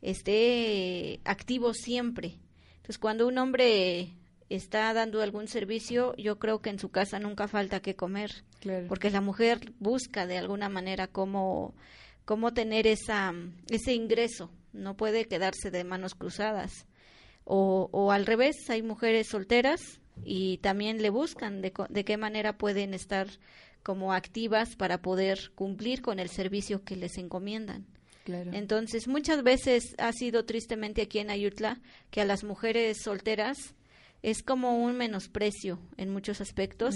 esté 0.00 1.20
activo 1.24 1.72
siempre. 1.72 2.40
Entonces, 2.78 2.98
cuando 2.98 3.28
un 3.28 3.38
hombre 3.38 4.16
está 4.54 4.92
dando 4.94 5.22
algún 5.22 5.48
servicio, 5.48 6.14
yo 6.16 6.38
creo 6.38 6.60
que 6.60 6.70
en 6.70 6.78
su 6.78 6.90
casa 6.90 7.18
nunca 7.18 7.48
falta 7.48 7.80
que 7.80 7.96
comer, 7.96 8.44
Claro. 8.60 8.86
porque 8.88 9.10
la 9.10 9.20
mujer 9.20 9.72
busca 9.78 10.26
de 10.26 10.38
alguna 10.38 10.68
manera 10.68 11.06
cómo, 11.08 11.74
cómo 12.24 12.52
tener 12.52 12.86
esa, 12.86 13.32
ese 13.70 13.94
ingreso, 13.94 14.50
no 14.72 14.96
puede 14.96 15.26
quedarse 15.26 15.70
de 15.70 15.84
manos 15.84 16.14
cruzadas. 16.14 16.86
O, 17.44 17.88
o 17.92 18.12
al 18.12 18.24
revés, 18.26 18.56
hay 18.70 18.82
mujeres 18.82 19.26
solteras 19.28 19.80
y 20.24 20.58
también 20.58 21.02
le 21.02 21.10
buscan 21.10 21.60
de, 21.60 21.72
de 21.88 22.04
qué 22.04 22.16
manera 22.16 22.56
pueden 22.56 22.94
estar 22.94 23.26
como 23.82 24.12
activas 24.12 24.76
para 24.76 25.02
poder 25.02 25.50
cumplir 25.56 26.02
con 26.02 26.20
el 26.20 26.28
servicio 26.28 26.84
que 26.84 26.94
les 26.94 27.18
encomiendan. 27.18 27.84
claro. 28.24 28.52
Entonces, 28.54 29.08
muchas 29.08 29.42
veces 29.42 29.96
ha 29.98 30.12
sido 30.12 30.44
tristemente 30.44 31.02
aquí 31.02 31.18
en 31.18 31.30
Ayutla 31.30 31.80
que 32.12 32.20
a 32.20 32.24
las 32.24 32.44
mujeres 32.44 32.98
solteras 33.02 33.74
es 34.22 34.42
como 34.42 34.78
un 34.78 34.96
menosprecio 34.96 35.78
en 35.96 36.10
muchos 36.10 36.40
aspectos 36.40 36.94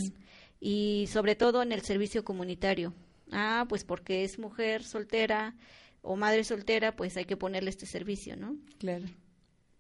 y 0.61 1.07
sobre 1.09 1.35
todo 1.35 1.63
en 1.63 1.73
el 1.73 1.83
servicio 1.83 2.25
comunitario. 2.25 2.95
Ah, 3.33 3.67
pues 3.69 3.85
porque 3.85 4.25
es 4.25 4.39
mujer 4.39 4.85
soltera 4.85 5.57
o 6.03 6.17
madre 6.17 6.45
soltera, 6.45 6.95
pues 6.95 7.17
hay 7.17 7.25
que 7.25 7.37
ponerle 7.37 7.71
este 7.71 7.87
servicio, 7.87 8.37
¿no? 8.37 8.57
claro. 8.79 9.05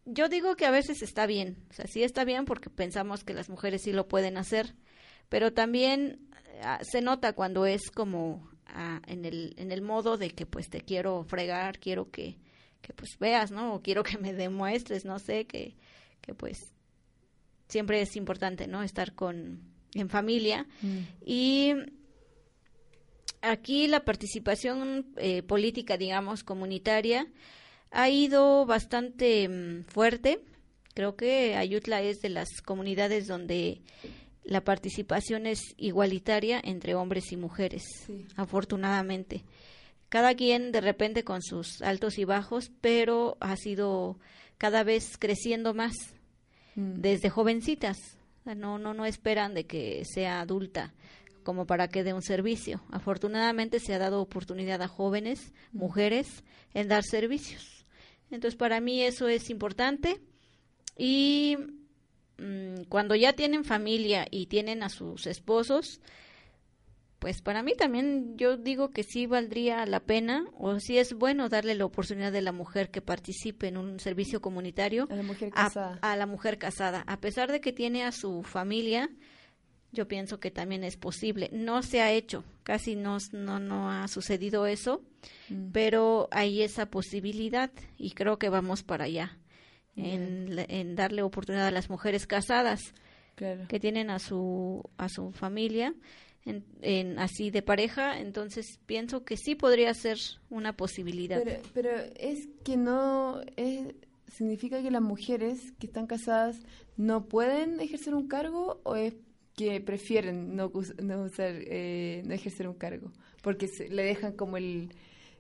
Yo 0.09 0.29
digo 0.29 0.55
que 0.55 0.67
a 0.67 0.71
veces 0.71 1.03
está 1.03 1.27
bien, 1.27 1.57
o 1.69 1.73
sea, 1.73 1.89
sí 1.89 2.05
está 2.05 2.25
bien 2.25 2.45
porque 2.45 2.71
pensamos 2.71 3.25
que 3.25 3.35
las 3.35 3.49
mujeres 3.49 3.83
sí 3.83 3.91
lo 3.91 4.07
pueden 4.07 4.37
hacer, 4.37 4.77
pero 5.29 5.53
también 5.53 6.29
ah, 6.63 6.79
se 6.83 7.01
nota 7.01 7.33
cuando 7.33 7.67
es 7.67 7.91
como 7.91 8.49
ah, 8.69 9.03
en 9.09 9.25
el 9.25 9.55
en 9.57 9.73
el 9.73 9.83
modo 9.83 10.17
de 10.17 10.31
que 10.31 10.47
pues 10.47 10.71
te 10.71 10.81
quiero 10.81 11.25
fregar, 11.25 11.81
quiero 11.81 12.13
que 12.13 12.39
que 12.83 12.93
pues 12.93 13.19
veas, 13.19 13.51
¿no? 13.51 13.75
O 13.75 13.83
quiero 13.83 14.05
que 14.05 14.17
me 14.17 14.33
demuestres, 14.33 15.05
no 15.05 15.19
sé, 15.19 15.45
que 15.47 15.75
que 16.21 16.35
pues 16.35 16.76
siempre 17.69 18.01
es 18.01 18.17
importante, 18.17 18.67
¿no? 18.67 18.83
Estar 18.83 19.15
con 19.15 19.61
en 19.95 20.09
familia 20.11 20.67
Mm. 20.83 20.99
y 21.25 21.73
aquí 23.43 23.87
la 23.87 24.05
participación 24.05 25.07
eh, 25.17 25.43
política, 25.43 25.97
digamos, 25.97 26.43
comunitaria, 26.45 27.27
ha 27.91 28.09
ido 28.11 28.67
bastante 28.67 29.49
mm, 29.49 29.85
fuerte. 29.85 30.41
Creo 30.95 31.17
que 31.17 31.55
Ayutla 31.57 32.03
es 32.03 32.21
de 32.21 32.31
las 32.31 32.49
comunidades 32.65 33.27
donde 33.27 33.83
la 34.45 34.63
participación 34.63 35.47
es 35.47 35.61
igualitaria 35.77 36.61
entre 36.63 36.95
hombres 36.95 37.33
y 37.33 37.37
mujeres, 37.37 37.83
Sí. 38.07 38.27
afortunadamente. 38.37 39.45
Cada 40.09 40.35
quien 40.35 40.73
de 40.73 40.81
repente 40.81 41.25
con 41.25 41.43
sus 41.43 41.83
altos 41.83 42.19
y 42.19 42.25
bajos, 42.25 42.71
pero 42.81 43.37
ha 43.41 43.57
sido 43.57 44.19
cada 44.57 44.85
vez 44.85 45.19
creciendo 45.19 45.75
más 45.75 45.93
Mm. 46.77 47.01
desde 47.01 47.31
jovencitas. 47.31 48.17
No, 48.45 48.79
no, 48.79 48.95
no 48.95 49.07
esperan 49.07 49.55
de 49.55 49.67
que 49.67 50.05
sea 50.05 50.41
adulta 50.41 50.95
como 51.43 51.67
para 51.67 51.89
que 51.89 52.05
dé 52.05 52.13
un 52.13 52.23
servicio. 52.23 52.83
Afortunadamente 52.91 53.81
se 53.81 53.95
ha 53.95 53.99
dado 53.99 54.21
oportunidad 54.21 54.83
a 54.83 54.89
jóvenes, 54.89 55.53
mujeres, 55.73 56.45
en 56.75 56.89
dar 56.89 57.03
servicios. 57.03 57.87
Entonces, 58.31 58.57
para 58.57 58.81
mí 58.81 59.03
eso 59.03 59.29
es 59.29 59.51
importante 59.51 60.21
y 60.97 61.57
mm, 62.39 62.85
cuando 62.89 63.15
ya 63.15 63.33
tienen 63.33 63.65
familia 63.65 64.27
y 64.31 64.47
tienen 64.47 64.83
a 64.83 64.89
sus 64.89 65.27
esposos, 65.27 66.01
pues 67.27 67.43
para 67.43 67.65
mí 67.65 67.73
también 67.77 68.37
yo 68.39 68.57
digo 68.57 68.91
que 68.93 69.03
sí 69.03 69.27
valdría 69.27 69.85
la 69.85 69.99
pena 69.99 70.45
o 70.57 70.79
sí 70.79 70.97
es 70.97 71.13
bueno 71.13 71.49
darle 71.49 71.75
la 71.75 71.85
oportunidad 71.85 72.31
de 72.31 72.41
la 72.41 72.53
mujer 72.53 72.89
que 72.93 73.03
participe 73.03 73.67
en 73.67 73.79
un 73.79 73.99
servicio 73.99 74.41
comunitario 74.41 75.09
A 75.11 75.17
la 75.17 75.25
mujer 75.25 75.51
casada. 75.51 75.99
a 76.03 76.15
la 76.17 76.27
mujer 76.27 76.57
casada. 76.57 77.03
A 77.09 77.19
pesar 77.19 77.51
de 77.51 77.61
que 77.61 77.73
tiene 77.73 78.05
a 78.05 78.13
su 78.13 78.45
familia, 78.45 79.11
yo 79.91 80.07
pienso 80.07 80.39
que 80.39 80.53
también 80.53 80.85
es 80.85 80.97
posible. 80.97 81.51
No 81.53 81.83
se 81.83 82.01
ha 82.01 82.13
hecho, 82.13 82.45
casi 82.63 82.95
no, 82.95 83.19
no, 83.33 83.59
no 83.59 83.91
ha 83.91 84.07
sucedido 84.07 84.67
eso, 84.67 85.03
Mm. 85.49 85.73
pero 85.73 86.29
hay 86.31 86.63
esa 86.63 86.87
posibilidad 86.87 87.73
y 87.99 88.13
creo 88.13 88.39
que 88.39 88.51
vamos 88.51 88.85
para 88.85 89.07
allá, 89.07 89.37
en, 89.97 90.57
en 90.69 90.95
darle 90.95 91.23
oportunidad 91.23 91.67
a 91.67 91.71
las 91.73 91.91
mujeres 91.91 92.29
casadas 92.29 92.81
Claro. 93.35 93.67
que 93.69 93.81
tienen 93.81 94.11
a 94.11 94.19
su, 94.21 94.83
a 94.97 95.09
su 95.09 95.33
familia. 95.33 95.93
En, 96.47 96.65
en 96.81 97.19
así 97.19 97.51
de 97.51 97.61
pareja, 97.61 98.21
entonces 98.21 98.79
pienso 98.87 99.25
que 99.25 99.37
sí 99.37 99.57
podría 99.57 99.93
ser 99.95 100.17
una 100.49 100.77
posibilidad. 100.77 101.43
Pero, 101.43 101.61
pero 101.75 101.91
es 102.17 102.49
que 102.65 102.77
no 102.77 103.41
es, 103.57 103.95
significa 104.33 104.81
que 104.81 104.93
las 104.93 105.03
mujeres 105.03 105.73
que 105.81 105.87
están 105.89 106.07
casadas 106.07 106.57
no 106.97 107.27
pueden 107.27 107.81
ejercer 107.81 108.15
un 108.15 108.29
cargo 108.29 108.81
o 108.85 108.95
es 108.95 109.15
que 109.57 109.81
prefieren 109.81 110.55
no, 110.55 110.71
no 111.03 111.23
usar 111.25 111.53
eh, 111.57 112.23
no 112.25 112.33
ejercer 112.35 112.69
un 112.69 112.75
cargo 112.75 113.11
porque 113.43 113.67
se- 113.69 113.89
le 113.89 114.05
dejan 114.05 114.33
como 114.35 114.57
el 114.57 114.91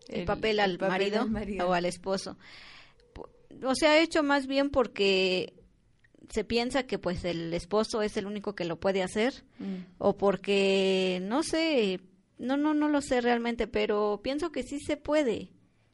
el, 0.09 0.24
papel, 0.24 0.59
al, 0.61 0.72
el 0.72 0.78
papel 0.78 0.92
marido, 0.92 1.20
al 1.22 1.30
marido. 1.30 1.68
o 1.68 1.72
al 1.72 1.84
esposo. 1.84 2.36
Po- 3.12 3.28
O 3.64 3.74
se 3.74 3.86
ha 3.86 4.00
hecho 4.00 4.22
más 4.22 4.46
bien 4.46 4.70
porque 4.70 5.52
se 6.31 6.45
piensa 6.45 6.85
que 6.85 6.99
pues 6.99 7.24
el 7.24 7.53
esposo 7.55 8.03
es 8.03 8.16
el 8.16 8.27
único 8.27 8.55
que 8.55 8.64
lo 8.64 8.79
puede 8.79 9.03
hacer 9.03 9.45
Mm, 9.59 9.87
o 9.99 10.16
porque 10.16 11.18
no 11.22 11.43
sé, 11.43 12.01
no 12.39 12.57
no 12.57 12.74
no 12.74 12.89
lo 12.89 13.01
sé 13.01 13.20
realmente, 13.20 13.66
pero 13.66 14.20
pienso 14.22 14.53
que 14.53 14.62
sí 14.62 14.79
se 14.81 14.97
puede. 14.97 15.51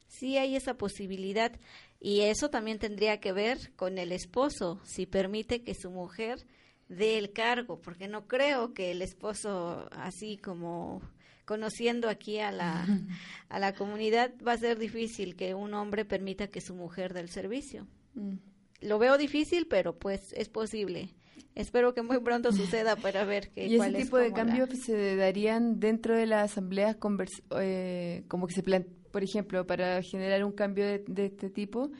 Sí 0.07 0.37
hay 0.37 0.55
esa 0.55 0.75
posibilidad 0.75 1.51
y 1.99 2.21
eso 2.21 2.49
también 2.49 2.77
tendría 2.79 3.19
que 3.19 3.31
ver 3.31 3.73
con 3.75 3.97
el 3.97 4.11
esposo, 4.11 4.81
si 4.83 5.05
permite 5.05 5.63
que 5.63 5.73
su 5.73 5.89
mujer 5.89 6.45
dé 6.89 7.17
el 7.17 7.31
cargo, 7.31 7.79
porque 7.81 8.07
no 8.07 8.27
creo 8.27 8.73
que 8.73 8.91
el 8.91 9.01
esposo 9.01 9.87
así 9.91 10.37
como 10.37 11.01
conociendo 11.45 12.09
aquí 12.09 12.39
a 12.39 12.51
la 12.51 12.85
a 13.49 13.59
la 13.59 13.73
comunidad 13.73 14.33
va 14.45 14.53
a 14.53 14.57
ser 14.57 14.77
difícil 14.77 15.35
que 15.35 15.53
un 15.53 15.73
hombre 15.73 16.05
permita 16.05 16.47
que 16.47 16.61
su 16.61 16.75
mujer 16.75 17.13
dé 17.13 17.21
el 17.21 17.29
servicio. 17.29 17.87
mm. 18.15 18.52
Lo 18.83 18.99
veo 18.99 19.17
difícil, 19.17 19.67
pero 19.67 19.95
pues 19.97 20.33
es 20.33 20.49
posible. 20.49 21.09
Espero 21.55 21.93
que 21.93 22.01
muy 22.01 22.19
pronto 22.19 22.51
suceda 22.51 22.95
para 22.95 23.25
ver 23.25 23.49
que 23.51 23.63
y 23.67 23.75
ese 23.75 23.77
cuál 23.77 23.95
es 23.95 24.03
tipo 24.05 24.17
de 24.17 24.29
la- 24.29 24.35
cambios 24.35 24.69
se 24.79 25.15
darían 25.15 25.79
dentro 25.79 26.15
de 26.15 26.25
las 26.25 26.51
asambleas 26.51 26.97
convers- 26.99 27.43
eh, 27.59 28.23
como 28.27 28.47
que 28.47 28.55
se 28.55 28.63
por 28.63 29.23
ejemplo 29.23 29.65
para 29.67 30.01
generar 30.01 30.43
un 30.43 30.51
cambio 30.51 30.85
de, 30.85 31.03
de 31.07 31.25
este 31.27 31.49
tipo 31.51 31.91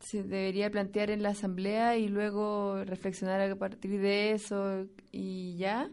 se 0.00 0.22
debería 0.22 0.70
plantear 0.70 1.10
en 1.10 1.22
la 1.22 1.30
asamblea 1.30 1.96
y 1.98 2.08
luego 2.08 2.82
reflexionar 2.84 3.40
a 3.40 3.56
partir 3.56 4.00
de 4.00 4.32
eso 4.32 4.86
y 5.12 5.56
ya 5.56 5.90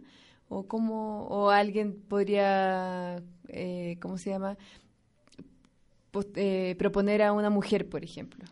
o 0.47 0.67
cómo 0.67 1.27
o 1.27 1.49
alguien 1.49 1.93
podría 2.01 3.21
eh, 3.49 3.97
cómo 4.01 4.17
se 4.17 4.29
llama 4.29 4.57
Post- 6.11 6.37
eh, 6.37 6.75
proponer 6.77 7.21
a 7.21 7.31
una 7.31 7.49
mujer 7.49 7.87
por 7.89 8.03
ejemplo 8.03 8.43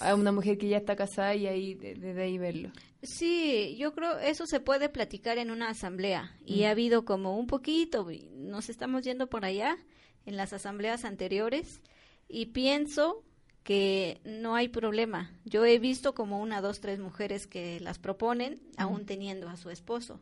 a 0.00 0.14
una 0.14 0.32
mujer 0.32 0.58
que 0.58 0.68
ya 0.68 0.76
está 0.78 0.96
casada 0.96 1.34
y 1.34 1.46
ahí 1.46 1.74
de- 1.74 1.94
desde 1.94 2.22
ahí 2.22 2.38
verlo 2.38 2.70
Sí, 3.02 3.76
yo 3.78 3.92
creo 3.94 4.18
eso 4.18 4.46
se 4.46 4.58
puede 4.60 4.88
platicar 4.88 5.38
en 5.38 5.50
una 5.50 5.68
asamblea 5.68 6.36
y 6.44 6.64
ha 6.64 6.70
habido 6.70 7.04
como 7.04 7.38
un 7.38 7.46
poquito, 7.46 8.08
nos 8.34 8.68
estamos 8.68 9.04
yendo 9.04 9.28
por 9.28 9.44
allá 9.44 9.76
en 10.24 10.36
las 10.36 10.52
asambleas 10.52 11.04
anteriores 11.04 11.80
y 12.28 12.46
pienso 12.46 13.22
que 13.62 14.20
no 14.24 14.54
hay 14.54 14.68
problema. 14.68 15.32
Yo 15.44 15.64
he 15.64 15.78
visto 15.78 16.14
como 16.14 16.40
una, 16.40 16.60
dos, 16.60 16.80
tres 16.80 16.98
mujeres 17.00 17.46
que 17.46 17.78
las 17.80 17.98
proponen 17.98 18.60
aún 18.76 19.06
teniendo 19.06 19.48
a 19.48 19.56
su 19.56 19.70
esposo. 19.70 20.20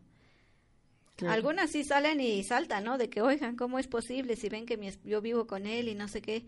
Claro. 1.17 1.35
Algunas 1.35 1.71
sí 1.71 1.85
salen 1.85 2.21
y 2.21 2.43
saltan, 2.43 2.85
¿no? 2.85 2.99
De 2.99 3.09
que, 3.09 3.23
oigan, 3.23 3.55
¿cómo 3.57 3.79
es 3.79 3.87
posible 3.87 4.37
si 4.37 4.49
ven 4.49 4.67
que 4.67 4.77
mi 4.77 4.91
yo 5.05 5.21
vivo 5.21 5.47
con 5.47 5.67
él 5.67 5.89
y 5.89 5.95
no 5.95 6.09
sé 6.09 6.21
qué? 6.23 6.45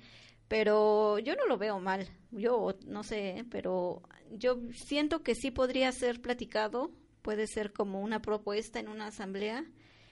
Pero 0.48 1.18
yo 1.18 1.34
no 1.34 1.46
lo 1.46 1.58
veo 1.58 1.80
mal, 1.80 2.08
yo 2.30 2.76
no 2.86 3.02
sé, 3.02 3.44
pero 3.50 4.02
yo 4.30 4.60
siento 4.72 5.22
que 5.22 5.34
sí 5.34 5.50
podría 5.50 5.90
ser 5.92 6.20
platicado, 6.20 6.92
puede 7.22 7.46
ser 7.48 7.72
como 7.72 8.00
una 8.00 8.22
propuesta 8.22 8.78
en 8.80 8.88
una 8.88 9.08
asamblea, 9.08 9.64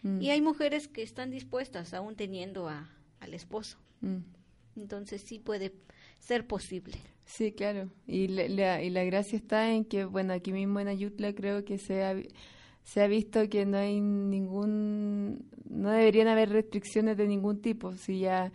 Mm, 0.02 0.20
y 0.20 0.28
hay 0.30 0.42
mujeres 0.42 0.86
que 0.86 1.02
están 1.02 1.30
dispuestas 1.30 1.94
aún 1.94 2.14
teniendo 2.14 2.68
a, 2.68 2.90
al 3.20 3.32
esposo, 3.32 3.78
mm. 4.02 4.18
entonces 4.76 5.22
sí 5.22 5.38
puede 5.38 5.72
ser 6.18 6.46
posible. 6.46 6.98
Sí, 7.24 7.52
claro. 7.52 7.90
Y 8.06 8.28
la, 8.28 8.46
la- 8.48 8.82
y 8.82 8.90
la 8.90 9.02
gracia 9.04 9.38
está 9.38 9.70
en 9.72 9.86
que, 9.86 10.04
bueno, 10.04 10.34
aquí 10.34 10.52
mismo 10.52 10.78
en 10.78 10.88
Ayutla 10.88 11.32
creo 11.34 11.64
que 11.64 11.78
se 11.78 12.04
ha, 12.04 12.16
se 12.82 13.00
ha 13.02 13.06
visto 13.06 13.48
que 13.48 13.64
no 13.64 13.78
hay 13.78 13.98
ningún, 14.00 15.48
no 15.70 15.90
deberían 15.90 16.28
haber 16.28 16.50
restricciones 16.50 17.16
de 17.16 17.26
ningún 17.26 17.62
tipo. 17.62 17.96
Si 17.96 18.18
ya 18.20 18.52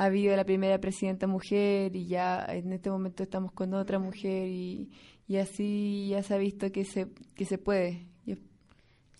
ha 0.00 0.06
habido 0.06 0.34
la 0.34 0.44
primera 0.44 0.80
presidenta 0.80 1.26
mujer 1.26 1.94
y 1.94 2.06
ya 2.06 2.44
en 2.48 2.72
este 2.72 2.88
momento 2.90 3.22
estamos 3.22 3.52
con 3.52 3.74
otra 3.74 3.98
mujer 3.98 4.48
y, 4.48 4.90
y 5.28 5.36
así 5.36 6.08
ya 6.08 6.22
se 6.22 6.34
ha 6.34 6.38
visto 6.38 6.72
que 6.72 6.84
se, 6.84 7.06
que 7.34 7.44
se 7.44 7.58
puede 7.58 8.06
y, 8.24 8.32
y 8.32 8.36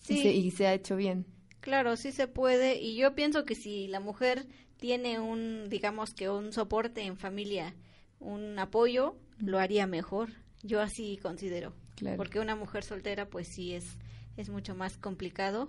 Sí. 0.00 0.22
se, 0.22 0.32
y 0.32 0.50
se 0.50 0.66
ha 0.66 0.72
hecho 0.74 0.96
bien. 0.96 1.26
Claro, 1.60 1.96
sí 1.96 2.12
se 2.12 2.26
puede 2.26 2.80
y 2.80 2.96
yo 2.96 3.14
pienso 3.14 3.44
que 3.44 3.54
si 3.54 3.86
la 3.88 4.00
mujer 4.00 4.46
tiene 4.78 5.20
un, 5.20 5.68
digamos 5.68 6.14
que 6.14 6.30
un 6.30 6.52
soporte 6.52 7.02
en 7.02 7.18
familia, 7.18 7.74
un 8.18 8.58
apoyo, 8.58 9.16
lo 9.38 9.58
haría 9.58 9.86
mejor. 9.86 10.30
Yo 10.62 10.80
así 10.80 11.18
considero. 11.22 11.74
Claro. 11.96 12.16
Porque 12.16 12.40
una 12.40 12.56
mujer 12.56 12.84
soltera 12.84 13.28
pues 13.28 13.48
sí 13.48 13.74
es 13.74 13.98
es 14.38 14.48
mucho 14.48 14.74
más 14.74 14.96
complicado. 14.96 15.68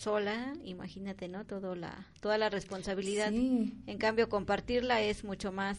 Sola, 0.00 0.54
imagínate, 0.64 1.28
¿no? 1.28 1.44
Todo 1.44 1.74
la 1.74 2.06
toda 2.22 2.38
la 2.38 2.48
responsabilidad. 2.48 3.30
Sí. 3.32 3.74
En 3.86 3.98
cambio, 3.98 4.30
compartirla 4.30 5.02
es 5.02 5.24
mucho 5.24 5.52
más 5.52 5.76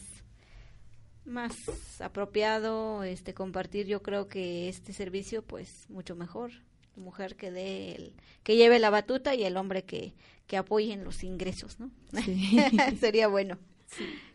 más 1.24 2.00
apropiado, 2.00 3.02
este 3.02 3.34
compartir 3.34 3.86
yo 3.88 4.00
creo 4.00 4.28
que 4.28 4.68
este 4.68 4.92
servicio 4.92 5.42
pues 5.42 5.86
mucho 5.88 6.14
mejor. 6.14 6.52
La 6.96 7.02
mujer 7.02 7.34
que 7.34 7.50
dé 7.50 7.96
el, 7.96 8.12
que 8.44 8.54
lleve 8.54 8.78
la 8.78 8.90
batuta 8.90 9.34
y 9.34 9.42
el 9.42 9.56
hombre 9.56 9.82
que 9.82 10.14
que 10.46 10.56
apoye 10.56 10.92
en 10.92 11.02
los 11.02 11.24
ingresos, 11.24 11.80
¿no? 11.80 11.90
Sí. 12.24 12.60
Sería 13.00 13.26
bueno. 13.26 13.58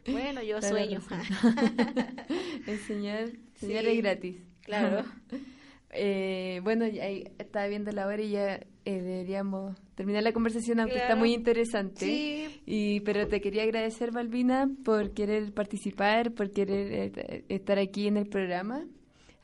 Bueno, 0.05 0.43
yo 0.43 0.61
sueño. 0.61 1.01
Enseñar, 2.67 3.29
enseñar 3.53 3.83
Sí. 3.85 3.89
es 3.91 3.97
gratis. 3.99 4.35
Claro. 4.63 5.05
Eh, 5.91 6.59
bueno, 6.63 6.87
ya 6.87 7.05
ahí 7.05 7.23
estaba 7.39 7.67
viendo 7.67 7.91
la 7.91 8.07
hora 8.07 8.21
y 8.21 8.31
ya 8.31 8.55
eh, 8.55 9.01
deberíamos 9.01 9.77
terminar 9.95 10.23
la 10.23 10.33
conversación, 10.33 10.79
aunque 10.79 10.97
está 10.97 11.15
muy 11.15 11.33
interesante. 11.33 12.05
Sí. 12.05 12.61
Y, 12.65 12.99
pero 13.01 13.27
te 13.27 13.41
quería 13.41 13.63
agradecer, 13.63 14.11
Balbina, 14.11 14.69
por 14.83 15.13
querer 15.13 15.53
participar, 15.53 16.33
por 16.33 16.51
querer 16.51 17.13
eh, 17.17 17.45
estar 17.49 17.79
aquí 17.79 18.07
en 18.07 18.17
el 18.17 18.27
programa. 18.27 18.85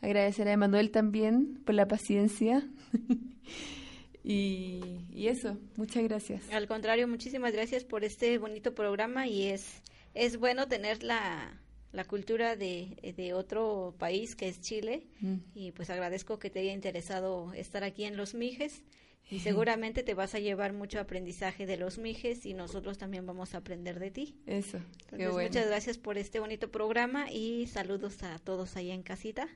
Agradecer 0.02 0.48
a 0.48 0.52
Emanuel 0.52 0.92
también 0.92 1.62
por 1.66 1.76
la 1.76 1.88
paciencia. 1.88 2.68
y, 4.24 4.82
y 5.12 5.28
eso, 5.28 5.58
muchas 5.78 6.04
gracias. 6.04 6.52
Al 6.52 6.68
contrario, 6.68 7.08
muchísimas 7.08 7.54
gracias 7.54 7.86
por 7.86 8.04
este 8.04 8.38
bonito 8.38 8.76
programa 8.76 9.28
y 9.28 9.48
es 9.48 9.82
es 10.14 10.38
bueno 10.38 10.68
tener 10.68 11.04
la, 11.04 11.60
la 11.94 12.04
cultura 12.06 12.56
de, 12.58 13.14
de 13.16 13.34
otro 13.34 13.96
país 13.98 14.36
que 14.36 14.48
es 14.50 14.60
Chile 14.60 15.08
Mm. 15.22 15.36
y 15.56 15.72
pues 15.72 15.90
agradezco 15.90 16.40
que 16.40 16.50
te 16.50 16.60
haya 16.60 16.74
interesado 16.74 17.54
estar 17.54 17.84
aquí 17.86 18.04
en 18.04 18.18
Los 18.18 18.34
Mijes 18.34 18.84
y 19.32 19.40
seguramente 19.40 20.04
te 20.04 20.14
vas 20.16 20.36
a 20.36 20.40
llevar 20.40 20.74
mucho 20.74 21.00
aprendizaje 21.00 21.66
de 21.66 21.78
Los 21.78 21.98
Mijes 21.98 22.46
y 22.46 22.54
nosotros 22.54 22.98
también 22.98 23.26
vamos 23.26 23.54
a 23.56 23.60
aprender 23.60 24.00
de 24.00 24.12
ti. 24.12 24.36
Eso, 24.46 24.78
Entonces, 24.78 25.18
qué 25.18 25.28
bueno. 25.30 25.48
muchas 25.48 25.68
gracias 25.68 25.98
por 25.98 26.18
este 26.18 26.40
bonito 26.42 26.70
programa 26.72 27.32
y 27.32 27.68
saludos 27.68 28.22
a 28.24 28.38
todos 28.40 28.76
allá 28.76 28.94
en 28.94 29.04
casita. 29.04 29.48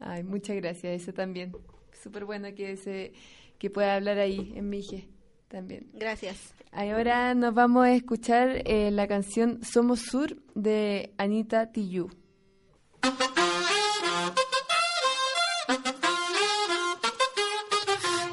Ay, 0.00 0.22
muchas 0.22 0.56
gracias, 0.56 1.02
eso 1.02 1.12
también. 1.12 1.52
Súper 2.02 2.24
bueno 2.24 2.54
que, 2.54 2.76
se, 2.76 3.12
que 3.58 3.68
pueda 3.70 3.96
hablar 3.96 4.18
ahí 4.18 4.52
en 4.54 4.68
Mije 4.68 5.08
también. 5.48 5.88
Gracias. 5.94 6.54
Ahora 6.72 7.34
nos 7.34 7.54
vamos 7.54 7.86
a 7.86 7.92
escuchar 7.92 8.62
eh, 8.64 8.90
la 8.90 9.08
canción 9.08 9.64
Somos 9.64 10.00
Sur 10.00 10.36
de 10.54 11.14
Anita 11.16 11.72
Tijoux. 11.72 12.12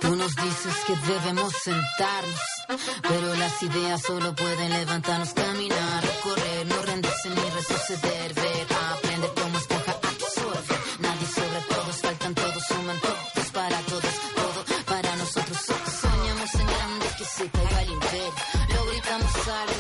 Tú 0.02 0.16
nos 0.16 0.36
dices 0.36 0.76
que 0.86 0.94
debemos 1.08 1.54
sentarnos. 1.64 2.54
Pero 3.08 3.36
las 3.36 3.62
ideas 3.62 4.02
solo 4.02 4.34
pueden 4.36 4.72
levantarnos, 4.72 5.34
caminar, 5.34 6.04
recorrer, 6.04 6.66
no 6.66 6.82
rendirse 6.82 7.30
ni 7.30 7.36
retroceder, 7.36 8.34
ver, 8.34 8.68
aprender 8.94 9.43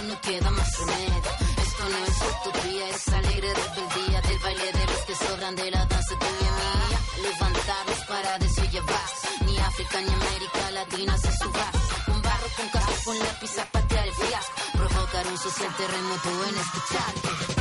no 0.08 0.22
queda 0.22 0.50
más 0.52 0.78
remedio. 0.80 1.32
Esto 1.66 1.84
no 1.90 1.98
es 2.06 2.18
utopía, 2.32 2.90
es 2.90 3.08
alegre 3.10 3.54
rebeldía 3.54 4.22
del 4.22 4.40
baile 4.40 4.72
de 4.72 4.86
los 4.86 5.02
que 5.08 5.16
sobran 5.16 5.56
de 5.56 5.72
la 5.72 5.86
danza 5.86 6.16
tuya 6.20 6.50
y 6.50 6.88
mía. 6.88 7.00
Levantarnos 7.24 8.00
para 8.08 8.38
basta. 8.38 9.30
Ni 9.46 9.58
África 9.58 10.02
ni 10.02 10.14
América 10.14 10.72
Latina 10.72 11.18
se 11.18 11.32
subas. 11.38 11.76
Con 12.06 12.22
barro, 12.22 12.48
con 12.56 12.68
casco, 12.70 12.94
con 13.06 13.20
lápiz 13.20 13.58
a 13.58 13.66
patear 13.66 14.08
el 14.08 14.14
fiasco. 14.14 14.54
Provocar 14.74 15.28
un 15.28 15.38
social 15.38 15.76
terremoto 15.76 16.30
en 16.50 16.58
escucharte. 16.58 17.53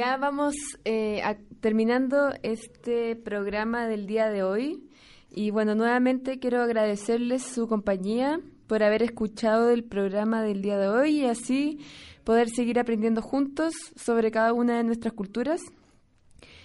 Ya 0.00 0.16
vamos 0.16 0.54
eh, 0.86 1.20
a- 1.22 1.36
terminando 1.60 2.32
este 2.42 3.16
programa 3.16 3.86
del 3.86 4.06
día 4.06 4.30
de 4.30 4.42
hoy. 4.42 4.88
Y 5.30 5.50
bueno, 5.50 5.74
nuevamente 5.74 6.38
quiero 6.38 6.62
agradecerles 6.62 7.42
su 7.42 7.68
compañía 7.68 8.40
por 8.66 8.82
haber 8.82 9.02
escuchado 9.02 9.68
el 9.70 9.84
programa 9.84 10.42
del 10.42 10.62
día 10.62 10.78
de 10.78 10.88
hoy 10.88 11.20
y 11.20 11.24
así 11.26 11.80
poder 12.24 12.48
seguir 12.48 12.78
aprendiendo 12.78 13.20
juntos 13.20 13.74
sobre 13.94 14.30
cada 14.30 14.54
una 14.54 14.78
de 14.78 14.84
nuestras 14.84 15.12
culturas. 15.12 15.60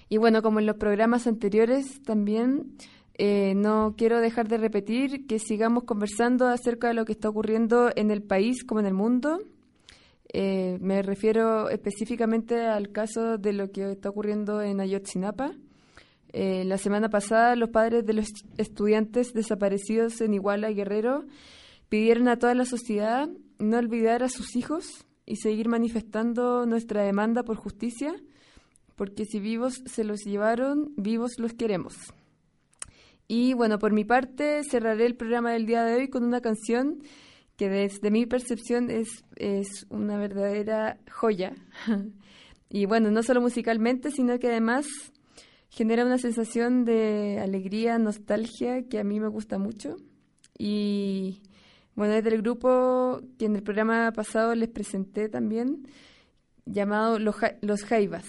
Y 0.07 0.15
bueno, 0.15 0.41
como 0.41 0.59
en 0.61 0.65
los 0.65 0.77
programas 0.77 1.27
anteriores 1.27 2.01
también, 2.03 2.77
eh, 3.17 3.53
no 3.55 3.95
quiero 3.97 4.21
dejar 4.21 4.47
de 4.47 4.59
repetir 4.59 5.27
que 5.27 5.39
sigamos 5.39 5.83
conversando 5.83 6.47
acerca 6.47 6.87
de 6.87 6.93
lo 6.93 7.03
que 7.03 7.11
está 7.11 7.27
ocurriendo 7.27 7.91
en 7.97 8.11
el 8.11 8.23
país 8.23 8.63
como 8.63 8.79
en 8.79 8.85
el 8.85 8.93
mundo. 8.93 9.39
Eh, 10.33 10.77
me 10.81 11.01
refiero 11.01 11.69
específicamente 11.69 12.65
al 12.65 12.91
caso 12.91 13.37
de 13.37 13.53
lo 13.53 13.71
que 13.71 13.91
está 13.91 14.09
ocurriendo 14.09 14.61
en 14.61 14.79
Ayotzinapa. 14.81 15.53
Eh, 16.33 16.65
la 16.65 16.77
semana 16.77 17.09
pasada, 17.09 17.55
los 17.55 17.69
padres 17.69 18.05
de 18.05 18.13
los 18.13 18.27
estudiantes 18.57 19.33
desaparecidos 19.33 20.19
en 20.21 20.33
Iguala 20.33 20.69
y 20.69 20.75
Guerrero 20.75 21.25
pidieron 21.87 22.27
a 22.27 22.37
toda 22.37 22.53
la 22.55 22.65
sociedad 22.65 23.29
no 23.59 23.77
olvidar 23.77 24.23
a 24.23 24.29
sus 24.29 24.55
hijos 24.55 25.05
y 25.25 25.37
seguir 25.37 25.69
manifestando 25.69 26.65
nuestra 26.65 27.03
demanda 27.03 27.43
por 27.43 27.55
justicia, 27.55 28.13
porque 28.95 29.25
si 29.25 29.39
vivos 29.39 29.81
se 29.85 30.03
los 30.03 30.25
llevaron, 30.25 30.93
vivos 30.97 31.39
los 31.39 31.53
queremos. 31.53 31.95
Y 33.27 33.53
bueno, 33.53 33.79
por 33.79 33.91
mi 33.91 34.03
parte, 34.03 34.61
cerraré 34.69 35.05
el 35.05 35.15
programa 35.15 35.51
del 35.53 35.65
día 35.65 35.83
de 35.83 35.95
hoy 35.95 36.09
con 36.09 36.23
una 36.23 36.41
canción 36.41 37.01
que 37.57 37.69
desde 37.69 38.11
mi 38.11 38.25
percepción 38.25 38.89
es, 38.89 39.23
es 39.35 39.85
una 39.89 40.17
verdadera 40.17 40.99
joya. 41.11 41.53
y 42.69 42.85
bueno, 42.85 43.11
no 43.11 43.23
solo 43.23 43.41
musicalmente, 43.41 44.11
sino 44.11 44.37
que 44.39 44.47
además 44.47 44.85
genera 45.69 46.05
una 46.05 46.17
sensación 46.17 46.85
de 46.85 47.39
alegría, 47.39 47.97
nostalgia, 47.97 48.87
que 48.87 48.99
a 48.99 49.03
mí 49.03 49.19
me 49.19 49.27
gusta 49.27 49.57
mucho. 49.57 49.95
Y 50.57 51.41
bueno, 51.95 52.13
es 52.13 52.23
del 52.23 52.41
grupo 52.41 53.21
que 53.37 53.45
en 53.45 53.55
el 53.55 53.63
programa 53.63 54.11
pasado 54.11 54.53
les 54.55 54.69
presenté 54.69 55.29
también, 55.29 55.87
llamado 56.65 57.19
Los, 57.19 57.35
Los 57.61 57.83
Jaivas. 57.83 58.25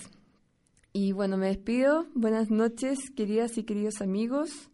Y 0.93 1.13
bueno, 1.13 1.37
me 1.37 1.49
despido. 1.49 2.07
Buenas 2.15 2.51
noches, 2.51 2.99
queridas 3.15 3.59
y 3.59 3.65
queridos 3.65 4.01
amigos. 4.01 4.71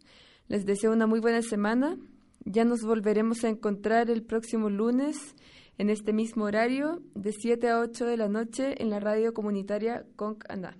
Les 0.47 0.65
deseo 0.65 0.91
una 0.91 1.07
muy 1.07 1.19
buena 1.19 1.41
semana. 1.41 1.97
Ya 2.45 2.65
nos 2.65 2.83
volveremos 2.83 3.43
a 3.43 3.49
encontrar 3.49 4.09
el 4.09 4.23
próximo 4.23 4.69
lunes 4.69 5.35
en 5.77 5.89
este 5.89 6.13
mismo 6.13 6.45
horario, 6.45 7.01
de 7.15 7.31
7 7.31 7.69
a 7.69 7.79
8 7.79 8.05
de 8.05 8.17
la 8.17 8.27
noche, 8.27 8.81
en 8.81 8.89
la 8.89 8.99
radio 8.99 9.33
comunitaria 9.33 10.05
Conc 10.15 10.43
Aná. 10.49 10.77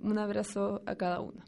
Un 0.00 0.18
abrazo 0.18 0.82
a 0.86 0.96
cada 0.96 1.20
uno. 1.20 1.44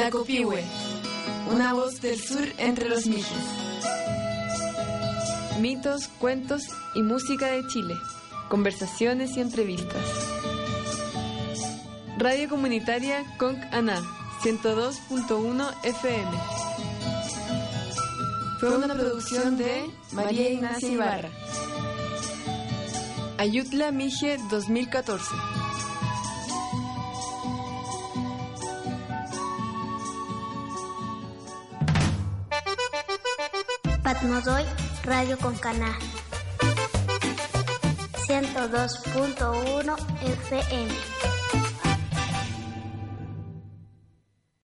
La 0.00 0.10
Copihue, 0.10 0.64
una 1.52 1.74
voz 1.74 2.00
del 2.00 2.18
sur 2.18 2.42
entre 2.56 2.88
los 2.88 3.04
mijes. 3.04 3.26
Mitos, 5.60 6.08
cuentos 6.18 6.62
y 6.94 7.02
música 7.02 7.48
de 7.48 7.66
Chile. 7.66 7.94
Conversaciones 8.48 9.36
y 9.36 9.40
entrevistas. 9.40 10.02
Radio 12.16 12.48
Comunitaria 12.48 13.24
Conc 13.36 13.58
Aná, 13.72 14.00
102.1 14.42 15.70
FM. 15.82 16.30
Fue 18.58 18.74
una 18.74 18.94
producción 18.94 19.58
de 19.58 19.84
María 20.12 20.48
Ignacia 20.48 20.88
Ibarra. 20.88 21.28
Ayutla 23.36 23.92
Mije 23.92 24.38
2014. 24.50 25.59
Radio 35.10 35.36
con 35.38 35.56
Caná 35.56 35.98
102.1 38.28 39.96
FM 40.22 41.29